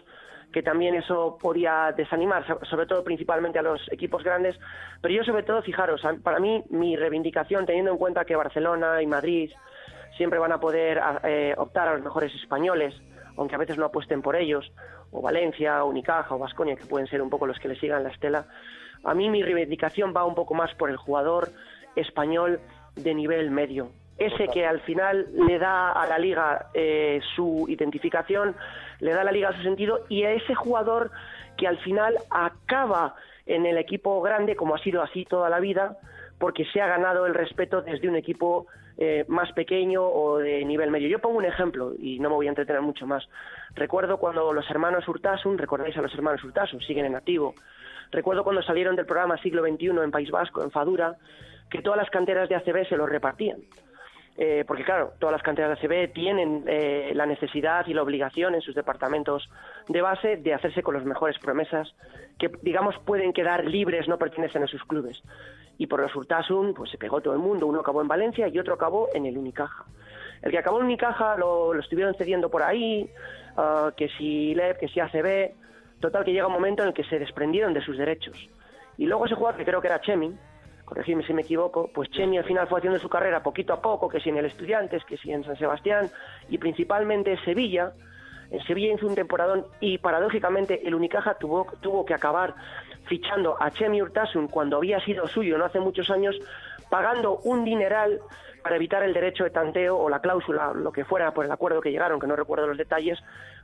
que 0.52 0.62
también 0.62 0.94
eso 0.94 1.36
podía 1.40 1.92
desanimar, 1.96 2.46
so- 2.46 2.58
sobre 2.70 2.86
todo 2.86 3.04
principalmente 3.04 3.58
a 3.58 3.62
los 3.62 3.80
equipos 3.92 4.24
grandes. 4.24 4.58
Pero 5.02 5.12
yo 5.14 5.22
sobre 5.22 5.42
todo, 5.42 5.60
fijaros, 5.62 6.00
para 6.22 6.38
mí 6.40 6.64
mi 6.70 6.96
reivindicación, 6.96 7.66
teniendo 7.66 7.90
en 7.92 7.98
cuenta 7.98 8.24
que 8.24 8.34
Barcelona 8.34 9.02
y 9.02 9.06
Madrid 9.06 9.50
siempre 10.16 10.38
van 10.38 10.52
a 10.52 10.60
poder 10.60 11.00
eh, 11.24 11.54
optar 11.56 11.88
a 11.88 11.94
los 11.94 12.02
mejores 12.02 12.34
españoles, 12.34 12.94
aunque 13.36 13.54
a 13.54 13.58
veces 13.58 13.78
no 13.78 13.86
apuesten 13.86 14.22
por 14.22 14.36
ellos, 14.36 14.70
o 15.10 15.22
Valencia, 15.22 15.84
o 15.84 15.88
Unicaja, 15.88 16.34
o 16.34 16.38
Vasconia, 16.38 16.76
que 16.76 16.86
pueden 16.86 17.06
ser 17.06 17.22
un 17.22 17.30
poco 17.30 17.46
los 17.46 17.58
que 17.58 17.68
le 17.68 17.78
sigan 17.78 18.02
la 18.02 18.10
estela. 18.10 18.46
A 19.04 19.14
mí 19.14 19.30
mi 19.30 19.42
reivindicación 19.42 20.12
va 20.16 20.24
un 20.24 20.34
poco 20.34 20.54
más 20.54 20.74
por 20.74 20.90
el 20.90 20.96
jugador 20.96 21.48
español 21.94 22.60
de 22.96 23.14
nivel 23.14 23.50
medio. 23.50 23.90
Ese 24.18 24.48
que 24.48 24.66
al 24.66 24.80
final 24.80 25.28
le 25.32 25.58
da 25.58 25.92
a 25.92 26.06
la 26.06 26.18
liga 26.18 26.70
eh, 26.74 27.20
su 27.36 27.66
identificación, 27.68 28.56
le 28.98 29.12
da 29.12 29.20
a 29.20 29.24
la 29.24 29.30
liga 29.30 29.52
su 29.52 29.62
sentido 29.62 30.00
y 30.08 30.24
a 30.24 30.32
ese 30.32 30.54
jugador 30.54 31.12
que 31.56 31.68
al 31.68 31.78
final 31.78 32.16
acaba 32.30 33.14
en 33.46 33.64
el 33.64 33.78
equipo 33.78 34.20
grande, 34.20 34.56
como 34.56 34.74
ha 34.74 34.78
sido 34.78 35.02
así 35.02 35.24
toda 35.24 35.48
la 35.48 35.60
vida, 35.60 35.96
porque 36.38 36.64
se 36.72 36.80
ha 36.80 36.86
ganado 36.86 37.26
el 37.26 37.34
respeto 37.34 37.82
desde 37.82 38.08
un 38.08 38.16
equipo 38.16 38.66
eh, 39.00 39.24
más 39.28 39.52
pequeño 39.52 40.02
o 40.02 40.38
de 40.38 40.64
nivel 40.64 40.90
medio. 40.90 41.08
Yo 41.08 41.20
pongo 41.20 41.38
un 41.38 41.44
ejemplo 41.44 41.94
y 41.96 42.18
no 42.18 42.30
me 42.30 42.34
voy 42.34 42.46
a 42.46 42.48
entretener 42.48 42.82
mucho 42.82 43.06
más. 43.06 43.28
Recuerdo 43.76 44.18
cuando 44.18 44.52
los 44.52 44.68
hermanos 44.68 45.06
Urtasun, 45.06 45.56
recordáis 45.56 45.96
a 45.96 46.02
los 46.02 46.12
hermanos 46.14 46.42
Urtasun, 46.42 46.80
siguen 46.80 47.04
en 47.04 47.14
activo. 47.14 47.54
Recuerdo 48.10 48.42
cuando 48.42 48.60
salieron 48.62 48.96
del 48.96 49.06
programa 49.06 49.38
Siglo 49.38 49.62
XXI 49.62 49.86
en 50.02 50.10
País 50.10 50.30
Vasco, 50.32 50.64
en 50.64 50.72
Fadura, 50.72 51.16
que 51.70 51.80
todas 51.80 51.96
las 51.96 52.10
canteras 52.10 52.48
de 52.48 52.56
ACB 52.56 52.88
se 52.88 52.96
los 52.96 53.08
repartían. 53.08 53.60
Eh, 54.36 54.64
porque 54.66 54.84
claro, 54.84 55.12
todas 55.18 55.32
las 55.32 55.42
canteras 55.42 55.80
de 55.80 55.86
ACB 55.86 56.12
tienen 56.12 56.64
eh, 56.66 57.12
la 57.14 57.26
necesidad 57.26 57.86
y 57.86 57.94
la 57.94 58.02
obligación 58.02 58.54
en 58.54 58.62
sus 58.62 58.74
departamentos 58.74 59.48
de 59.88 60.00
base 60.00 60.36
de 60.36 60.54
hacerse 60.54 60.82
con 60.82 60.94
las 60.94 61.04
mejores 61.04 61.38
promesas 61.38 61.92
que, 62.38 62.50
digamos, 62.62 62.96
pueden 63.04 63.32
quedar 63.32 63.64
libres, 63.64 64.06
no 64.08 64.16
pertenecen 64.16 64.62
a 64.62 64.68
sus 64.68 64.84
clubes. 64.84 65.22
Y 65.78 65.86
por 65.86 66.00
los 66.00 66.14
Urtasun, 66.14 66.74
pues 66.74 66.90
se 66.90 66.98
pegó 66.98 67.20
todo 67.20 67.32
el 67.34 67.40
mundo. 67.40 67.66
Uno 67.66 67.80
acabó 67.80 68.02
en 68.02 68.08
Valencia 68.08 68.48
y 68.48 68.58
otro 68.58 68.74
acabó 68.74 69.08
en 69.14 69.26
el 69.26 69.38
Unicaja. 69.38 69.84
El 70.42 70.50
que 70.50 70.58
acabó 70.58 70.78
en 70.78 70.86
Unicaja 70.86 71.36
lo, 71.36 71.72
lo 71.72 71.80
estuvieron 71.80 72.14
cediendo 72.14 72.50
por 72.50 72.62
ahí, 72.62 73.08
ah, 73.56 73.92
que 73.96 74.08
si 74.10 74.54
LEP, 74.54 74.78
que 74.78 74.88
si 74.88 75.00
ACB. 75.00 75.54
Total, 76.00 76.24
que 76.24 76.32
llega 76.32 76.46
un 76.46 76.52
momento 76.52 76.82
en 76.82 76.88
el 76.88 76.94
que 76.94 77.04
se 77.04 77.18
desprendieron 77.18 77.72
de 77.74 77.80
sus 77.80 77.96
derechos. 77.96 78.36
Y 78.98 79.06
luego 79.06 79.26
ese 79.26 79.34
jugador, 79.34 79.58
que 79.58 79.64
creo 79.64 79.80
que 79.80 79.88
era 79.88 80.00
Chemi, 80.00 80.36
corregidme 80.84 81.24
si 81.24 81.32
me 81.32 81.42
equivoco, 81.42 81.90
pues 81.92 82.10
Chemi 82.10 82.38
al 82.38 82.44
final 82.44 82.66
fue 82.66 82.78
haciendo 82.78 82.98
su 82.98 83.08
carrera 83.08 83.42
poquito 83.42 83.72
a 83.72 83.82
poco, 83.82 84.08
que 84.08 84.20
si 84.20 84.30
en 84.30 84.38
el 84.38 84.46
Estudiantes, 84.46 85.04
que 85.04 85.16
si 85.16 85.32
en 85.32 85.44
San 85.44 85.56
Sebastián 85.56 86.08
y 86.48 86.58
principalmente 86.58 87.32
en 87.32 87.44
Sevilla. 87.44 87.92
En 88.50 88.64
Sevilla 88.64 88.94
hizo 88.94 89.06
un 89.06 89.14
temporadón 89.14 89.66
y 89.80 89.98
paradójicamente 89.98 90.86
el 90.86 90.94
Unicaja 90.94 91.34
tuvo, 91.34 91.66
tuvo 91.80 92.06
que 92.06 92.14
acabar 92.14 92.54
fichando 93.08 93.56
a 93.60 93.70
Chemi 93.70 94.00
Urtasun 94.02 94.48
cuando 94.48 94.76
había 94.76 95.00
sido 95.00 95.26
suyo 95.26 95.58
no 95.58 95.64
hace 95.64 95.80
muchos 95.80 96.10
años, 96.10 96.38
pagando 96.90 97.38
un 97.44 97.64
dineral 97.64 98.20
para 98.62 98.76
evitar 98.76 99.02
el 99.02 99.14
derecho 99.14 99.44
de 99.44 99.50
tanteo 99.50 99.96
o 99.96 100.08
la 100.08 100.20
cláusula, 100.20 100.72
lo 100.74 100.92
que 100.92 101.04
fuera 101.04 101.32
por 101.32 101.44
el 101.44 101.52
acuerdo 101.52 101.80
que 101.80 101.90
llegaron, 101.90 102.20
que 102.20 102.26
no 102.26 102.36
recuerdo 102.36 102.66
los 102.66 102.78
detalles, 102.78 103.18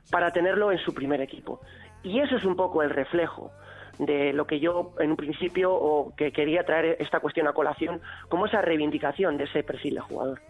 para 0.09 0.31
tenerlo 0.31 0.71
en 0.71 0.77
su 0.79 0.93
primer 0.93 1.21
equipo. 1.21 1.61
Y 2.03 2.19
eso 2.19 2.35
es 2.35 2.45
un 2.45 2.55
poco 2.55 2.81
el 2.81 2.89
reflejo 2.89 3.51
de 3.99 4.33
lo 4.33 4.45
que 4.45 4.59
yo 4.59 4.93
en 4.99 5.11
un 5.11 5.17
principio 5.17 5.73
o 5.73 6.13
que 6.15 6.31
quería 6.31 6.63
traer 6.63 6.97
esta 6.99 7.19
cuestión 7.19 7.47
a 7.47 7.53
colación 7.53 8.01
como 8.29 8.45
esa 8.45 8.61
reivindicación 8.61 9.37
de 9.37 9.45
ese 9.45 9.63
perfil 9.63 9.95
de 9.95 10.01
jugador. 10.01 10.41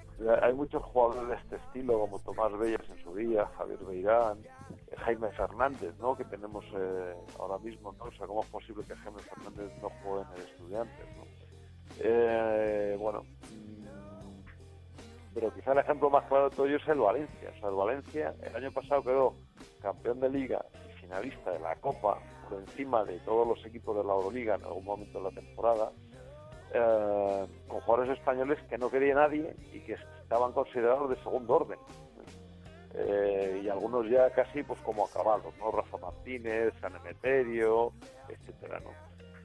Hay 0.41 0.53
muchos 0.53 0.81
jugadores 0.83 1.27
de 1.27 1.35
este 1.35 1.55
estilo, 1.57 1.99
como 1.99 2.19
Tomás 2.19 2.57
Bellas 2.57 2.81
en 2.89 3.03
su 3.03 3.13
día, 3.15 3.45
Javier 3.57 3.79
Beirán, 3.85 4.39
eh, 4.39 4.95
Jaime 4.97 5.29
Fernández, 5.31 5.93
¿no? 5.99 6.15
que 6.15 6.23
tenemos 6.25 6.63
eh, 6.73 7.15
ahora 7.37 7.57
mismo. 7.57 7.93
¿no? 7.93 8.05
O 8.05 8.11
sea, 8.11 8.25
¿cómo 8.25 8.41
es 8.41 8.49
posible 8.49 8.83
que 8.87 8.95
Jaime 8.95 9.19
Fernández 9.19 9.71
no 9.81 9.89
juegue 10.01 10.25
en 10.25 10.37
el 10.37 10.47
Estudiantes? 10.47 11.05
¿no? 11.17 11.23
Eh, 11.99 12.97
bueno, 12.97 13.23
mm, 13.23 13.85
pero 15.33 15.53
quizá 15.53 15.73
el 15.73 15.79
ejemplo 15.79 16.09
más 16.09 16.25
claro 16.27 16.49
de 16.49 16.55
todo 16.55 16.65
ello 16.65 16.77
es 16.77 16.87
el 16.87 16.99
Valencia. 16.99 17.51
O 17.53 17.59
sea, 17.59 17.69
el 17.69 17.75
Valencia 17.75 18.35
el 18.41 18.55
año 18.55 18.71
pasado 18.71 19.03
quedó 19.03 19.35
campeón 19.81 20.21
de 20.21 20.29
Liga 20.29 20.65
y 20.87 21.01
finalista 21.01 21.51
de 21.51 21.59
la 21.59 21.75
Copa 21.75 22.19
por 22.49 22.59
encima 22.59 23.03
de 23.03 23.19
todos 23.19 23.45
los 23.45 23.65
equipos 23.65 23.97
de 23.97 24.03
la 24.03 24.13
Euroliga 24.13 24.55
en 24.55 24.63
algún 24.63 24.85
momento 24.85 25.17
de 25.19 25.25
la 25.25 25.41
temporada 25.41 25.91
eh, 26.75 27.47
con 27.67 27.79
jugadores 27.81 28.17
españoles 28.17 28.59
que 28.69 28.77
no 28.77 28.89
quería 28.89 29.15
nadie 29.15 29.55
y 29.73 29.79
que 29.81 29.97
estaban 30.21 30.51
considerados 30.51 31.09
de 31.09 31.15
segundo 31.17 31.55
orden. 31.55 31.79
Eh, 32.97 33.61
y 33.63 33.69
algunos 33.69 34.09
ya 34.09 34.29
casi 34.29 34.63
pues 34.63 34.79
como 34.81 35.05
acabados, 35.05 35.53
¿no? 35.57 35.71
Rafa 35.71 35.97
Martínez, 35.97 36.73
San 36.79 36.95
Emeterio, 36.95 37.91
etcétera, 38.29 38.79
¿no? 38.79 38.91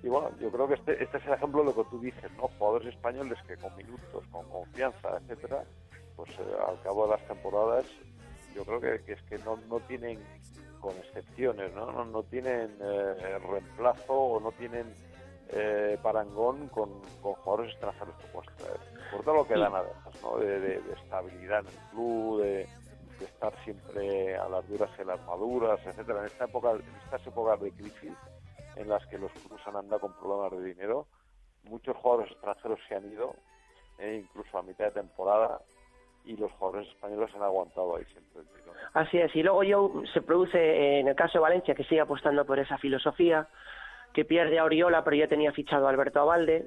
Y 0.02 0.08
bueno, 0.08 0.30
yo 0.38 0.50
creo 0.50 0.68
que 0.68 0.74
este, 0.74 1.02
este 1.02 1.18
es 1.18 1.26
el 1.26 1.34
ejemplo 1.34 1.60
de 1.60 1.66
lo 1.66 1.74
que 1.74 1.90
tú 1.90 2.00
dices, 2.00 2.30
¿no? 2.36 2.48
Jugadores 2.58 2.94
españoles 2.94 3.38
que 3.46 3.56
con 3.56 3.74
minutos, 3.76 4.24
con 4.30 4.48
confianza, 4.48 5.18
etcétera, 5.18 5.64
pues 6.16 6.30
eh, 6.30 6.56
al 6.66 6.80
cabo 6.82 7.06
de 7.06 7.12
las 7.12 7.26
temporadas, 7.26 7.84
yo 8.54 8.64
creo 8.64 8.80
que, 8.80 9.12
es 9.12 9.22
que 9.22 9.38
no, 9.38 9.56
no 9.68 9.80
tienen, 9.80 10.18
con 10.80 10.96
excepciones, 10.96 11.74
¿no? 11.74 11.92
No, 11.92 12.04
no 12.04 12.22
tienen 12.22 12.76
eh, 12.80 13.38
reemplazo 13.38 14.14
o 14.14 14.40
no 14.40 14.52
tienen 14.52 14.86
eh, 15.52 15.98
parangón 16.02 16.68
con, 16.68 17.00
con 17.22 17.34
jugadores 17.34 17.72
extranjeros 17.72 18.14
que 18.16 18.26
puedes 18.28 18.54
traer. 18.56 18.78
Por 19.10 19.22
todo 19.24 19.34
lo 19.34 19.46
que 19.46 19.54
dan 19.54 19.74
además, 19.74 20.22
¿no? 20.22 20.38
De, 20.38 20.60
de- 20.60 20.80
de 20.80 20.92
estabilidad 20.94 21.60
en 21.60 21.66
el 21.66 21.90
club, 21.90 22.40
de, 22.42 22.66
de 23.18 23.24
estar 23.24 23.52
siempre 23.64 24.36
a 24.36 24.48
las 24.48 24.68
duras 24.68 24.90
y 24.98 25.02
a 25.02 25.04
las 25.04 25.26
maduras, 25.26 25.80
etcétera. 25.84 26.20
En 26.20 26.26
esta 26.26 26.44
época, 26.44 26.70
en 26.72 26.82
estas 27.04 27.26
épocas 27.26 27.60
de 27.60 27.72
crisis 27.72 28.12
en 28.76 28.88
las 28.88 29.04
que 29.08 29.18
los 29.18 29.32
clubes 29.32 29.66
han 29.66 29.76
andado 29.76 30.00
con 30.00 30.12
problemas 30.14 30.52
de 30.52 30.62
dinero, 30.64 31.06
muchos 31.64 31.96
jugadores 31.96 32.30
extranjeros 32.30 32.78
se 32.88 32.94
han 32.94 33.10
ido, 33.12 33.34
eh, 33.98 34.22
incluso 34.22 34.56
a 34.56 34.62
mitad 34.62 34.84
de 34.86 34.92
temporada, 34.92 35.60
y 36.24 36.36
los 36.36 36.52
jugadores 36.52 36.88
españoles 36.88 37.34
han 37.34 37.42
aguantado 37.42 37.96
ahí 37.96 38.04
siempre 38.04 38.42
tirón. 38.54 38.76
Así 38.94 39.18
es, 39.18 39.34
y 39.34 39.42
luego 39.42 39.62
yo 39.64 39.90
se 40.12 40.20
produce 40.22 40.58
eh, 40.58 41.00
en 41.00 41.08
el 41.08 41.16
caso 41.16 41.38
de 41.38 41.42
Valencia 41.42 41.74
que 41.74 41.84
sigue 41.84 42.00
apostando 42.02 42.44
por 42.46 42.58
esa 42.58 42.78
filosofía, 42.78 43.48
que 44.20 44.24
pierde 44.26 44.58
a 44.58 44.64
Oriola 44.64 45.02
pero 45.02 45.16
ya 45.16 45.28
tenía 45.28 45.50
fichado 45.50 45.86
a 45.86 45.90
Alberto 45.90 46.20
Abalde, 46.20 46.66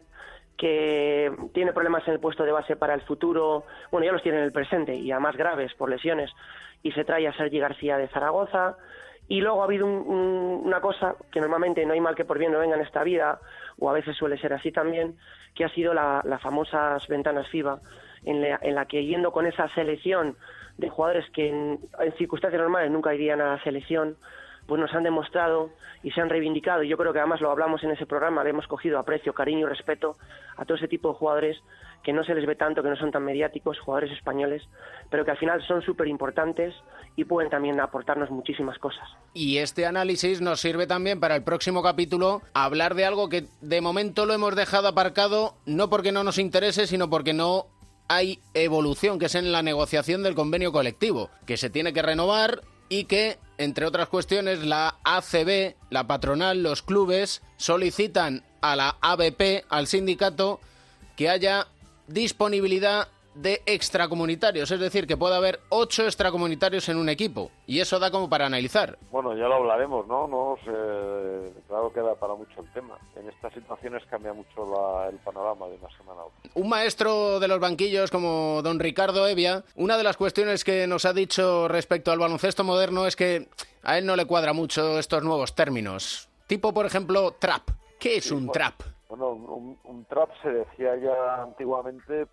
que 0.58 1.32
tiene 1.54 1.72
problemas 1.72 2.08
en 2.08 2.16
el 2.16 2.20
puesto 2.20 2.44
de 2.46 2.52
base 2.52 2.76
para 2.76 2.96
el 2.96 3.02
futuro, 3.02 3.64
bueno 3.92 4.06
ya 4.08 4.12
los 4.12 4.24
tiene 4.24 4.40
en 4.40 4.44
el 4.46 4.52
presente 4.52 4.96
y 4.96 5.12
además 5.12 5.38
graves 5.38 5.72
por 5.76 5.88
lesiones, 5.90 6.32
y 6.82 6.92
se 6.94 7.06
trae 7.06 7.28
a 7.28 7.34
Sergi 7.34 7.60
García 7.60 7.98
de 7.98 8.08
Zaragoza, 8.08 8.76
y 9.28 9.40
luego 9.42 9.62
ha 9.62 9.66
habido 9.66 9.86
un- 9.86 10.04
un- 10.08 10.62
una 10.66 10.82
cosa 10.82 11.16
que 11.32 11.40
normalmente 11.40 11.86
no 11.86 11.94
hay 11.94 12.02
mal 12.02 12.16
que 12.16 12.26
por 12.26 12.40
bien 12.40 12.52
no 12.52 12.58
venga 12.60 12.76
en 12.76 12.82
esta 12.82 13.04
vida, 13.04 13.40
o 13.78 13.88
a 13.90 13.94
veces 13.94 14.18
suele 14.18 14.38
ser 14.40 14.52
así 14.54 14.72
también, 14.72 15.16
que 15.54 15.64
ha 15.66 15.70
sido 15.70 15.94
la- 15.94 16.22
las 16.26 16.42
famosas 16.42 17.08
ventanas 17.08 17.48
FIBA, 17.50 17.80
en 18.26 18.42
la, 18.42 18.60
en 18.64 18.74
la 18.74 18.86
que 18.86 19.06
yendo 19.06 19.32
con 19.32 19.46
esa 19.46 19.68
selección 19.76 20.36
de 20.80 20.90
jugadores 20.90 21.30
que 21.32 21.50
en, 21.50 21.80
en 22.00 22.14
circunstancias 22.14 22.60
normales 22.62 22.90
nunca 22.90 23.14
irían 23.14 23.42
a 23.42 23.56
la 23.58 23.64
selección, 23.64 24.18
pues 24.68 24.80
nos 24.80 24.94
han 24.94 25.04
demostrado 25.04 25.70
y 26.04 26.12
se 26.12 26.22
han 26.22 26.30
reivindicado. 26.30 26.84
Y 26.84 26.90
yo 26.90 26.98
creo 26.98 27.14
que 27.14 27.20
además 27.20 27.42
lo 27.42 27.52
hablamos 27.52 27.84
en 27.84 27.92
ese 27.92 28.06
programa, 28.06 28.44
le 28.44 28.52
hemos 28.52 28.68
cogido 28.68 29.00
aprecio, 29.00 29.34
cariño 29.34 29.68
y 29.68 29.70
respeto 29.70 30.18
a 30.58 30.66
todo 30.66 30.78
ese 30.78 30.88
tipo 30.88 31.10
de 31.10 31.16
jugadores 31.16 31.58
que 32.04 32.14
no 32.14 32.24
se 32.24 32.36
les 32.36 32.46
ve 32.46 32.56
tanto, 32.56 32.84
que 32.84 32.90
no 32.90 32.98
son 32.98 33.12
tan 33.12 33.24
mediáticos, 33.24 33.80
jugadores 33.80 34.12
españoles, 34.12 34.62
pero 35.10 35.24
que 35.24 35.32
al 35.32 35.38
final 35.38 35.66
son 35.66 35.82
súper 35.82 36.08
importantes 36.08 36.76
y 37.16 37.24
pueden 37.24 37.50
también 37.50 37.80
aportarnos 37.80 38.30
muchísimas 38.30 38.78
cosas. 38.78 39.08
Y 39.34 39.58
este 39.58 39.86
análisis 39.86 40.42
nos 40.42 40.60
sirve 40.60 40.86
también 40.86 41.20
para 41.20 41.36
el 41.36 41.44
próximo 41.44 41.82
capítulo 41.82 42.42
hablar 42.54 42.96
de 42.96 43.06
algo 43.06 43.30
que 43.30 43.46
de 43.62 43.82
momento 43.82 44.26
lo 44.26 44.34
hemos 44.34 44.56
dejado 44.56 44.90
aparcado, 44.90 45.56
no 45.66 45.90
porque 45.90 46.12
no 46.12 46.24
nos 46.24 46.38
interese, 46.38 46.88
sino 46.88 47.10
porque 47.10 47.34
no 47.34 47.68
hay 48.10 48.40
evolución, 48.54 49.18
que 49.18 49.26
es 49.28 49.36
en 49.36 49.52
la 49.52 49.64
negociación 49.64 50.24
del 50.24 50.36
convenio 50.36 50.74
colectivo, 50.74 51.30
que 51.46 51.56
se 51.56 51.70
tiene 51.70 51.94
que 51.94 52.02
renovar 52.02 52.62
y 52.90 53.06
que, 53.06 53.38
entre 53.58 53.86
otras 53.86 54.08
cuestiones, 54.08 54.64
la 54.64 54.98
ACB, 55.04 55.76
la 55.90 56.08
patronal, 56.08 56.64
los 56.64 56.82
clubes 56.82 57.42
solicitan 57.58 58.44
a 58.62 58.76
la 58.76 58.98
ABP, 59.02 59.66
al 59.70 59.88
sindicato, 59.88 60.60
que 61.16 61.30
haya 61.30 61.68
disponibilidad 62.08 63.08
de 63.36 63.62
extracomunitarios, 63.66 64.70
es 64.72 64.80
decir, 64.80 65.08
que 65.08 65.18
pueda 65.18 65.38
haber 65.38 65.60
ocho 65.70 66.04
extracomunitarios 66.04 66.88
en 66.90 66.98
un 66.98 67.10
equipo. 67.10 67.52
Y 67.66 67.80
eso 67.80 68.00
da 68.00 68.12
como 68.12 68.30
para 68.30 68.46
analizar. 68.46 68.98
Bueno, 69.12 69.36
ya 69.36 69.48
lo 69.48 69.56
hablaremos, 69.56 70.06
¿no? 70.08 70.28
no 70.28 70.56
claro 71.68 71.92
que 71.94 72.02
da 72.02 72.16
para 72.16 72.36
mucho 72.36 72.62
el 72.62 72.72
tema. 72.74 72.98
En 73.16 73.28
estas 73.30 73.54
situaciones 73.54 74.04
cambia 74.10 74.34
mucho 74.34 74.66
la- 74.66 75.10
el 75.10 75.18
panorama 75.18 75.68
de 75.68 75.76
una 75.76 75.90
semana 75.98 76.22
a 76.22 76.26
otra. 76.26 76.52
Un 76.56 76.70
maestro 76.70 77.40
de 77.40 77.48
los 77.48 77.60
banquillos 77.60 78.12
como 78.12 78.62
don 78.64 78.80
Ricardo 78.80 79.28
Evia, 79.28 79.64
una 79.76 79.98
de 79.98 80.04
las 80.04 80.18
cuestiones 80.18 80.64
que 80.64 80.88
nos 80.88 81.06
ha 81.06 81.14
dicho 81.14 81.68
respecto 81.68 82.12
al 82.12 82.20
baloncesto 82.20 82.64
moderno 82.64 83.06
es 83.08 83.16
que 83.16 83.48
a 83.84 83.98
él 83.98 84.06
no 84.06 84.16
le 84.16 84.26
cuadra 84.26 84.54
mucho 84.54 85.00
estos 85.00 85.24
nuevos 85.24 85.56
términos. 85.56 86.30
Tipo, 86.48 86.74
por 86.74 86.86
ejemplo, 86.86 87.32
trap. 87.40 87.64
¿Qué 88.00 88.18
es 88.18 88.32
un 88.32 88.52
trap? 88.52 88.76
Bueno, 89.08 89.30
un, 89.30 89.78
un 89.84 90.06
trap 90.06 90.30
se 90.42 90.50
decía 90.50 90.96
ya 90.98 91.44
antiguamente 91.44 92.28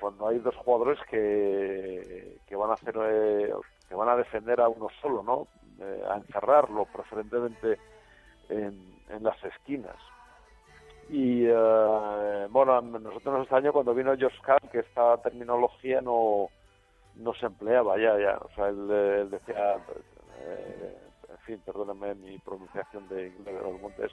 cuando 0.00 0.28
hay 0.28 0.38
dos 0.38 0.56
jugadores 0.56 0.98
que, 1.10 2.38
que 2.46 2.56
van 2.56 2.70
a 2.70 2.74
hacer 2.74 2.94
eh, 3.00 3.52
que 3.88 3.94
van 3.94 4.08
a 4.08 4.16
defender 4.16 4.60
a 4.60 4.68
uno 4.68 4.88
solo, 5.00 5.22
¿no? 5.22 5.48
Eh, 5.80 6.02
a 6.08 6.16
encerrarlo, 6.16 6.84
preferentemente 6.86 7.78
en, 8.48 8.98
en 9.08 9.22
las 9.22 9.42
esquinas. 9.44 9.96
Y 11.08 11.46
eh, 11.46 12.46
bueno, 12.50 12.80
nosotros 12.82 13.24
nos 13.24 13.42
extrañó 13.42 13.72
cuando 13.72 13.94
vino 13.94 14.14
Josh 14.18 14.40
Kahn 14.42 14.58
que 14.70 14.80
esta 14.80 15.16
terminología 15.22 16.00
no, 16.02 16.48
no 17.16 17.34
se 17.34 17.46
empleaba 17.46 17.96
ya, 17.96 18.18
ya. 18.18 18.36
O 18.38 18.50
sea, 18.54 18.68
él, 18.68 18.88
eh, 18.90 19.20
él 19.22 19.30
decía, 19.30 19.76
eh, 20.40 20.98
en 21.30 21.38
fin, 21.38 21.62
perdóname 21.64 22.14
mi 22.14 22.38
pronunciación 22.38 23.08
de 23.08 23.28
inglés 23.28 23.54
de 23.54 23.62
los 23.62 23.80
montes, 23.80 24.12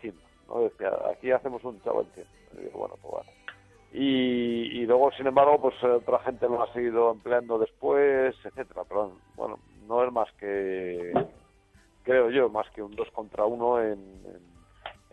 team, 0.00 0.14
¿no? 0.48 0.60
Decía, 0.60 0.90
aquí 1.12 1.30
hacemos 1.30 1.62
un 1.64 1.78
team. 1.80 2.26
Y 2.52 2.62
digo, 2.62 2.78
bueno, 2.78 2.94
pues 3.02 3.12
vale. 3.14 3.35
Y, 3.98 4.80
y 4.82 4.86
luego, 4.86 5.10
sin 5.12 5.26
embargo, 5.26 5.58
pues 5.58 5.82
otra 5.82 6.18
gente 6.18 6.46
lo 6.46 6.62
ha 6.62 6.70
seguido 6.74 7.12
empleando 7.12 7.58
después, 7.58 8.36
etcétera. 8.44 8.82
Pero 8.86 9.12
bueno, 9.36 9.58
no 9.88 10.04
es 10.04 10.12
más 10.12 10.30
que, 10.32 11.12
creo 12.02 12.28
yo, 12.30 12.50
más 12.50 12.68
que 12.70 12.82
un 12.82 12.94
dos 12.94 13.10
contra 13.12 13.46
uno 13.46 13.80
en, 13.80 13.92
en, 14.26 14.40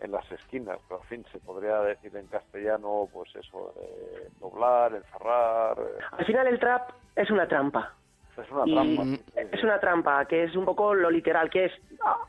en 0.00 0.12
las 0.12 0.30
esquinas. 0.30 0.78
Pero, 0.86 1.00
en 1.00 1.06
fin, 1.08 1.24
se 1.32 1.38
podría 1.38 1.80
decir 1.80 2.14
en 2.14 2.26
castellano, 2.26 3.08
pues 3.10 3.34
eso, 3.36 3.72
eh, 3.80 4.28
doblar, 4.38 4.94
encerrar. 4.94 5.78
eh, 5.78 6.04
Al 6.18 6.26
final 6.26 6.46
el 6.48 6.58
trap 6.60 6.90
es 7.16 7.30
una 7.30 7.48
trampa. 7.48 7.94
es 8.36 8.50
una 8.50 8.64
Y 8.66 8.74
trampa. 8.74 9.22
es 9.50 9.64
una 9.64 9.80
trampa, 9.80 10.24
que 10.26 10.44
es 10.44 10.54
un 10.56 10.66
poco 10.66 10.92
lo 10.92 11.10
literal, 11.10 11.48
que 11.48 11.64
es... 11.66 11.72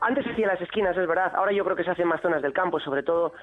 Antes 0.00 0.24
se 0.24 0.30
hacía 0.32 0.46
las 0.46 0.60
esquinas, 0.62 0.96
es 0.96 1.06
verdad, 1.06 1.34
ahora 1.34 1.52
yo 1.52 1.62
creo 1.64 1.76
que 1.76 1.84
se 1.84 1.90
hace 1.90 2.00
en 2.00 2.08
más 2.08 2.22
zonas 2.22 2.40
del 2.40 2.54
campo, 2.54 2.80
sobre 2.80 3.02
todo 3.02 3.34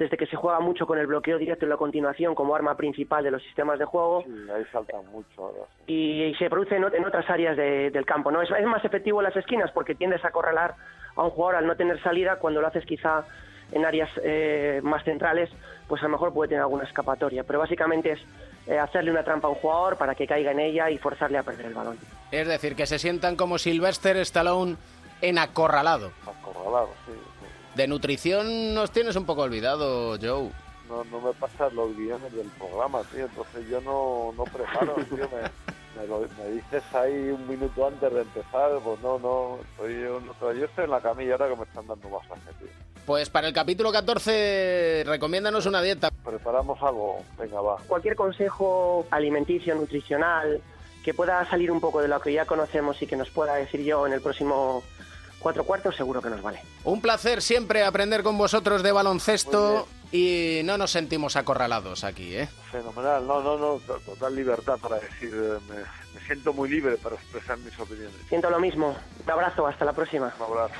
desde 0.00 0.16
que 0.16 0.26
se 0.26 0.34
juega 0.36 0.58
mucho 0.60 0.86
con 0.86 0.98
el 0.98 1.06
bloqueo 1.06 1.38
directo 1.38 1.66
y 1.66 1.68
la 1.68 1.76
continuación 1.76 2.34
como 2.34 2.56
arma 2.56 2.74
principal 2.76 3.22
de 3.22 3.30
los 3.30 3.42
sistemas 3.42 3.78
de 3.78 3.84
juego 3.84 4.24
Sí, 4.24 4.32
ahí 4.52 4.64
saltan 4.72 5.06
mucho 5.12 5.28
ahora. 5.44 5.60
sí. 5.86 5.92
y 5.92 6.34
se 6.36 6.48
produce 6.50 6.74
en, 6.76 6.84
ot- 6.84 6.94
en 6.96 7.04
otras 7.04 7.28
áreas 7.30 7.56
de- 7.56 7.90
del 7.90 8.04
campo. 8.06 8.30
¿no? 8.32 8.40
Es, 8.42 8.50
es 8.50 8.66
más 8.66 8.84
efectivo 8.84 9.20
en 9.20 9.24
las 9.24 9.36
esquinas 9.36 9.70
porque 9.72 9.94
tiendes 9.94 10.24
a 10.24 10.28
acorralar 10.28 10.74
a 11.16 11.22
un 11.22 11.30
jugador 11.30 11.56
al 11.56 11.66
no 11.66 11.76
tener 11.76 12.02
salida 12.02 12.36
cuando 12.36 12.60
lo 12.60 12.66
haces 12.66 12.84
quizá 12.86 13.24
en 13.72 13.84
áreas 13.84 14.08
eh, 14.24 14.80
más 14.82 15.04
centrales, 15.04 15.48
pues 15.86 16.00
a 16.02 16.06
lo 16.06 16.12
mejor 16.12 16.32
puede 16.32 16.48
tener 16.48 16.62
alguna 16.62 16.84
escapatoria. 16.84 17.44
Pero 17.44 17.58
básicamente 17.60 18.12
es 18.12 18.20
eh, 18.66 18.78
hacerle 18.78 19.10
una 19.10 19.22
trampa 19.22 19.46
a 19.48 19.50
un 19.50 19.56
jugador 19.56 19.96
para 19.96 20.14
que 20.14 20.26
caiga 20.26 20.50
en 20.50 20.60
ella 20.60 20.90
y 20.90 20.98
forzarle 20.98 21.38
a 21.38 21.42
perder 21.42 21.66
el 21.66 21.74
balón. 21.74 21.96
Es 22.32 22.48
decir, 22.48 22.74
que 22.74 22.86
se 22.86 22.98
sientan 22.98 23.36
como 23.36 23.58
Sylvester 23.58 24.16
Stallone 24.16 24.76
en 25.20 25.38
acorralado. 25.38 26.10
Acorralado, 26.26 26.88
sí. 27.06 27.12
De 27.74 27.86
nutrición 27.86 28.74
nos 28.74 28.90
tienes 28.90 29.16
un 29.16 29.24
poco 29.26 29.42
olvidado, 29.42 30.16
Joe. 30.20 30.50
No, 30.88 31.04
no 31.04 31.20
me 31.20 31.32
pasan 31.34 31.74
los 31.76 31.96
guiones 31.96 32.32
del 32.34 32.48
programa, 32.58 33.02
tío. 33.12 33.26
Entonces 33.26 33.68
yo 33.68 33.80
no, 33.80 34.32
no 34.36 34.44
preparo, 34.44 34.94
tío. 35.08 35.28
Me, 35.28 36.00
me, 36.02 36.06
lo- 36.08 36.26
me 36.38 36.50
dices 36.50 36.82
ahí 36.94 37.28
un 37.30 37.46
minuto 37.48 37.86
antes 37.86 38.12
de 38.12 38.22
empezar, 38.22 38.70
pues 38.82 39.00
no, 39.00 39.18
no. 39.20 39.58
Estoy, 39.72 40.00
yo, 40.02 40.20
no- 40.20 40.52
yo 40.52 40.64
estoy 40.64 40.84
en 40.84 40.90
la 40.90 41.00
camilla 41.00 41.32
ahora 41.32 41.48
que 41.48 41.56
me 41.56 41.62
están 41.64 41.86
dando 41.86 42.08
masaje, 42.08 42.50
tío. 42.58 42.68
Pues 43.06 43.30
para 43.30 43.48
el 43.48 43.54
capítulo 43.54 43.90
14, 43.92 45.04
recomiéndanos 45.06 45.66
una 45.66 45.80
dieta. 45.80 46.10
Preparamos 46.24 46.80
algo, 46.82 47.24
venga, 47.38 47.60
va. 47.60 47.76
Cualquier 47.86 48.14
consejo 48.14 49.06
alimenticio, 49.10 49.74
nutricional, 49.74 50.60
que 51.04 51.14
pueda 51.14 51.44
salir 51.48 51.70
un 51.70 51.80
poco 51.80 52.02
de 52.02 52.08
lo 52.08 52.20
que 52.20 52.32
ya 52.32 52.44
conocemos 52.46 53.00
y 53.00 53.06
que 53.06 53.16
nos 53.16 53.30
pueda 53.30 53.54
decir 53.54 53.82
yo 53.82 54.06
en 54.06 54.12
el 54.12 54.20
próximo 54.20 54.82
cuatro 55.40 55.64
cuartos, 55.64 55.96
seguro 55.96 56.22
que 56.22 56.30
nos 56.30 56.40
vale. 56.42 56.62
Un 56.84 57.00
placer 57.00 57.42
siempre 57.42 57.82
aprender 57.84 58.22
con 58.22 58.38
vosotros 58.38 58.82
de 58.82 58.92
baloncesto 58.92 59.88
y 60.12 60.60
no 60.64 60.76
nos 60.78 60.90
sentimos 60.92 61.34
acorralados 61.36 62.04
aquí, 62.04 62.36
¿eh? 62.36 62.48
Fenomenal, 62.70 63.26
no, 63.26 63.40
no, 63.42 63.56
no, 63.58 63.78
to- 63.86 63.98
total 64.06 64.34
libertad 64.36 64.78
para 64.80 64.96
decir, 64.98 65.30
eh, 65.32 65.58
me, 65.68 65.76
me 66.20 66.26
siento 66.26 66.52
muy 66.52 66.68
libre 66.68 66.96
para 66.96 67.16
expresar 67.16 67.58
mis 67.58 67.78
opiniones. 67.78 68.14
Siento 68.28 68.48
lo 68.50 68.60
mismo. 68.60 68.96
Un 69.24 69.30
abrazo, 69.30 69.66
hasta 69.66 69.84
la 69.84 69.92
próxima. 69.92 70.32
Un 70.38 70.44
abrazo. 70.44 70.74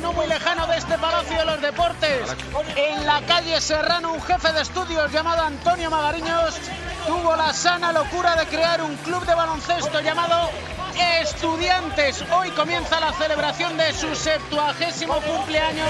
No 0.00 0.12
muy 0.12 0.26
lejano 0.26 0.66
de 0.66 0.78
este 0.78 0.98
Palacio 0.98 1.38
de 1.38 1.44
los 1.44 1.60
Deportes, 1.60 2.36
en 2.74 3.06
la 3.06 3.22
calle 3.22 3.60
Serrano, 3.60 4.12
un 4.12 4.20
jefe 4.20 4.52
de 4.52 4.62
estudios 4.62 5.12
llamado 5.12 5.42
Antonio 5.42 5.90
Magariños 5.90 6.56
tuvo 7.06 7.36
la 7.36 7.52
sana 7.52 7.92
locura 7.92 8.34
de 8.34 8.46
crear 8.46 8.82
un 8.82 8.96
club 8.96 9.24
de 9.24 9.34
baloncesto 9.34 10.00
llamado 10.00 10.50
Estudiantes. 11.22 12.24
Hoy 12.32 12.50
comienza 12.50 12.98
la 12.98 13.12
celebración 13.12 13.76
de 13.76 13.92
su 13.92 14.12
septuagésimo 14.16 15.14
cumpleaños. 15.20 15.88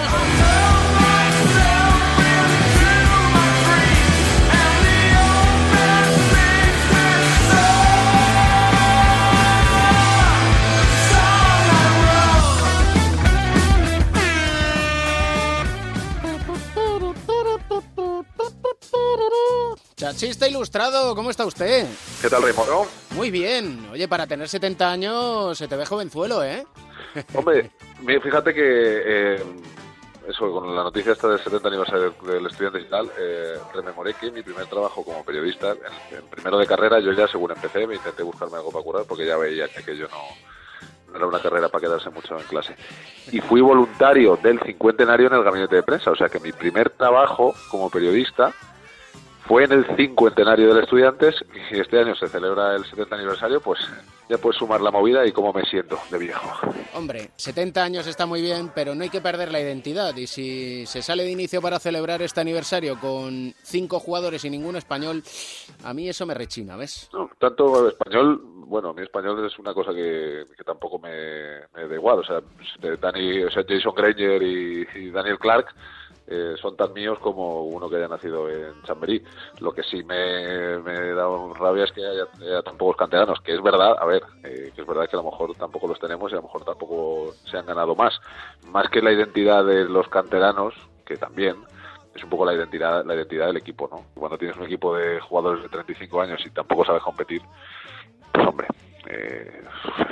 Chachista 20.07 20.47
ilustrado, 20.47 21.17
¿cómo 21.17 21.31
está 21.31 21.45
usted? 21.45 21.85
¿Qué 22.23 22.31
tal, 22.31 22.41
Raymond? 22.41 22.89
Muy 23.17 23.33
bien. 23.33 23.89
Oye, 23.91 24.07
para 24.07 24.25
tener 24.25 24.49
70 24.49 24.89
años 24.89 25.59
se 25.59 25.67
te 25.67 25.75
ve 25.75 25.85
jovenzuelo, 25.85 26.45
¿eh? 26.45 26.65
Hombre, 27.35 27.73
fíjate 28.23 28.55
que 28.55 28.63
eh, 28.63 29.43
eso, 30.29 30.53
con 30.53 30.77
la 30.77 30.85
noticia 30.85 31.11
esta 31.11 31.27
del 31.27 31.41
70 31.41 31.67
aniversario 31.67 32.15
del, 32.23 32.35
del 32.35 32.47
estudiante 32.47 32.81
y 32.83 32.85
tal, 32.85 33.11
eh, 33.19 33.59
rememoré 33.75 34.15
que 34.15 34.31
mi 34.31 34.43
primer 34.43 34.67
trabajo 34.67 35.03
como 35.03 35.25
periodista, 35.25 35.73
en, 35.73 36.19
en 36.19 36.27
primero 36.29 36.57
de 36.59 36.69
carrera, 36.69 37.01
yo 37.01 37.13
ya 37.13 37.27
según 37.27 37.51
empecé, 37.51 37.85
me 37.85 37.97
intenté 37.97 38.23
buscarme 38.23 38.59
algo 38.59 38.71
para 38.71 38.85
curar 38.85 39.05
porque 39.09 39.27
ya 39.27 39.37
veía 39.37 39.67
que 39.67 39.81
aquello 39.81 40.07
no, 40.09 41.11
no 41.11 41.17
era 41.17 41.27
una 41.27 41.41
carrera 41.41 41.69
para 41.69 41.85
quedarse 41.85 42.11
mucho 42.11 42.39
en 42.39 42.45
clase. 42.45 42.77
Y 43.33 43.41
fui 43.41 43.61
voluntario 43.61 44.39
del 44.41 44.61
cincuentenario 44.61 45.27
en 45.27 45.35
el 45.35 45.43
gabinete 45.43 45.75
de 45.75 45.83
prensa, 45.83 46.13
o 46.13 46.17
sea 46.17 46.29
que 46.29 46.39
mi 46.39 46.53
primer 46.53 46.91
trabajo 46.91 47.57
como 47.73 47.91
periodista 47.91 48.55
fue 49.47 49.65
en 49.65 49.73
el 49.73 49.97
cincuentenario 49.97 50.75
del 50.75 50.83
Estudiantes 50.85 51.35
y 51.71 51.81
este 51.81 51.99
año 51.99 52.15
se 52.15 52.29
celebra 52.29 52.75
el 52.75 52.85
70 52.85 53.15
aniversario, 53.15 53.61
pues 53.61 53.79
ya 54.29 54.39
puedes 54.39 54.59
sumar 54.59 54.81
la 54.81 54.91
movida 54.91 55.25
y 55.25 55.33
cómo 55.33 55.53
me 55.53 55.63
siento 55.65 55.99
de 56.11 56.19
viejo. 56.19 56.51
Hombre, 56.95 57.31
70 57.37 57.83
años 57.83 58.07
está 58.07 58.27
muy 58.27 58.43
bien, 58.43 58.73
pero 58.75 58.95
no 58.95 59.05
hay 59.05 59.11
que 59.11 59.21
perder 59.21 59.53
la 59.53 59.61
identidad. 59.61 60.17
Y 60.17 60.27
si 60.27 60.85
se 60.87 61.01
sale 61.01 61.23
de 61.23 61.31
inicio 61.31 61.63
para 61.63 61.79
celebrar 61.79 62.23
este 62.23 62.41
aniversario 62.41 62.99
con 62.99 63.55
cinco 63.63 64.01
jugadores 64.01 64.45
y 64.45 64.51
ningún 64.51 64.77
español, 64.77 65.23
a 65.85 65.95
mí 65.95 66.09
eso 66.09 66.27
me 66.27 66.35
rechina, 66.35 66.77
¿ves? 66.77 67.09
No, 67.13 67.31
tanto 67.39 67.89
español, 67.89 68.41
bueno, 68.67 68.93
mi 68.95 69.03
español 69.03 69.47
es 69.47 69.57
una 69.61 69.73
cosa 69.73 69.93
que, 69.93 70.45
que 70.57 70.65
tampoco 70.65 70.99
me, 70.99 71.61
me 71.75 71.87
da 71.87 71.95
igual. 71.95 72.19
O 72.19 72.25
sea, 72.25 72.41
Dani, 73.01 73.45
o 73.45 73.51
sea, 73.51 73.65
Jason 73.67 73.95
Granger 73.95 74.43
y, 74.43 74.87
y 74.97 75.11
Daniel 75.11 75.39
Clark 75.39 75.73
eh, 76.29 76.55
son 76.61 76.77
tan 76.77 76.93
míos 76.93 77.19
como 77.21 77.63
uno 77.65 77.89
que 77.89 77.97
haya 77.97 78.09
nacido 78.09 78.49
en 78.49 78.83
Chamberí. 78.83 79.23
Lo 79.61 79.73
que 79.73 79.83
sí 79.83 80.03
me, 80.03 80.79
me 80.79 81.13
da 81.13 81.27
rabia 81.55 81.85
es 81.85 81.93
que 81.93 82.05
haya, 82.05 82.25
haya 82.41 82.63
tan 82.63 82.77
pocos 82.77 82.97
canteranos, 82.97 83.41
que 83.41 83.55
es 83.55 83.63
verdad, 83.63 83.97
a 83.99 84.05
ver, 84.05 84.23
eh, 84.43 84.73
que 84.75 84.81
es 84.81 84.87
verdad 84.87 85.09
que 85.09 85.17
a 85.17 85.23
lo 85.23 85.31
mejor 85.31 85.55
tampoco 85.55 85.87
los 85.87 86.01
tenemos 86.01 86.31
y 86.31 86.35
a 86.35 86.39
lo 86.39 86.43
mejor 86.43 86.65
tampoco 86.65 87.33
se 87.45 87.57
han 87.57 87.67
ganado 87.67 87.95
más. 87.95 88.19
Más 88.69 88.89
que 88.89 89.01
la 89.01 89.13
identidad 89.13 89.65
de 89.65 89.85
los 89.85 90.09
canteranos, 90.09 90.75
que 91.05 91.17
también, 91.17 91.57
es 92.15 92.25
un 92.25 92.31
poco 92.31 92.47
la 92.47 92.55
identidad 92.55 93.05
la 93.05 93.15
identidad 93.15 93.47
del 93.47 93.59
equipo, 93.59 93.89
¿no? 93.91 94.07
Cuando 94.19 94.39
tienes 94.39 94.57
un 94.57 94.65
equipo 94.65 94.97
de 94.97 95.21
jugadores 95.21 95.63
de 95.63 95.69
35 95.69 96.21
años 96.21 96.41
y 96.45 96.51
tampoco 96.51 96.85
sabes 96.85 97.03
competir, 97.03 97.43
pues 98.33 98.47
hombre, 98.47 98.69
eh, 99.09 99.63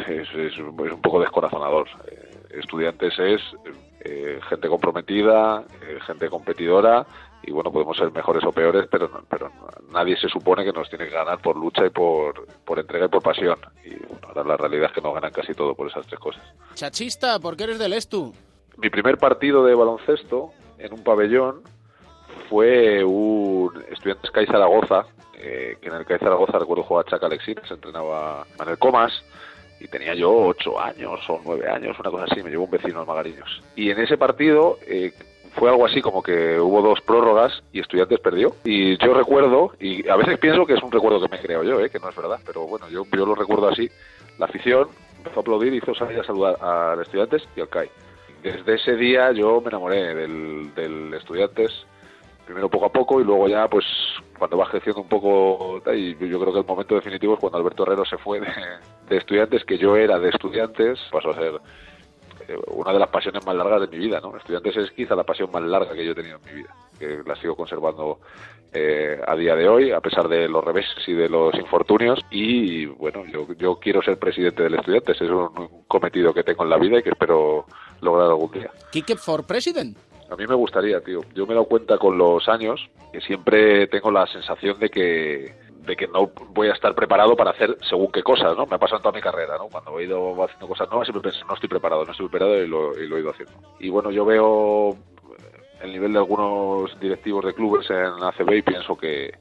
es, 0.09 0.59
un 0.59 1.01
poco 1.03 1.21
descorazonador. 1.21 1.89
Eh, 2.07 2.31
estudiantes 2.61 3.19
es 3.19 3.41
eh, 4.05 4.39
gente 4.49 4.69
comprometida, 4.69 5.65
eh, 5.83 5.99
gente 6.07 6.29
competidora 6.29 7.07
y 7.47 7.53
bueno, 7.53 7.71
podemos 7.71 7.97
ser 7.97 8.11
mejores 8.13 8.45
o 8.45 8.53
peores, 8.53 8.87
pero, 8.91 9.11
pero 9.29 9.51
nadie 9.93 10.17
se 10.17 10.29
supone 10.29 10.65
que 10.65 10.73
nos 10.73 10.89
tiene 10.89 11.07
que 11.07 11.15
ganar 11.15 11.41
por 11.41 11.57
lucha 11.57 11.85
y 11.85 11.91
por, 11.91 12.47
por 12.65 12.79
entrega 12.79 13.07
y 13.07 13.09
por 13.09 13.23
pasión. 13.23 13.59
Y 13.85 13.97
bueno, 14.07 14.29
ahora 14.29 14.45
la 14.45 14.57
realidad 14.57 14.87
es 14.87 14.93
que 14.93 15.01
nos 15.01 15.15
ganan 15.15 15.33
casi 15.33 15.53
todo 15.55 15.75
por 15.75 15.89
esas 15.89 16.07
tres 16.07 16.19
cosas. 16.19 16.43
Chachista, 16.75 17.39
¿por 17.39 17.57
qué 17.57 17.65
eres 17.65 17.79
del 17.79 17.93
Estu? 17.93 18.35
Mi 18.79 18.89
primer 18.89 19.19
partido 19.19 19.65
de 19.65 19.75
baloncesto 19.75 20.53
en 20.79 20.93
un 20.95 21.05
pabellón 21.05 21.63
fue 22.49 23.05
un 23.05 23.73
Estudiantes 23.91 24.31
CAI 24.31 24.47
Zaragoza, 24.47 25.07
eh, 25.35 25.77
que 25.81 25.89
en 25.89 25.95
el 25.95 26.07
CAI 26.07 26.19
Zaragoza 26.19 26.59
recuerdo 26.59 26.83
jugaba 26.83 27.09
Chaca 27.09 27.27
Alexis, 27.27 27.57
se 27.69 27.75
entrenaba 27.75 28.47
Manuel 28.59 28.79
Comas, 28.79 29.13
y 29.85 29.89
tenía 29.89 30.15
yo 30.15 30.33
ocho 30.33 30.81
años 30.81 31.21
o 31.29 31.39
nueve 31.45 31.69
años, 31.69 31.99
una 32.01 32.11
cosa 32.11 32.25
así, 32.25 32.43
me 32.43 32.49
llevó 32.49 32.65
un 32.65 32.71
vecino 32.71 33.01
al 33.01 33.07
Magariños. 33.07 33.63
Y 33.77 33.91
en 33.91 34.01
ese 34.01 34.17
partido 34.17 34.79
eh, 34.87 35.13
fue 35.55 35.69
algo 35.69 35.85
así 35.85 36.01
como 36.01 36.23
que 36.23 36.59
hubo 36.59 36.81
dos 36.81 37.03
prórrogas 37.03 37.63
y 37.71 37.81
Estudiantes 37.81 38.19
perdió. 38.21 38.57
Y 38.65 38.97
yo 38.97 39.13
recuerdo, 39.13 39.73
y 39.79 40.09
a 40.09 40.17
veces 40.17 40.39
pienso 40.39 40.65
que 40.65 40.73
es 40.73 40.83
un 40.83 40.91
recuerdo 40.91 41.21
que 41.21 41.29
me 41.29 41.39
creo 41.39 41.63
yo, 41.63 41.81
eh, 41.81 41.91
que 41.91 41.99
no 41.99 42.09
es 42.09 42.17
verdad, 42.17 42.41
pero 42.47 42.67
bueno, 42.67 42.89
yo, 42.89 43.05
yo 43.15 43.27
lo 43.27 43.35
recuerdo 43.35 43.69
así. 43.69 43.91
La 44.39 44.47
afición 44.47 44.89
empezó 45.19 45.41
a 45.41 45.43
aplaudir, 45.43 45.75
hizo 45.75 45.95
salir 45.95 46.19
a 46.19 46.25
saludar 46.25 46.57
al 46.63 47.03
Estudiantes 47.03 47.47
y 47.55 47.61
al 47.61 47.69
CAI. 47.69 47.91
Desde 48.43 48.77
ese 48.77 48.97
día 48.97 49.33
yo 49.33 49.61
me 49.61 49.69
enamoré 49.69 50.15
del, 50.15 50.75
del 50.75 51.13
Estudiantes, 51.13 51.85
primero 52.47 52.71
poco 52.71 52.87
a 52.87 52.93
poco 52.93 53.21
y 53.21 53.25
luego 53.25 53.49
ya 53.49 53.69
pues 53.69 53.85
cuando 54.39 54.57
vas 54.57 54.69
creciendo 54.71 55.01
un 55.03 55.09
poco 55.09 55.83
y 55.93 56.13
yo 56.29 56.41
creo 56.41 56.53
que 56.53 56.61
el 56.61 56.67
momento 56.67 56.95
definitivo 56.95 57.35
es 57.35 57.41
cuando 57.41 57.59
Alberto 57.59 57.83
Herrero 57.85 58.05
se 58.05 58.19
fue 58.19 58.41
de, 58.41 59.17
estudiantes, 59.17 59.65
que 59.65 59.79
yo 59.79 59.97
era 59.97 60.19
de 60.19 60.31
estudiantes, 60.31 60.99
pasó 61.11 61.31
a 61.31 61.35
ser 61.35 61.55
eh, 62.49 62.57
una 62.69 62.93
de 62.93 62.99
las 62.99 63.09
pasiones 63.09 63.45
más 63.47 63.55
largas 63.55 63.83
de 63.83 63.89
mi 63.89 64.07
vida, 64.07 64.21
¿no? 64.21 64.37
Estudiantes 64.37 64.77
es 64.77 64.91
quizá 64.93 65.15
la 65.15 65.25
pasión 65.25 65.51
más 65.53 65.63
larga 65.63 65.93
que 65.95 66.05
yo 66.05 66.13
he 66.13 66.15
tenido 66.15 66.39
en 66.39 66.45
mi 66.45 66.63
vida, 66.63 66.75
que 66.99 67.23
la 67.27 67.37
sigo 67.37 67.57
conservando 67.57 68.21
eh, 68.73 69.21
a 69.27 69.37
día 69.37 69.55
de 69.55 69.69
hoy, 69.69 69.93
a 69.93 70.01
pesar 70.01 70.29
de 70.29 70.49
los 70.49 70.65
reveses 70.65 71.07
y 71.07 71.13
de 71.13 71.29
los 71.29 71.55
infortunios, 71.55 72.19
y 72.31 72.87
bueno, 72.87 73.25
yo, 73.27 73.47
yo 73.55 73.77
quiero 73.77 74.03
ser 74.03 74.19
presidente 74.19 74.65
del 74.65 74.75
Estudiantes, 74.75 75.21
es 75.21 75.31
un, 75.31 75.85
cometido 75.87 76.35
que 76.35 76.43
tengo 76.43 76.65
en 76.65 76.71
la 76.71 76.79
vida 76.79 76.99
y 76.99 77.03
que 77.03 77.11
espero 77.11 77.67
lograr 78.01 78.29
algún 78.29 78.51
día. 78.51 78.71
Kick 78.91 79.17
for 79.17 79.47
President. 79.47 79.97
A 80.35 80.37
mí 80.37 80.49
me 80.49 80.55
gustaría, 80.57 81.01
tío. 81.01 81.21
Yo 81.33 81.47
me 81.47 81.53
he 81.53 81.55
dado 81.55 81.69
cuenta 81.69 81.97
con 81.97 82.19
los 82.19 82.49
años 82.49 82.91
que 83.13 83.21
siempre 83.21 83.87
tengo 83.87 84.11
la 84.11 84.27
sensación 84.27 84.81
de 84.81 84.91
que 84.91 85.55
de 85.87 85.95
que 85.95 86.09
no 86.09 86.33
voy 86.49 86.69
a 86.69 86.73
estar 86.73 86.93
preparado 86.93 87.37
para 87.37 87.53
hacer 87.53 87.77
según 87.89 88.11
qué 88.11 88.23
cosas, 88.23 88.57
¿no? 88.57 88.67
Me 88.67 88.75
ha 88.75 88.79
pasado 88.79 88.97
en 88.97 89.03
toda 89.03 89.15
mi 89.15 89.21
carrera, 89.21 89.59
¿no? 89.59 89.69
Cuando 89.69 90.01
he 90.01 90.05
ido 90.05 90.43
haciendo 90.43 90.67
cosas 90.67 90.89
nuevas 90.89 91.07
siempre 91.07 91.31
pensé, 91.31 91.47
no 91.47 91.55
estoy 91.55 91.69
preparado, 91.69 92.05
no 92.05 92.11
estoy 92.11 92.29
preparado 92.29 92.65
y 92.65 92.67
lo, 92.67 92.99
y 92.99 93.07
lo 93.07 93.17
he 93.17 93.21
ido 93.21 93.31
haciendo. 93.31 93.53
Y 93.79 93.91
bueno, 93.91 94.11
yo 94.11 94.25
veo 94.25 94.97
el 95.83 95.93
nivel 95.93 96.15
de 96.15 96.19
algunos 96.19 96.99
directivos 96.99 97.45
de 97.45 97.55
clubes 97.55 97.89
en 97.91 98.25
ACB 98.25 98.55
y 98.55 98.63
pienso 98.63 98.97
que, 98.97 99.35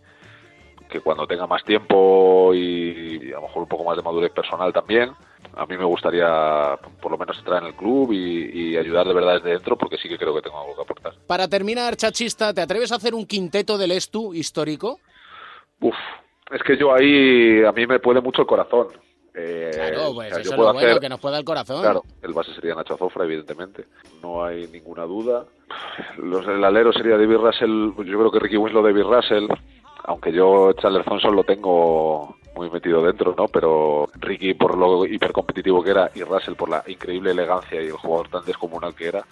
que 0.89 0.99
cuando 0.99 1.25
tenga 1.25 1.47
más 1.47 1.63
tiempo 1.63 2.53
y, 2.53 3.29
y 3.29 3.31
a 3.31 3.37
lo 3.37 3.43
mejor 3.43 3.63
un 3.63 3.69
poco 3.69 3.85
más 3.85 3.97
de 3.97 4.03
madurez 4.03 4.31
personal 4.31 4.71
también, 4.71 5.11
a 5.55 5.65
mí 5.65 5.77
me 5.77 5.85
gustaría 5.85 6.77
por 7.01 7.11
lo 7.11 7.17
menos 7.17 7.37
entrar 7.37 7.61
en 7.61 7.69
el 7.69 7.75
club 7.75 8.11
y, 8.11 8.71
y 8.73 8.77
ayudar 8.77 9.07
de 9.07 9.13
verdad 9.13 9.35
desde 9.35 9.51
dentro 9.51 9.77
porque 9.77 9.97
sí 9.97 10.09
que 10.09 10.17
creo 10.17 10.33
que 10.35 10.41
tengo 10.41 10.59
algo 10.59 10.75
que 10.75 10.81
aportar. 10.81 11.13
Para 11.27 11.47
terminar, 11.47 11.95
Chachista, 11.95 12.53
¿te 12.53 12.61
atreves 12.61 12.91
a 12.91 12.95
hacer 12.95 13.13
un 13.13 13.25
quinteto 13.25 13.77
del 13.77 13.91
Estu 13.91 14.33
histórico? 14.33 14.99
Uf, 15.79 15.95
es 16.51 16.61
que 16.63 16.77
yo 16.77 16.93
ahí 16.93 17.63
a 17.63 17.71
mí 17.71 17.85
me 17.87 17.99
puede 17.99 18.21
mucho 18.21 18.41
el 18.41 18.47
corazón. 18.47 18.87
Eh, 19.35 19.71
Claro, 19.73 20.09
o 20.09 20.13
pues 20.15 20.29
sea, 20.29 20.37
eso 20.39 20.43
yo 20.43 20.49
es 20.51 20.55
puedo 20.55 20.69
lo 20.69 20.73
bueno, 20.75 20.89
hacer- 20.89 21.01
que 21.01 21.09
nos 21.09 21.19
pueda 21.19 21.37
el 21.39 21.43
corazón. 21.45 21.81
Claro, 21.81 22.03
el 22.21 22.33
base 22.33 22.53
sería 22.53 22.75
Nacho 22.75 22.93
Azofra, 22.93 23.25
evidentemente. 23.25 23.85
No 24.21 24.43
hay 24.45 24.67
ninguna 24.67 25.03
duda. 25.05 25.45
Los, 26.17 26.47
el 26.47 26.63
alero 26.63 26.93
sería 26.93 27.17
David 27.17 27.37
Russell. 27.37 27.91
Yo 28.05 28.19
creo 28.19 28.31
que 28.31 28.39
Ricky 28.39 28.57
Winslow, 28.57 28.83
David 28.83 29.03
Russell. 29.03 29.47
Aunque 30.03 30.31
yo 30.31 30.73
Chandler 30.73 31.03
Thompson 31.03 31.35
lo 31.35 31.43
tengo 31.43 32.35
muy 32.55 32.69
metido 32.69 33.01
dentro, 33.01 33.33
¿no? 33.37 33.47
Pero 33.47 34.09
Ricky 34.15 34.53
por 34.53 34.77
lo 34.77 35.05
hipercompetitivo 35.05 35.83
que 35.83 35.91
era 35.91 36.11
y 36.13 36.23
Russell 36.23 36.55
por 36.55 36.69
la 36.69 36.83
increíble 36.87 37.31
elegancia 37.31 37.81
y 37.81 37.87
el 37.87 37.93
jugador 37.93 38.29
tan 38.29 38.45
descomunal 38.45 38.95
que 38.95 39.07
era, 39.07 39.25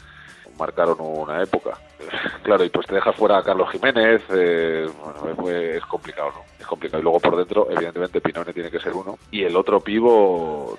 marcaron 0.58 0.98
una 1.00 1.42
época. 1.42 1.78
Claro, 2.44 2.66
y 2.66 2.70
pues 2.70 2.88
te 2.88 2.96
dejas 2.96 3.16
fuera 3.16 3.38
a 3.38 3.44
Carlos 3.44 3.70
Jiménez, 3.72 4.22
eh, 4.32 4.90
bueno, 5.00 5.50
es, 5.50 5.86
complicado, 5.86 6.32
¿no? 6.32 6.44
Es 6.60 6.66
complicado. 6.66 7.00
Y 7.00 7.04
luego 7.04 7.20
por 7.20 7.38
dentro, 7.38 7.68
evidentemente, 7.70 8.20
Pinone 8.20 8.52
tiene 8.52 8.72
que 8.72 8.80
ser 8.80 8.94
uno. 8.94 9.18
Y 9.30 9.44
el 9.44 9.56
otro 9.56 9.80
pivo, 9.80 10.78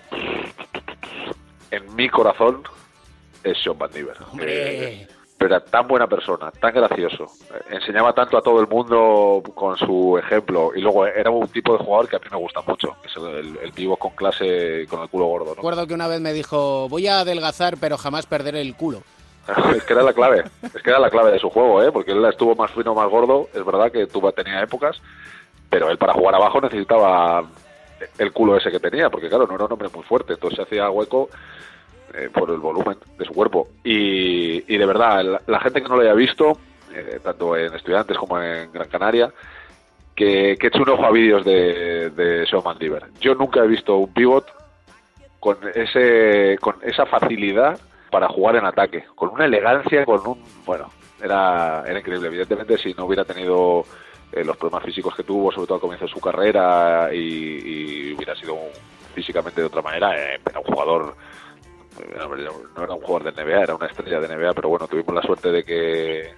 en 1.71 1.95
mi 1.95 2.09
corazón, 2.09 2.65
es 3.45 3.57
Sean 3.63 3.79
Van 3.79 3.93
Diver. 3.93 4.17
Eh, 4.41 5.07
pero 5.43 5.57
era 5.57 5.65
tan 5.65 5.89
buena 5.89 6.07
persona, 6.07 6.53
tan 6.53 6.73
gracioso, 6.73 7.27
eh, 7.53 7.75
enseñaba 7.75 8.13
tanto 8.13 8.39
a 8.39 8.43
todo 8.43 8.61
el 8.61 8.69
mundo 8.69 9.43
con 9.57 9.77
su 9.77 10.17
ejemplo 10.17 10.71
y 10.73 10.81
luego 10.81 11.05
era 11.05 11.31
un 11.31 11.49
tipo 11.49 11.77
de 11.77 11.83
jugador 11.83 12.09
que 12.09 12.15
a 12.15 12.19
mí 12.21 12.27
me 12.31 12.37
gusta 12.37 12.61
mucho, 12.65 12.95
que 13.03 13.09
es 13.09 13.17
el, 13.17 13.73
pivo 13.73 13.97
con 13.97 14.13
clase, 14.13 14.87
con 14.89 15.03
el 15.03 15.09
culo 15.09 15.27
gordo, 15.27 15.47
¿no? 15.47 15.55
Recuerdo 15.57 15.87
que 15.89 15.95
una 15.95 16.07
vez 16.07 16.21
me 16.21 16.33
dijo, 16.33 16.89
voy 16.89 17.09
a 17.09 17.21
adelgazar 17.21 17.77
pero 17.81 17.99
jamás 17.99 18.27
perder 18.27 18.55
el 18.55 18.77
culo. 18.77 19.03
Es 19.77 19.83
que 19.83 19.93
era 19.95 20.05
la 20.05 20.13
clave, 20.13 20.45
es 20.63 20.81
que 20.81 20.91
era 20.91 21.01
la 21.01 21.11
clave 21.11 21.33
de 21.33 21.41
su 21.41 21.51
juego, 21.51 21.83
¿eh? 21.83 21.91
porque 21.91 22.13
él 22.13 22.25
estuvo 22.27 22.55
más 22.55 22.71
fino, 22.71 22.95
más 22.95 23.11
gordo, 23.11 23.49
es 23.53 23.65
verdad 23.65 23.91
que 23.91 24.07
tuvo, 24.07 24.31
tenía 24.31 24.63
épocas, 24.63 25.03
pero 25.69 25.91
él 25.91 25.99
para 25.99 26.13
jugar 26.13 26.37
abajo 26.37 26.61
necesitaba 26.61 27.43
el 28.19 28.33
culo 28.33 28.57
ese 28.57 28.71
que 28.71 28.79
tenía, 28.79 29.11
porque 29.11 29.29
claro, 29.29 29.49
no 29.49 29.57
era 29.57 29.65
un 29.65 29.73
hombre 29.73 29.89
muy 29.93 30.05
fuerte, 30.05 30.35
entonces 30.35 30.59
se 30.59 30.63
hacía 30.63 30.89
hueco 30.89 31.29
eh, 32.15 32.31
por 32.33 32.51
el 32.51 32.59
volumen 32.59 32.97
de 33.19 33.25
su 33.25 33.33
cuerpo. 33.33 33.69
Y, 33.85 34.73
y 34.73 34.79
de 34.79 34.87
verdad, 34.87 35.41
la, 35.47 35.61
gente 35.61 35.83
que 35.83 35.89
no 35.89 35.97
lo 35.97 36.03
haya 36.03 36.15
visto, 36.15 36.59
eh, 36.95 37.21
tanto 37.23 37.57
en 37.57 37.75
Estudiantes 37.75 38.17
como 38.17 38.41
en 38.41 38.71
Gran 38.73 38.89
Canaria, 38.89 39.33
que, 40.15 40.57
que 40.59 40.67
eche 40.67 40.83
un 40.83 40.91
ojo 40.91 41.05
a 41.05 41.11
vídeos 41.11 41.45
de, 41.45 42.11
de 42.11 42.47
Sean 42.47 42.63
Mandiver. 42.65 43.05
Yo 43.21 43.35
nunca 43.35 43.61
he 43.65 43.67
visto 43.67 43.97
un 43.97 44.13
pivot 44.13 44.47
con 45.41 45.59
ese 45.75 46.57
con 46.61 46.77
esa 46.83 47.05
facilidad 47.07 47.81
para 48.11 48.29
jugar 48.29 48.57
en 48.57 48.67
ataque, 48.67 49.05
con 49.15 49.31
una 49.31 49.47
elegancia, 49.47 50.05
con 50.05 50.21
un 50.27 50.45
bueno, 50.65 50.91
era 51.21 51.83
era 51.87 51.99
increíble. 51.99 52.29
Evidentemente, 52.29 52.79
si 52.79 52.95
no 52.95 53.07
hubiera 53.07 53.25
tenido 53.25 53.85
eh, 54.33 54.45
los 54.45 54.57
problemas 54.57 54.85
físicos 54.85 55.15
que 55.15 55.25
tuvo, 55.25 55.51
sobre 55.51 55.67
todo 55.67 55.75
al 55.75 55.81
comienzo 55.81 56.07
de 56.07 56.13
su 56.13 56.21
carrera, 56.21 57.09
y, 57.13 58.15
hubiera 58.15 58.35
sido 58.37 58.57
físicamente 59.15 59.61
de 59.61 59.67
otra 59.67 59.83
manera, 59.83 60.17
eh, 60.17 60.41
era 60.49 60.61
un 60.61 60.67
jugador 60.67 61.17
no 61.99 62.85
era 62.85 62.95
un 62.95 63.01
jugador 63.01 63.33
de 63.33 63.45
NBA, 63.45 63.63
era 63.63 63.75
una 63.75 63.87
estrella 63.87 64.21
de 64.21 64.29
NBA, 64.37 64.53
pero 64.55 64.69
bueno, 64.69 64.87
tuvimos 64.89 65.15
la 65.15 65.23
suerte 65.23 65.51
de 65.51 65.65
que 65.65 66.35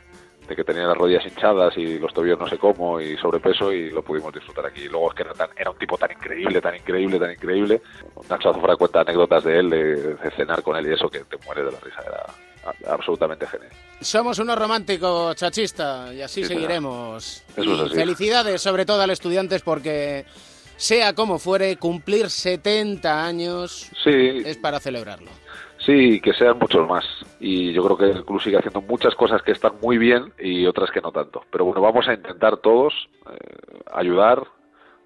de 0.48 0.54
que 0.54 0.62
tenía 0.62 0.82
las 0.86 0.98
rodillas 0.98 1.24
hinchadas 1.24 1.74
y 1.78 1.98
los 1.98 2.12
tobillos 2.12 2.38
no 2.38 2.46
sé 2.46 2.58
cómo 2.58 3.00
y 3.00 3.16
sobrepeso 3.16 3.72
y 3.72 3.90
lo 3.90 4.02
pudimos 4.02 4.30
disfrutar 4.30 4.66
aquí. 4.66 4.82
Y 4.82 4.88
luego 4.88 5.08
es 5.08 5.14
que 5.16 5.22
era, 5.22 5.32
tan, 5.32 5.48
era 5.56 5.70
un 5.70 5.78
tipo 5.78 5.96
tan 5.96 6.10
increíble, 6.12 6.60
tan 6.60 6.74
increíble, 6.74 7.18
tan 7.18 7.30
increíble. 7.32 7.80
Nacho 8.28 8.50
Azufra 8.50 8.76
cuenta 8.76 9.00
anécdotas 9.00 9.42
de 9.42 9.58
él, 9.58 9.70
de, 9.70 9.94
de 10.16 10.30
cenar 10.36 10.62
con 10.62 10.76
él 10.76 10.86
y 10.86 10.92
eso 10.92 11.08
que 11.08 11.20
te 11.20 11.38
mueres 11.46 11.64
de 11.64 11.72
la 11.72 11.80
risa. 11.80 12.02
Era 12.04 12.92
absolutamente 12.92 13.46
genial. 13.46 13.70
Somos 14.02 14.38
unos 14.38 14.58
románticos, 14.58 15.34
chachista, 15.36 16.12
y 16.12 16.20
así 16.20 16.42
Sí, 16.42 16.48
seguiremos. 16.48 17.42
Eso 17.56 17.74
es 17.74 17.80
así. 17.80 17.94
felicidades 17.94 18.60
sobre 18.60 18.84
todo 18.84 19.00
al 19.00 19.10
estudiantes 19.10 19.62
porque, 19.62 20.26
sea 20.76 21.14
como 21.14 21.38
fuere, 21.38 21.76
cumplir 21.78 22.28
70 22.28 23.24
años 23.24 23.90
Sí, 24.02 24.42
es 24.44 24.58
para 24.58 24.78
celebrarlo. 24.78 25.30
Sí, 25.84 26.20
que 26.20 26.32
sean 26.32 26.58
muchos 26.58 26.88
más. 26.88 27.04
Y 27.40 27.72
yo 27.72 27.84
creo 27.84 27.96
que 27.96 28.18
el 28.18 28.24
club 28.24 28.40
sigue 28.40 28.56
haciendo 28.56 28.80
muchas 28.80 29.14
cosas 29.14 29.42
que 29.42 29.52
están 29.52 29.72
muy 29.82 29.98
bien 29.98 30.32
y 30.38 30.66
otras 30.66 30.90
que 30.90 31.00
no 31.00 31.12
tanto. 31.12 31.42
Pero 31.50 31.66
bueno, 31.66 31.82
vamos 31.82 32.08
a 32.08 32.14
intentar 32.14 32.56
todos 32.58 32.94
eh, 33.30 33.82
ayudar 33.92 34.42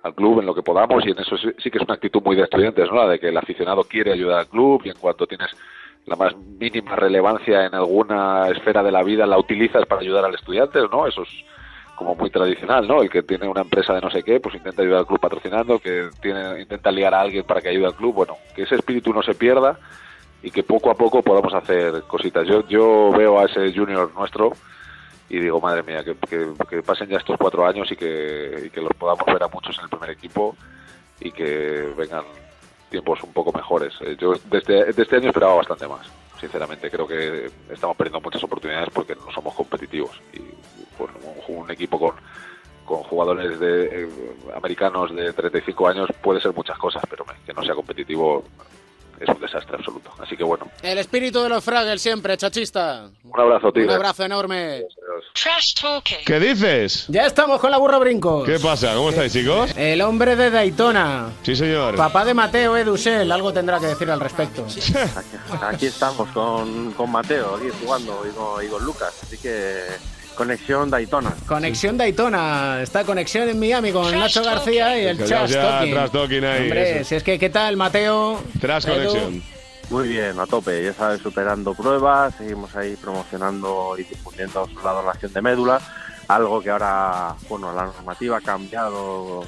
al 0.05 0.15
club 0.15 0.39
en 0.39 0.47
lo 0.47 0.55
que 0.55 0.63
podamos 0.63 1.05
y 1.05 1.11
en 1.11 1.19
eso 1.19 1.37
sí, 1.37 1.49
sí 1.59 1.71
que 1.71 1.79
es 1.79 1.85
una 1.85 1.95
actitud 1.95 2.23
muy 2.23 2.37
de 2.37 2.45
estudiantes, 2.45 2.89
¿no? 2.91 2.97
La 2.97 3.09
de 3.09 3.19
que 3.19 3.29
el 3.29 3.37
aficionado 3.37 3.83
quiere 3.85 4.13
ayudar 4.13 4.41
al 4.41 4.47
club 4.47 4.83
y 4.85 4.91
en 4.91 4.97
cuanto 4.97 5.27
tienes 5.27 5.51
la 6.07 6.15
más 6.15 6.37
mínima 6.37 6.95
relevancia 6.95 7.67
en 7.67 7.75
alguna 7.75 8.49
esfera 8.49 8.83
de 8.83 8.93
la 8.93 9.03
vida 9.03 9.27
la 9.27 9.39
utilizas 9.39 9.85
para 9.87 10.01
ayudar 10.01 10.25
al 10.25 10.35
estudiante, 10.35 10.79
¿no? 10.91 11.09
Eso 11.09 11.23
es 11.23 11.45
como 11.97 12.15
muy 12.15 12.31
tradicional, 12.31 12.87
¿no? 12.87 13.03
El 13.03 13.11
que 13.11 13.25
tiene 13.25 13.49
una 13.49 13.63
empresa 13.63 13.93
de 13.93 14.01
no 14.01 14.11
sé 14.11 14.23
qué, 14.23 14.39
pues 14.39 14.55
intenta 14.55 14.83
ayudar 14.83 15.01
al 15.01 15.07
club 15.07 15.19
patrocinando, 15.19 15.81
que 15.81 16.09
tiene 16.23 16.61
intenta 16.61 16.93
ligar 16.93 17.15
a 17.15 17.21
alguien 17.21 17.43
para 17.43 17.61
que 17.61 17.71
ayude 17.71 17.87
al 17.87 17.97
club, 17.97 18.15
bueno, 18.15 18.37
que 18.55 18.63
ese 18.63 18.77
espíritu 18.77 19.13
no 19.13 19.23
se 19.23 19.35
pierda 19.35 19.77
y 20.43 20.51
que 20.51 20.63
poco 20.63 20.91
a 20.91 20.95
poco 20.95 21.23
podamos 21.23 21.53
hacer 21.55 22.03
cositas. 22.05 22.47
Yo, 22.47 22.67
yo 22.69 23.11
veo 23.13 23.39
a 23.41 23.45
ese 23.47 23.73
junior 23.73 24.13
nuestro 24.15 24.53
y 25.29 25.41
digo, 25.41 25.61
madre 25.61 25.83
mía, 25.83 26.03
que, 26.05 26.15
que- 26.69 26.83
pasen 26.83 27.09
ya 27.09 27.19
estos 27.19 27.37
cuatro 27.39 27.67
años 27.67 27.91
y 27.91 27.97
que, 27.97 28.63
y 28.67 28.71
que 28.71 28.81
los 28.81 28.93
podamos 28.97 29.27
ver 29.27 29.43
a 29.43 29.49
muchos 29.49 29.77
en 29.79 29.85
el 29.85 29.91
primer 29.91 30.11
equipo 30.11 30.57
y 31.21 31.31
que 31.33 31.93
vengan 31.97 32.25
tiempos 32.91 33.23
un 33.23 33.33
poco 33.33 33.53
mejores. 33.53 33.93
Eh, 34.01 34.17
Yo 34.19 34.33
desde, 34.51 34.93
de 34.93 35.03
este 35.03 35.17
año 35.17 35.29
esperaba 35.29 35.55
bastante 35.57 35.87
más, 35.87 36.07
sinceramente. 36.41 36.91
Creo 36.91 37.07
que 37.07 37.51
estamos 37.71 37.97
perdiendo 37.97 38.21
muchas 38.21 38.43
oportunidades 38.45 38.89
porque 38.95 39.15
no 39.17 39.31
somos 39.33 39.55
competitivos. 39.55 40.19
Y 40.33 40.39
pues, 40.97 41.11
un, 41.49 41.57
un 41.63 41.71
equipo 41.71 41.99
con, 41.99 42.15
con 42.87 43.03
jugadores 43.03 43.59
de, 43.61 44.05
eh, 44.05 44.09
americanos 44.57 45.15
de 45.15 45.33
35 45.35 45.89
años 45.89 46.09
puede 46.23 46.41
ser 46.41 46.55
muchas 46.55 46.79
cosas, 46.79 47.03
pero 47.11 47.27
que 47.45 47.53
no 47.53 47.63
sea 47.63 47.75
competitivo 47.75 48.45
es 49.21 49.29
un 49.29 49.41
desastre 49.41 49.77
absoluto. 49.77 50.11
Así 50.19 50.37
que 50.37 50.45
bueno, 50.45 50.69
El 50.83 50.99
espíritu 50.99 51.43
de 51.43 51.49
los 51.49 51.63
Fraggles 51.65 52.01
siempre, 52.01 52.37
chachista. 52.37 53.09
un 53.25 53.41
abrazo, 53.41 53.73
tío. 53.73 53.85
Un 53.85 53.91
abrazo 53.91 54.25
enorme. 54.25 54.85
Trash 55.35 55.75
talking. 55.75 56.19
¿Qué 56.25 56.39
dices? 56.41 57.07
Ya 57.09 57.27
estamos 57.27 57.61
con 57.61 57.71
la 57.71 57.79
burra 57.79 57.99
brincos. 57.99 58.47
¿Qué 58.47 58.59
pasa? 58.59 58.95
¿Cómo 58.95 59.11
estáis, 59.11 59.33
chicos? 59.33 59.71
El 59.77 60.01
hombre 60.03 60.37
de 60.37 60.51
Daytona. 60.51 61.31
Sí, 61.43 61.55
señor. 61.57 61.97
Papá 61.97 62.25
de 62.25 62.35
Mateo 62.35 62.77
Edusel, 62.77 63.31
algo 63.33 63.53
tendrá 63.53 63.79
que 63.81 63.87
decir 63.87 64.11
al 64.11 64.21
respecto. 64.21 64.67
Aquí 65.63 65.87
estamos 65.87 66.29
con, 66.31 66.93
con 66.93 67.11
Mateo, 67.11 67.57
aquí 67.57 67.67
jugando 67.83 68.25
y 68.27 68.31
con, 68.31 68.65
y 68.65 68.69
con 68.69 68.85
Lucas. 68.85 69.15
Así 69.23 69.39
que 69.39 69.85
conexión 70.39 70.89
Daytona. 70.89 71.35
Conexión 71.47 71.99
Daytona, 71.99 72.81
está 72.81 73.03
conexión 73.05 73.49
en 73.49 73.59
Miami 73.59 73.91
con 73.91 74.11
Nacho 74.13 74.45
García 74.45 74.97
y 74.97 75.07
el 75.07 75.19
ya 75.27 75.47
Talking. 75.49 75.93
Trash 75.93 76.11
Talking 76.13 76.45
ahí, 76.45 76.63
Hombre, 76.63 77.01
eso. 77.01 77.09
si 77.09 77.15
es 77.17 77.25
que, 77.25 77.39
¿qué 77.41 77.51
tal, 77.51 77.77
Mateo? 77.77 78.41
Tras 78.61 78.87
Edu? 78.87 78.95
conexión. 78.95 79.43
Muy 79.91 80.09
bien, 80.09 80.39
a 80.39 80.47
tope, 80.47 80.85
ya 80.85 80.93
sabes, 80.93 81.21
superando 81.21 81.75
pruebas, 81.75 82.35
seguimos 82.37 82.75
ahí 82.77 82.95
promocionando 82.97 83.97
y 83.99 84.05
difundiendo 84.05 84.69
la 84.85 84.93
donación 84.93 85.33
de 85.33 85.43
médula, 85.43 85.81
algo 86.29 86.61
que 86.61 86.71
ahora, 86.71 87.35
bueno, 87.49 87.75
la 87.75 87.87
normativa 87.87 88.37
ha 88.37 88.41
cambiado 88.41 89.45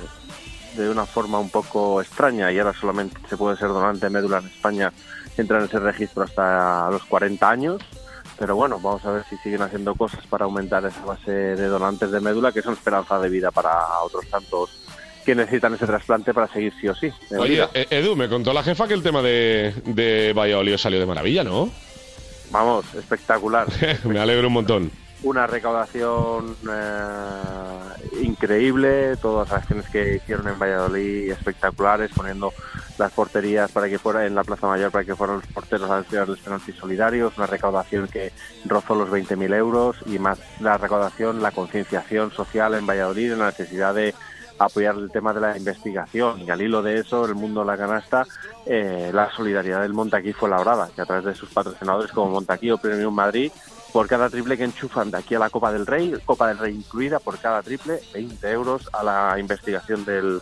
de 0.77 0.89
una 0.89 1.07
forma 1.07 1.39
un 1.39 1.51
poco 1.51 2.01
extraña 2.01 2.51
y 2.51 2.59
ahora 2.59 2.73
solamente 2.73 3.17
se 3.29 3.37
puede 3.37 3.57
ser 3.57 3.69
donante 3.69 4.07
de 4.07 4.11
médula 4.11 4.39
en 4.39 4.47
España, 4.47 4.93
entra 5.37 5.59
en 5.59 5.65
ese 5.67 5.79
registro 5.79 6.25
hasta 6.25 6.91
los 6.91 7.05
40 7.05 7.49
años, 7.49 7.83
pero 8.41 8.57
bueno, 8.57 8.81
vamos 8.81 9.05
a 9.05 9.11
ver 9.11 9.25
si 9.29 9.37
siguen 9.37 9.61
haciendo 9.61 9.95
cosas 9.95 10.27
para 10.27 10.47
aumentar 10.47 10.83
esa 10.87 11.05
base 11.05 11.31
de 11.31 11.67
donantes 11.67 12.11
de 12.11 12.21
médula, 12.21 12.53
que 12.53 12.63
son 12.63 12.73
esperanza 12.73 13.21
de 13.21 13.29
vida 13.29 13.51
para 13.51 13.71
otros 14.03 14.27
tantos 14.29 14.71
que 15.27 15.35
necesitan 15.35 15.75
ese 15.75 15.85
trasplante 15.85 16.33
para 16.33 16.49
seguir 16.49 16.73
sí 16.81 16.89
o 16.89 16.95
sí. 16.95 17.13
Oye, 17.39 17.69
eh, 17.75 17.87
Edu, 17.91 18.17
me 18.17 18.31
contó 18.31 18.55
la 18.55 18.63
jefa 18.63 18.89
que 18.89 18.95
el 18.95 19.03
tema 19.03 19.21
de, 19.21 19.75
de 19.85 20.33
Valladolid 20.33 20.79
salió 20.79 20.99
de 20.99 21.05
maravilla, 21.05 21.45
¿no? 21.45 21.71
Vamos, 22.51 22.87
espectacular. 22.95 23.67
me 24.05 24.19
alegro 24.19 24.47
un 24.47 24.55
montón. 24.55 24.91
Una 25.23 25.47
recaudación 25.47 26.57
eh, 26.71 28.23
increíble, 28.23 29.17
todas 29.17 29.51
las 29.51 29.63
acciones 29.63 29.89
que 29.89 30.17
hicieron 30.17 30.49
en 30.49 30.59
Valladolid 30.59 31.31
espectaculares, 31.31 32.11
poniendo 32.15 32.53
las 32.99 33.13
porterías 33.13 33.71
para 33.73 33.89
que 33.89 33.99
fuera 33.99 34.27
en 34.27 34.35
la 34.35 34.45
Plaza 34.45 34.67
Mayor 34.67 34.91
para 34.91 35.05
que 35.05 35.17
fueran 35.17 35.37
los 35.37 35.47
porteros 35.47 35.91
a 35.91 36.03
tirar 36.03 36.29
los 36.29 36.39
penaltis 36.39 36.77
solidarios, 36.77 37.37
una 37.37 37.47
recaudación 37.47 38.09
que 38.09 38.33
rozó 38.65 38.95
los 38.95 39.09
20.000 39.09 39.55
euros 39.55 39.97
y 40.07 40.19
más 40.19 40.39
la 40.61 40.79
recaudación, 40.79 41.43
la 41.43 41.51
concienciación 41.51 42.31
social 42.31 42.75
en 42.75 42.87
Valladolid, 42.87 43.33
en 43.33 43.39
la 43.41 43.47
necesidad 43.47 43.95
de 43.95 44.15
apoyar 44.59 44.95
el 44.97 45.11
tema 45.11 45.33
de 45.33 45.41
la 45.41 45.57
investigación. 45.57 46.41
Y 46.41 46.51
al 46.51 46.61
hilo 46.61 46.83
de 46.83 46.99
eso 46.99 47.25
el 47.25 47.35
mundo 47.35 47.61
de 47.61 47.67
la 47.67 47.79
canasta 47.79 48.27
eh, 48.67 49.11
la 49.13 49.31
solidaridad 49.31 49.81
del 49.81 49.95
Montaquí 49.95 50.33
fue 50.33 50.51
labrada 50.51 50.91
que 50.95 51.01
a 51.01 51.07
través 51.07 51.25
de 51.25 51.35
sus 51.35 51.51
patrocinadores 51.51 52.13
como 52.13 52.33
Montaquí 52.33 52.71
o 52.71 52.79
Premium 52.79 53.15
Madrid 53.15 53.51
por 53.93 54.09
cada 54.09 54.31
triple 54.31 54.57
que 54.57 54.65
enchufan 54.65 55.11
de 55.11 55.19
aquí 55.19 55.35
a 55.35 55.39
la 55.39 55.51
Copa 55.51 55.73
del 55.73 55.87
Rey, 55.87 56.15
Copa 56.25 56.49
del 56.49 56.59
Rey 56.59 56.75
incluida, 56.75 57.19
por 57.19 57.39
cada 57.39 57.63
triple, 57.63 58.01
20 58.13 58.51
euros 58.51 58.89
a 58.93 59.03
la 59.03 59.39
investigación 59.39 60.05
del, 60.05 60.41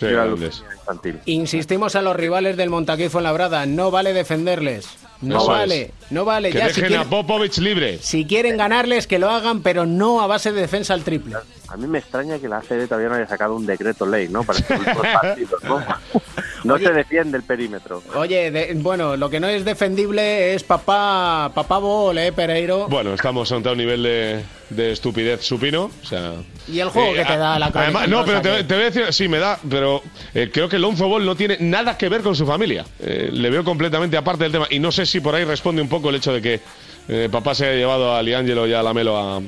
infantil. 0.00 1.20
Insistimos 1.24 1.96
a 1.96 2.02
los 2.02 2.16
rivales 2.16 2.56
del 2.56 2.70
Montaquí 2.70 3.08
Fuenlabrada, 3.08 3.66
no 3.66 3.90
vale 3.90 4.12
defenderles. 4.12 4.88
No 5.20 5.38
Eso 5.38 5.46
vale, 5.48 5.82
es. 5.82 5.90
no 6.10 6.24
vale. 6.24 6.50
Que 6.50 6.58
ya, 6.58 6.64
si 6.68 6.80
dejen 6.80 6.86
quieren, 6.88 7.06
a 7.06 7.10
Popovich 7.10 7.58
libre. 7.58 7.98
si 8.00 8.24
quieren 8.24 8.56
ganarles, 8.56 9.06
que 9.08 9.18
lo 9.18 9.28
hagan, 9.30 9.62
pero 9.62 9.84
no 9.84 10.20
a 10.20 10.26
base 10.28 10.52
de 10.52 10.60
defensa 10.60 10.94
al 10.94 11.02
triple. 11.02 11.34
A 11.68 11.76
mí 11.76 11.86
me 11.86 11.98
extraña 11.98 12.38
que 12.38 12.48
la 12.48 12.58
ACB 12.58 12.86
todavía 12.88 13.08
no 13.08 13.14
haya 13.16 13.26
sacado 13.26 13.54
un 13.56 13.66
decreto 13.66 14.06
ley, 14.06 14.28
¿no? 14.28 14.42
Para 14.44 14.58
estos 14.60 14.78
últimos 14.78 15.06
partidos, 15.06 15.62
¿no? 15.64 15.84
No 16.64 16.76
se 16.76 16.92
defiende 16.92 17.36
el 17.38 17.44
perímetro. 17.44 18.02
Oye, 18.16 18.50
de- 18.50 18.74
bueno, 18.74 19.16
lo 19.16 19.30
que 19.30 19.38
no 19.38 19.46
es 19.46 19.64
defendible 19.64 20.54
es 20.54 20.64
papá, 20.64 21.52
papá 21.54 21.78
Bol, 21.78 22.18
¿eh, 22.18 22.32
Pereiro? 22.32 22.88
Bueno, 22.88 23.14
estamos 23.14 23.50
ante 23.52 23.68
un 23.70 23.78
nivel 23.78 24.02
de, 24.02 24.42
de 24.70 24.90
estupidez 24.90 25.40
supino. 25.44 25.84
O 26.02 26.04
sea, 26.06 26.34
Y 26.66 26.80
el 26.80 26.88
juego 26.88 27.12
Eh, 27.12 27.18
que 27.18 27.24
te 27.26 27.36
da 27.36 27.60
la 27.60 27.66
Además, 27.72 28.08
no, 28.08 28.24
pero 28.24 28.42
te, 28.42 28.64
te 28.64 28.74
voy 28.74 28.82
a 28.82 28.90
decir, 28.90 29.04
sí, 29.12 29.28
me 29.28 29.38
da, 29.38 29.56
pero 29.70 30.02
eh, 30.34 30.50
creo 30.52 30.68
que 30.68 30.80
Lonzo 30.80 31.06
Ball 31.08 31.24
no 31.24 31.36
tiene 31.36 31.58
nada 31.60 31.96
que 31.96 32.08
ver 32.08 32.22
con 32.22 32.34
su 32.34 32.44
familia. 32.44 32.84
Eh, 32.98 33.30
le 33.32 33.50
veo 33.50 33.62
completamente 33.62 34.16
aparte 34.16 34.42
del 34.42 34.52
tema. 34.52 34.66
Y 34.68 34.80
no 34.80 34.90
sé 34.90 35.06
si 35.08 35.20
por 35.20 35.34
ahí 35.34 35.44
responde 35.44 35.82
un 35.82 35.88
poco 35.88 36.10
el 36.10 36.16
hecho 36.16 36.32
de 36.32 36.42
que 36.42 36.60
eh, 37.08 37.28
papá 37.30 37.54
se 37.54 37.66
haya 37.66 37.76
llevado 37.76 38.14
a 38.14 38.22
Liangelo 38.22 38.66
y 38.66 38.72
a 38.72 38.82
Lamelo 38.82 39.16
a, 39.16 39.40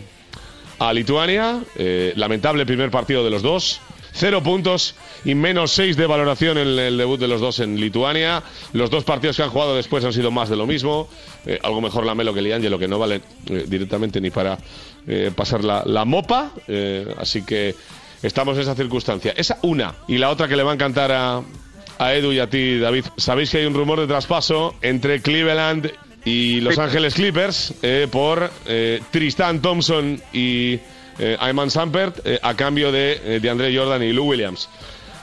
a 0.78 0.92
Lituania. 0.92 1.60
Eh, 1.76 2.12
lamentable 2.16 2.64
primer 2.66 2.90
partido 2.90 3.22
de 3.22 3.30
los 3.30 3.42
dos. 3.42 3.80
Cero 4.12 4.42
puntos 4.42 4.96
y 5.24 5.36
menos 5.36 5.70
seis 5.70 5.96
de 5.96 6.06
valoración 6.06 6.58
en 6.58 6.66
el 6.78 6.98
debut 6.98 7.20
de 7.20 7.28
los 7.28 7.40
dos 7.40 7.60
en 7.60 7.78
Lituania. 7.78 8.42
Los 8.72 8.90
dos 8.90 9.04
partidos 9.04 9.36
que 9.36 9.42
han 9.44 9.50
jugado 9.50 9.76
después 9.76 10.04
han 10.04 10.12
sido 10.12 10.30
más 10.30 10.48
de 10.48 10.56
lo 10.56 10.66
mismo. 10.66 11.08
Eh, 11.46 11.58
algo 11.62 11.80
mejor 11.80 12.04
Lamelo 12.04 12.34
que 12.34 12.42
Liangelo, 12.42 12.78
que 12.78 12.88
no 12.88 12.98
vale 12.98 13.20
directamente 13.44 14.20
ni 14.20 14.30
para 14.30 14.58
pasar 15.36 15.62
la, 15.62 15.82
la 15.86 16.04
mopa. 16.04 16.50
Así 17.18 17.42
que 17.42 17.74
estamos 18.22 18.56
en 18.56 18.62
esa 18.62 18.74
circunstancia. 18.74 19.32
Esa 19.36 19.58
una. 19.62 19.94
Y 20.08 20.18
la 20.18 20.30
otra 20.30 20.48
que 20.48 20.56
le 20.56 20.62
va 20.62 20.72
a 20.72 20.74
encantar 20.74 21.12
a, 21.12 21.42
a 22.00 22.14
Edu 22.14 22.32
y 22.32 22.38
a 22.40 22.48
ti, 22.48 22.78
David. 22.78 23.04
Sabéis 23.18 23.50
que 23.50 23.58
hay 23.58 23.66
un 23.66 23.74
rumor 23.74 24.00
de 24.00 24.06
traspaso 24.06 24.74
entre 24.80 25.20
Cleveland 25.20 25.92
y 26.24 26.60
Los 26.60 26.78
Ángeles 26.78 27.14
Clippers 27.14 27.74
eh, 27.82 28.08
por 28.10 28.50
eh, 28.66 29.00
Tristan 29.10 29.60
Thompson 29.60 30.20
y 30.32 30.78
eh, 31.18 31.36
Ayman 31.38 31.70
Sampert 31.70 32.20
eh, 32.24 32.38
a 32.42 32.54
cambio 32.54 32.90
de, 32.90 33.20
eh, 33.24 33.40
de 33.40 33.50
André 33.50 33.76
Jordan 33.76 34.02
y 34.02 34.12
Lou 34.12 34.30
Williams. 34.30 34.68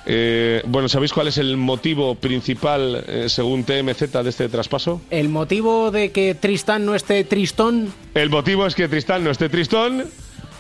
Eh, 0.06 0.62
bueno, 0.66 0.88
¿sabéis 0.88 1.12
cuál 1.12 1.28
es 1.28 1.38
el 1.38 1.58
motivo 1.58 2.16
principal, 2.16 3.04
eh, 3.08 3.26
según 3.28 3.64
TMZ, 3.64 4.12
de 4.24 4.30
este 4.30 4.48
traspaso? 4.48 5.02
El 5.10 5.30
motivo 5.30 5.92
de 5.92 6.12
que 6.12 6.34
Tristán 6.36 6.86
no 6.86 6.96
esté 6.96 7.24
tristón, 7.26 7.92
El 8.14 8.30
motivo 8.30 8.66
es 8.68 8.76
que 8.76 8.88
Tristán 8.88 9.24
no 9.24 9.32
esté 9.32 9.50
tristón 9.50 10.06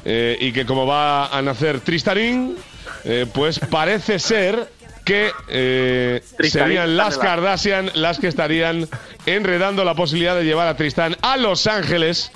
eh, 0.04 0.38
y 0.42 0.52
que 0.52 0.66
como 0.66 0.86
va 0.86 1.28
a 1.28 1.42
nacer 1.42 1.80
Tristarín, 1.80 2.56
eh, 3.06 3.26
pues 3.34 3.60
parece 3.60 4.20
ser 4.20 4.68
que 5.08 5.32
eh, 5.48 6.22
serían 6.50 6.98
las 6.98 7.18
Kardashian 7.18 7.92
las 7.96 8.20
que 8.20 8.28
estarían 8.28 8.90
enredando 9.26 9.86
la 9.86 9.96
posibilidad 9.96 10.36
de 10.36 10.44
llevar 10.44 10.68
a 10.68 10.76
Tristán 10.76 11.16
a 11.22 11.38
Los 11.38 11.66
Ángeles 11.66 12.30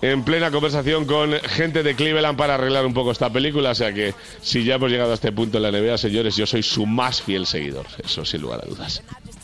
en 0.00 0.22
plena 0.22 0.52
conversación 0.52 1.06
con 1.06 1.32
gente 1.32 1.82
de 1.82 1.96
Cleveland 1.96 2.38
para 2.38 2.54
arreglar 2.54 2.86
un 2.86 2.94
poco 2.94 3.10
esta 3.10 3.30
película. 3.30 3.70
O 3.70 3.74
sea 3.74 3.92
que 3.92 4.14
si 4.40 4.62
ya 4.62 4.76
hemos 4.76 4.92
llegado 4.92 5.10
a 5.10 5.14
este 5.14 5.32
punto 5.32 5.56
en 5.56 5.64
la 5.64 5.72
NBA, 5.72 5.98
señores, 5.98 6.36
yo 6.36 6.46
soy 6.46 6.62
su 6.62 6.86
más 6.86 7.20
fiel 7.20 7.46
seguidor. 7.46 7.86
Eso 7.98 8.24
sin 8.24 8.42
lugar 8.42 8.60
a 8.62 8.68
dudas. 8.68 9.02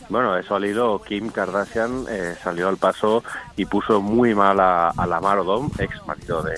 Bueno, 0.09 0.39
eso 0.39 0.55
al 0.55 0.65
hilo, 0.65 1.03
Kim 1.05 1.31
Kardashian 1.31 2.07
eh, 2.09 2.37
salió 2.41 2.69
al 2.69 2.77
paso 2.77 3.25
y 3.57 3.65
puso 3.65 4.01
muy 4.01 4.33
mal 4.33 4.61
a, 4.61 4.91
a 4.91 5.07
Lamar 5.09 5.41
Odom, 5.41 5.73
ex 5.81 6.07
marido 6.07 6.41
de, 6.43 6.55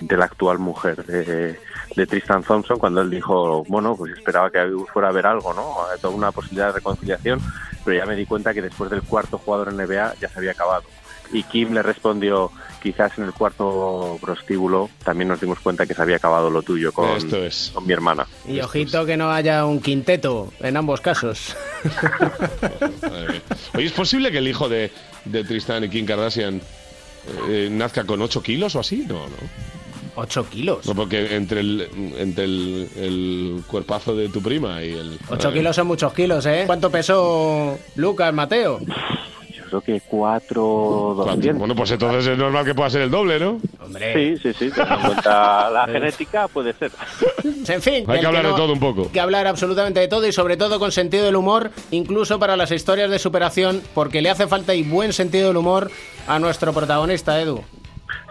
de 0.00 0.16
la 0.16 0.26
actual 0.26 0.60
mujer 0.60 1.04
de, 1.04 1.58
de 1.96 2.06
Tristan 2.06 2.42
Thompson, 2.42 2.78
cuando 2.78 3.00
él 3.02 3.10
dijo, 3.10 3.64
bueno, 3.68 3.96
pues 3.96 4.12
esperaba 4.12 4.50
que 4.50 4.58
fuera 4.92 5.08
a 5.08 5.10
haber 5.10 5.26
algo, 5.26 5.52
¿no? 5.52 5.62
Eh, 5.94 5.98
Toda 6.00 6.14
una 6.14 6.32
posibilidad 6.32 6.68
de 6.68 6.72
reconciliación, 6.74 7.40
pero 7.84 7.98
ya 7.98 8.06
me 8.06 8.16
di 8.16 8.26
cuenta 8.26 8.54
que 8.54 8.62
después 8.62 8.90
del 8.90 9.02
cuarto 9.02 9.38
jugador 9.38 9.68
en 9.68 9.76
NBA 9.76 10.14
ya 10.20 10.28
se 10.28 10.38
había 10.38 10.52
acabado. 10.52 10.84
Y 11.34 11.44
Kim 11.44 11.72
le 11.72 11.82
respondió, 11.82 12.50
quizás 12.82 13.16
en 13.16 13.24
el 13.24 13.32
cuarto 13.32 14.18
prostíbulo 14.20 14.90
también 15.02 15.28
nos 15.28 15.40
dimos 15.40 15.60
cuenta 15.60 15.86
que 15.86 15.94
se 15.94 16.02
había 16.02 16.16
acabado 16.16 16.50
lo 16.50 16.60
tuyo 16.60 16.92
con, 16.92 17.08
Esto 17.10 17.38
es. 17.38 17.70
con 17.72 17.86
mi 17.86 17.92
hermana. 17.94 18.26
Y 18.46 18.60
ojito 18.60 19.06
que 19.06 19.16
no 19.16 19.30
haya 19.30 19.64
un 19.64 19.80
quinteto 19.80 20.52
en 20.60 20.76
ambos 20.76 21.00
casos. 21.00 21.56
Oye, 23.74 23.86
¿es 23.86 23.92
posible 23.92 24.30
que 24.30 24.38
el 24.38 24.48
hijo 24.48 24.68
de, 24.68 24.90
de 25.24 25.44
Tristán 25.44 25.84
y 25.84 25.88
Kim 25.88 26.04
Kardashian 26.06 26.60
eh, 27.48 27.68
nazca 27.70 28.04
con 28.04 28.20
8 28.20 28.42
kilos 28.42 28.76
o 28.76 28.80
así? 28.80 29.04
No, 29.08 29.26
no. 29.26 29.36
8 30.14 30.46
kilos. 30.50 30.86
No, 30.86 30.94
porque 30.94 31.34
entre 31.36 31.60
el, 31.60 31.88
entre 32.18 32.44
el, 32.44 32.88
el 32.96 33.62
cuerpazo 33.66 34.14
de 34.14 34.28
tu 34.28 34.42
prima 34.42 34.82
y 34.84 34.90
el... 34.92 35.18
8 35.28 35.52
kilos 35.52 35.76
son 35.76 35.86
muchos 35.86 36.12
kilos, 36.12 36.44
¿eh? 36.46 36.64
¿Cuánto 36.66 36.90
pesó 36.90 37.78
Lucas, 37.96 38.32
Mateo? 38.34 38.80
Yo 39.54 39.64
creo 39.68 39.80
que 39.80 40.00
cuatro, 40.06 41.14
doscientos. 41.16 41.58
Bueno, 41.58 41.74
pues 41.74 41.90
entonces 41.92 42.26
es 42.26 42.36
normal 42.36 42.64
que 42.64 42.74
pueda 42.74 42.90
ser 42.90 43.02
el 43.02 43.10
doble, 43.10 43.38
¿no? 43.40 43.58
Sí, 44.14 44.36
sí, 44.36 44.52
sí, 44.52 44.70
teniendo 44.70 44.94
en 44.96 45.00
cuenta 45.00 45.70
la 45.70 45.86
genética, 45.90 46.48
puede 46.48 46.72
ser. 46.74 46.90
En 47.68 47.80
fin, 47.80 48.04
Hay 48.08 48.20
que 48.20 48.26
hablar 48.26 48.42
de 48.44 48.50
no- 48.50 48.56
todo 48.56 48.72
un 48.72 48.80
poco. 48.80 49.10
que 49.12 49.20
hablar 49.20 49.46
absolutamente 49.46 50.00
de 50.00 50.08
todo 50.08 50.26
y 50.26 50.32
sobre 50.32 50.56
todo 50.58 50.78
con 50.78 50.92
sentido 50.92 51.24
del 51.24 51.36
humor, 51.36 51.70
incluso 51.90 52.38
para 52.38 52.56
las 52.56 52.70
historias 52.70 53.10
de 53.10 53.18
superación, 53.18 53.80
porque 53.94 54.20
le 54.20 54.28
hace 54.30 54.46
falta 54.46 54.74
y 54.74 54.82
buen 54.82 55.12
sentido 55.12 55.48
del 55.48 55.56
humor 55.56 55.90
a 56.26 56.38
nuestro 56.38 56.72
protagonista, 56.72 57.40
Edu. 57.40 57.62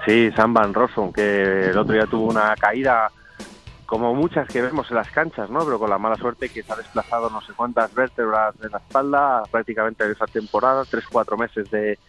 Sí, 0.05 0.31
Sam 0.35 0.53
Van 0.53 0.73
Rossum, 0.73 1.11
que 1.11 1.69
el 1.69 1.77
otro 1.77 1.93
día 1.93 2.05
tuvo 2.05 2.29
una 2.29 2.55
caída 2.55 3.09
como 3.91 4.15
muchas 4.15 4.47
que 4.47 4.61
vemos 4.61 4.89
en 4.89 4.95
las 4.95 5.11
canchas, 5.11 5.49
¿no? 5.49 5.65
Pero 5.65 5.77
con 5.77 5.89
la 5.89 5.97
mala 5.97 6.15
suerte 6.15 6.47
que 6.47 6.63
se 6.63 6.71
ha 6.71 6.77
desplazado 6.77 7.29
no 7.29 7.41
sé 7.41 7.51
cuántas 7.53 7.93
vértebras 7.93 8.57
de 8.57 8.69
la 8.69 8.77
espalda 8.77 9.43
prácticamente 9.51 10.05
en 10.05 10.11
esa 10.11 10.27
temporada, 10.27 10.85
tres, 10.89 11.03
cuatro 11.11 11.35
meses 11.35 11.69
de, 11.69 11.99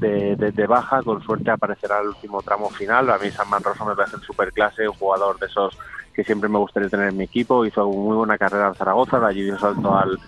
de, 0.00 0.66
baja, 0.66 1.02
con 1.02 1.22
suerte 1.22 1.50
aparecerá 1.50 2.00
el 2.00 2.08
último 2.08 2.40
tramo 2.40 2.70
final. 2.70 3.10
A 3.10 3.18
mí 3.18 3.30
Sam 3.30 3.50
Van 3.50 3.62
Rossum 3.62 3.88
me 3.88 3.94
parece 3.94 4.16
super 4.20 4.50
clase, 4.50 4.88
un 4.88 4.94
jugador 4.94 5.38
de 5.38 5.44
esos 5.44 5.78
que 6.14 6.24
siempre 6.24 6.48
me 6.48 6.58
gustaría 6.58 6.88
tener 6.88 7.10
en 7.10 7.18
mi 7.18 7.24
equipo, 7.24 7.66
hizo 7.66 7.86
muy 7.86 8.16
buena 8.16 8.38
carrera 8.38 8.68
en 8.68 8.74
Zaragoza, 8.74 9.20
de 9.20 9.26
allí 9.26 9.42
dio 9.42 9.52
un 9.52 9.60
salto 9.60 9.94
al, 9.94 10.18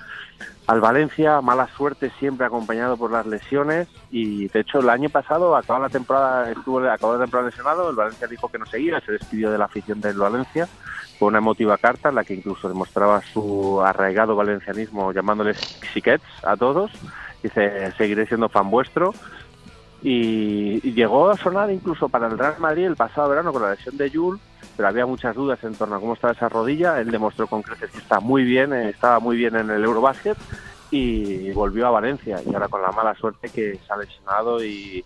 al 0.68 0.82
Valencia, 0.82 1.40
mala 1.40 1.66
suerte 1.66 2.10
siempre 2.18 2.46
acompañado 2.46 2.98
por 2.98 3.10
las 3.10 3.26
lesiones 3.26 3.88
y 4.10 4.48
de 4.48 4.60
hecho 4.60 4.80
el 4.80 4.90
año 4.90 5.08
pasado 5.08 5.56
acabó 5.56 5.80
la 5.80 5.88
temporada, 5.88 6.50
estuvo 6.50 6.80
acabó 6.80 7.14
la 7.14 7.20
temporada 7.20 7.48
lesionado, 7.48 7.88
el 7.88 7.96
Valencia 7.96 8.28
dijo 8.28 8.48
que 8.48 8.58
no 8.58 8.66
seguía, 8.66 9.00
se 9.00 9.12
despidió 9.12 9.50
de 9.50 9.56
la 9.56 9.64
afición 9.64 10.02
del 10.02 10.18
Valencia 10.18 10.68
con 11.18 11.28
una 11.28 11.38
emotiva 11.38 11.78
carta 11.78 12.10
en 12.10 12.16
la 12.16 12.24
que 12.24 12.34
incluso 12.34 12.68
demostraba 12.68 13.22
su 13.32 13.80
arraigado 13.82 14.36
valencianismo 14.36 15.10
llamándoles 15.10 15.56
xiquets 15.94 16.44
a 16.44 16.54
todos, 16.54 16.90
dice 17.42 17.90
seguiré 17.96 18.26
siendo 18.26 18.50
fan 18.50 18.70
vuestro 18.70 19.14
y, 20.02 20.86
y 20.86 20.92
llegó 20.92 21.30
a 21.30 21.38
sonar 21.38 21.70
incluso 21.70 22.10
para 22.10 22.26
el 22.26 22.38
Real 22.38 22.56
Madrid 22.58 22.84
el 22.84 22.96
pasado 22.96 23.30
verano 23.30 23.54
con 23.54 23.62
la 23.62 23.70
lesión 23.70 23.96
de 23.96 24.10
Jules, 24.10 24.42
pero 24.78 24.90
había 24.90 25.06
muchas 25.06 25.34
dudas 25.34 25.58
en 25.64 25.74
torno 25.74 25.96
a 25.96 26.00
cómo 26.00 26.14
estaba 26.14 26.32
esa 26.32 26.48
rodilla. 26.48 27.00
Él 27.00 27.10
demostró 27.10 27.48
con 27.48 27.62
creces 27.62 27.90
que 27.90 27.98
está 27.98 28.20
muy 28.20 28.44
bien, 28.44 28.72
eh, 28.72 28.90
estaba 28.90 29.18
muy 29.18 29.36
bien 29.36 29.56
en 29.56 29.68
el 29.70 29.82
Eurobasket 29.82 30.38
y 30.92 31.50
volvió 31.50 31.88
a 31.88 31.90
Valencia. 31.90 32.40
Y 32.48 32.54
ahora 32.54 32.68
con 32.68 32.80
la 32.82 32.92
mala 32.92 33.12
suerte 33.16 33.48
que 33.48 33.74
se 33.74 33.92
ha 33.92 33.96
lesionado 33.96 34.64
y, 34.64 35.04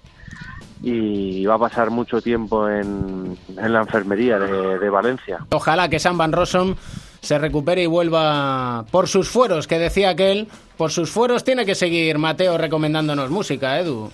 va 1.47 1.55
a 1.55 1.59
pasar 1.59 1.91
mucho 1.91 2.21
tiempo 2.21 2.69
en, 2.69 3.39
la 3.57 3.81
enfermería 3.81 4.39
de, 4.39 4.79
de 4.79 4.91
Valencia. 4.91 5.39
Ojalá 5.53 5.89
que 5.89 5.99
Sam 5.99 6.19
Van 6.19 6.33
Rossum 6.33 6.75
se 7.23 7.39
recupere 7.39 7.85
y 7.85 7.87
vuelva 7.87 8.85
por 8.91 9.09
sus 9.09 9.31
fueros, 9.31 9.67
que 9.67 9.79
decía 9.79 10.11
aquel, 10.11 10.49
por 10.77 10.91
sus 10.91 11.11
fueros 11.11 11.45
tiene 11.45 11.65
que 11.65 11.75
seguir 11.75 12.19
Mateo 12.19 12.59
recomendándonos 12.59 13.31
música, 13.31 13.81
Edu. 13.81 14.11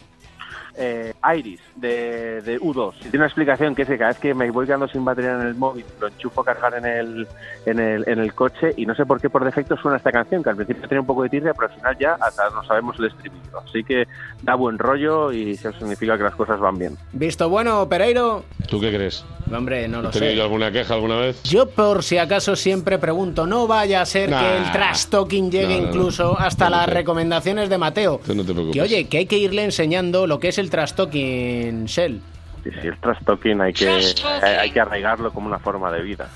Eh, 0.78 1.12
Iris 1.36 1.60
de, 1.76 2.40
de 2.42 2.60
U2. 2.60 2.94
Tiene 3.00 3.18
una 3.18 3.26
explicación 3.26 3.74
que 3.74 3.82
es 3.82 3.88
que 3.88 3.98
cada 3.98 4.10
vez 4.10 4.18
que 4.18 4.32
me 4.34 4.50
voy 4.50 4.66
quedando 4.66 4.88
sin 4.88 5.04
batería 5.04 5.32
en 5.34 5.42
el 5.48 5.54
móvil, 5.54 5.84
lo 6.00 6.06
enchufo 6.08 6.40
a 6.40 6.44
cargar 6.44 6.74
en 6.74 6.86
el, 6.86 7.28
en 7.66 7.78
el, 7.78 8.04
en 8.08 8.18
el 8.20 8.32
coche 8.34 8.72
y 8.76 8.86
no 8.86 8.94
sé 8.94 9.04
por 9.04 9.20
qué 9.20 9.28
por 9.28 9.44
defecto 9.44 9.76
suena 9.76 9.96
esta 9.96 10.12
canción, 10.12 10.42
que 10.42 10.50
al 10.50 10.56
principio 10.56 10.88
tenía 10.88 11.00
un 11.00 11.06
poco 11.06 11.22
de 11.24 11.28
tirria, 11.30 11.52
pero 11.54 11.68
al 11.68 11.74
final 11.74 11.96
ya 11.98 12.16
hasta 12.20 12.48
no 12.50 12.62
sabemos 12.64 12.96
el 12.98 13.06
estribillo. 13.06 13.58
Así 13.66 13.82
que 13.84 14.06
da 14.42 14.54
buen 14.54 14.78
rollo 14.78 15.32
y 15.32 15.52
eso 15.52 15.72
significa 15.72 16.16
que 16.16 16.24
las 16.24 16.34
cosas 16.34 16.58
van 16.60 16.78
bien. 16.78 16.96
¿Visto 17.12 17.48
bueno, 17.48 17.88
Pereiro? 17.88 18.44
¿Tú 18.68 18.80
qué 18.80 18.90
crees? 18.92 19.24
Hombre, 19.52 19.88
no 19.88 20.02
lo 20.02 20.08
¿Has 20.08 20.14
tenido 20.14 20.32
sé. 20.32 20.36
yo 20.36 20.42
alguna 20.44 20.70
queja 20.70 20.94
alguna 20.94 21.16
vez? 21.16 21.42
Yo 21.42 21.70
por 21.70 22.02
si 22.02 22.18
acaso 22.18 22.54
siempre 22.54 22.98
pregunto, 22.98 23.46
no 23.46 23.66
vaya 23.66 24.02
a 24.02 24.06
ser 24.06 24.28
Nah. 24.30 24.40
que 24.40 24.56
el 24.58 24.72
trash 24.72 25.06
talking 25.06 25.50
llegue 25.50 25.68
No, 25.68 25.74
no, 25.76 25.80
no. 25.82 25.88
incluso 25.88 26.38
hasta 26.38 26.68
No 26.68 26.76
las 26.76 26.88
recomendaciones 26.90 27.70
de 27.70 27.78
Mateo. 27.78 28.20
Tú 28.26 28.34
no 28.34 28.44
te 28.44 28.52
preocupes. 28.52 28.74
Que 28.74 28.82
oye, 28.82 29.04
que 29.08 29.18
hay 29.18 29.26
que 29.26 29.38
irle 29.38 29.64
enseñando 29.64 30.26
lo 30.26 30.38
que 30.38 30.48
es 30.48 30.58
el 30.58 30.67
trash 30.70 30.92
talking, 30.92 31.84
Shell. 31.86 32.20
Sí, 32.64 32.70
sí, 32.82 32.88
el 32.88 32.98
trash 32.98 33.18
talking 33.24 33.60
hay 33.60 33.72
que, 33.72 33.88
hay, 33.88 34.54
hay 34.54 34.70
que 34.70 34.80
arraigarlo 34.80 35.32
como 35.32 35.46
una 35.46 35.58
forma 35.58 35.90
de 35.92 36.02
vida. 36.02 36.28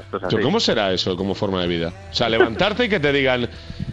Esto 0.00 0.16
es 0.16 0.24
así. 0.24 0.36
Pero 0.36 0.46
¿Cómo 0.46 0.60
será 0.60 0.92
eso 0.92 1.16
como 1.16 1.34
forma 1.34 1.60
de 1.62 1.68
vida? 1.68 1.92
O 2.10 2.14
sea, 2.14 2.28
levantarte 2.28 2.86
y 2.86 2.88
que 2.88 3.00
te 3.00 3.12
digan, 3.12 3.42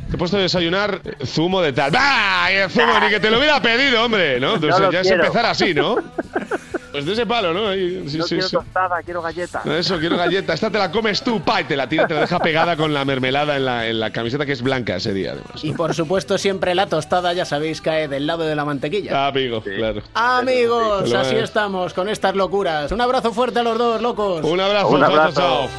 te 0.10 0.16
he 0.16 0.18
puesto 0.18 0.38
a 0.38 0.42
desayunar 0.42 1.02
zumo 1.26 1.62
de 1.62 1.74
tal. 1.74 1.92
¡Bah! 1.92 2.48
Y 2.52 2.56
el 2.56 2.70
zumo, 2.70 3.00
ni 3.00 3.10
que 3.10 3.20
te 3.20 3.30
lo 3.30 3.38
hubiera 3.38 3.62
pedido, 3.62 4.04
hombre, 4.06 4.40
¿no? 4.40 4.56
Entonces 4.56 4.90
ya 4.92 5.02
es 5.02 5.08
quiero. 5.08 5.24
empezar 5.24 5.46
así, 5.46 5.74
¿no? 5.74 5.98
Pues 6.94 7.06
de 7.06 7.14
ese 7.14 7.26
palo, 7.26 7.54
¿no? 7.56 7.70
Ahí, 7.70 8.04
sí, 8.08 8.20
no 8.20 8.24
sí, 8.24 8.36
quiero 8.36 8.48
sí. 8.50 8.56
tostada, 8.56 9.02
quiero 9.02 9.24
galleta. 9.24 9.64
No, 9.66 9.74
Eso, 9.76 9.98
quiero 9.98 10.16
galleta. 10.16 10.54
Esta 10.54 10.70
te 10.70 10.78
la 10.78 10.92
comes 10.92 11.24
tú, 11.24 11.42
pa, 11.42 11.60
y 11.62 11.64
te 11.64 11.76
la 11.76 11.90
tira, 11.90 12.08
te 12.08 12.14
la 12.14 12.22
deja 12.22 12.38
pegada 12.38 12.78
con 12.78 12.94
la 12.94 13.04
mermelada 13.04 13.56
en 13.56 13.66
la, 13.66 13.88
en 13.88 14.00
la 14.00 14.12
camiseta 14.14 14.46
que 14.46 14.52
es 14.52 14.62
blanca 14.62 14.96
ese 14.98 15.12
día, 15.12 15.32
además. 15.32 15.64
Y 15.64 15.74
por 15.74 15.96
supuesto 15.96 16.38
siempre 16.38 16.76
la 16.76 16.86
tostada, 16.86 17.34
ya 17.34 17.46
sabéis, 17.46 17.82
cae 17.82 18.08
del 18.08 18.28
lado 18.28 18.44
de 18.44 18.56
la 18.56 18.64
mantequilla. 18.64 19.26
Amigo, 19.26 19.64
claro. 19.64 20.04
Amigos, 20.14 21.12
así 21.12 21.36
es. 21.36 21.46
estamos 21.46 21.96
con 21.96 22.10
estas 22.10 22.36
locuras. 22.36 22.92
Un 22.92 23.02
abrazo 23.02 23.34
fuerte 23.34 23.58
a 23.60 23.64
los 23.64 23.76
dos, 23.76 24.00
locos. 24.00 24.46
Un 24.46 24.60
abrazo, 24.60 24.90
Un 24.90 25.00
chao, 25.02 25.10
abrazo. 25.10 25.42
chao. 25.42 25.70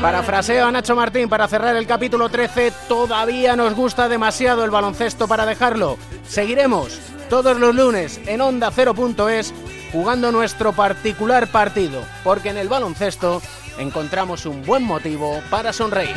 Parafraseo 0.00 0.66
a 0.66 0.70
Nacho 0.70 0.94
Martín 0.94 1.28
para 1.28 1.48
cerrar 1.48 1.74
el 1.74 1.86
capítulo 1.86 2.28
13. 2.28 2.72
Todavía 2.88 3.56
nos 3.56 3.74
gusta 3.74 4.08
demasiado 4.08 4.64
el 4.64 4.70
baloncesto 4.70 5.26
para 5.26 5.44
dejarlo. 5.44 5.98
Seguiremos 6.26 7.00
todos 7.28 7.58
los 7.58 7.74
lunes 7.74 8.20
en 8.26 8.40
Onda 8.40 8.70
0.es 8.70 9.52
jugando 9.92 10.32
nuestro 10.32 10.72
particular 10.72 11.46
partido, 11.48 12.02
porque 12.24 12.50
en 12.50 12.56
el 12.56 12.68
baloncesto 12.68 13.42
encontramos 13.78 14.46
un 14.46 14.64
buen 14.64 14.82
motivo 14.82 15.40
para 15.50 15.72
sonreír. 15.72 16.16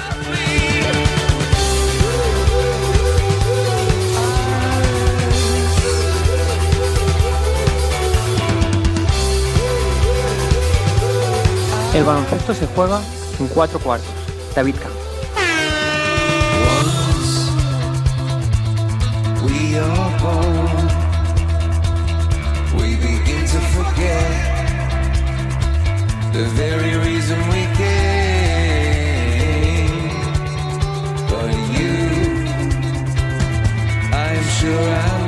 El 11.93 12.03
baloncesto 12.05 12.53
se 12.53 12.67
juega 12.67 13.01
en 13.39 13.47
cuatro 13.49 13.79
cuartos. 13.79 14.09
David 14.55 14.75
Camp. 14.75 14.95
We 19.43 19.77
are 19.77 20.23
born. 20.23 20.60
Forget 24.01 24.31
the 26.33 26.45
very 26.61 26.95
reason 27.07 27.39
we 27.49 27.63
came. 27.81 28.01
But 31.29 31.51
you, 31.75 31.97
I'm 34.13 34.45
sure 34.59 34.89
I 34.89 35.20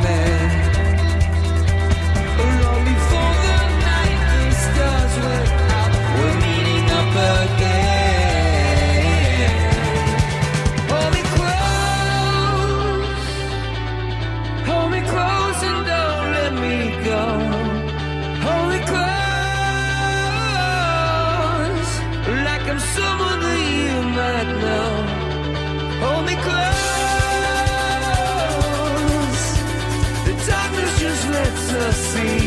see. 31.93 32.42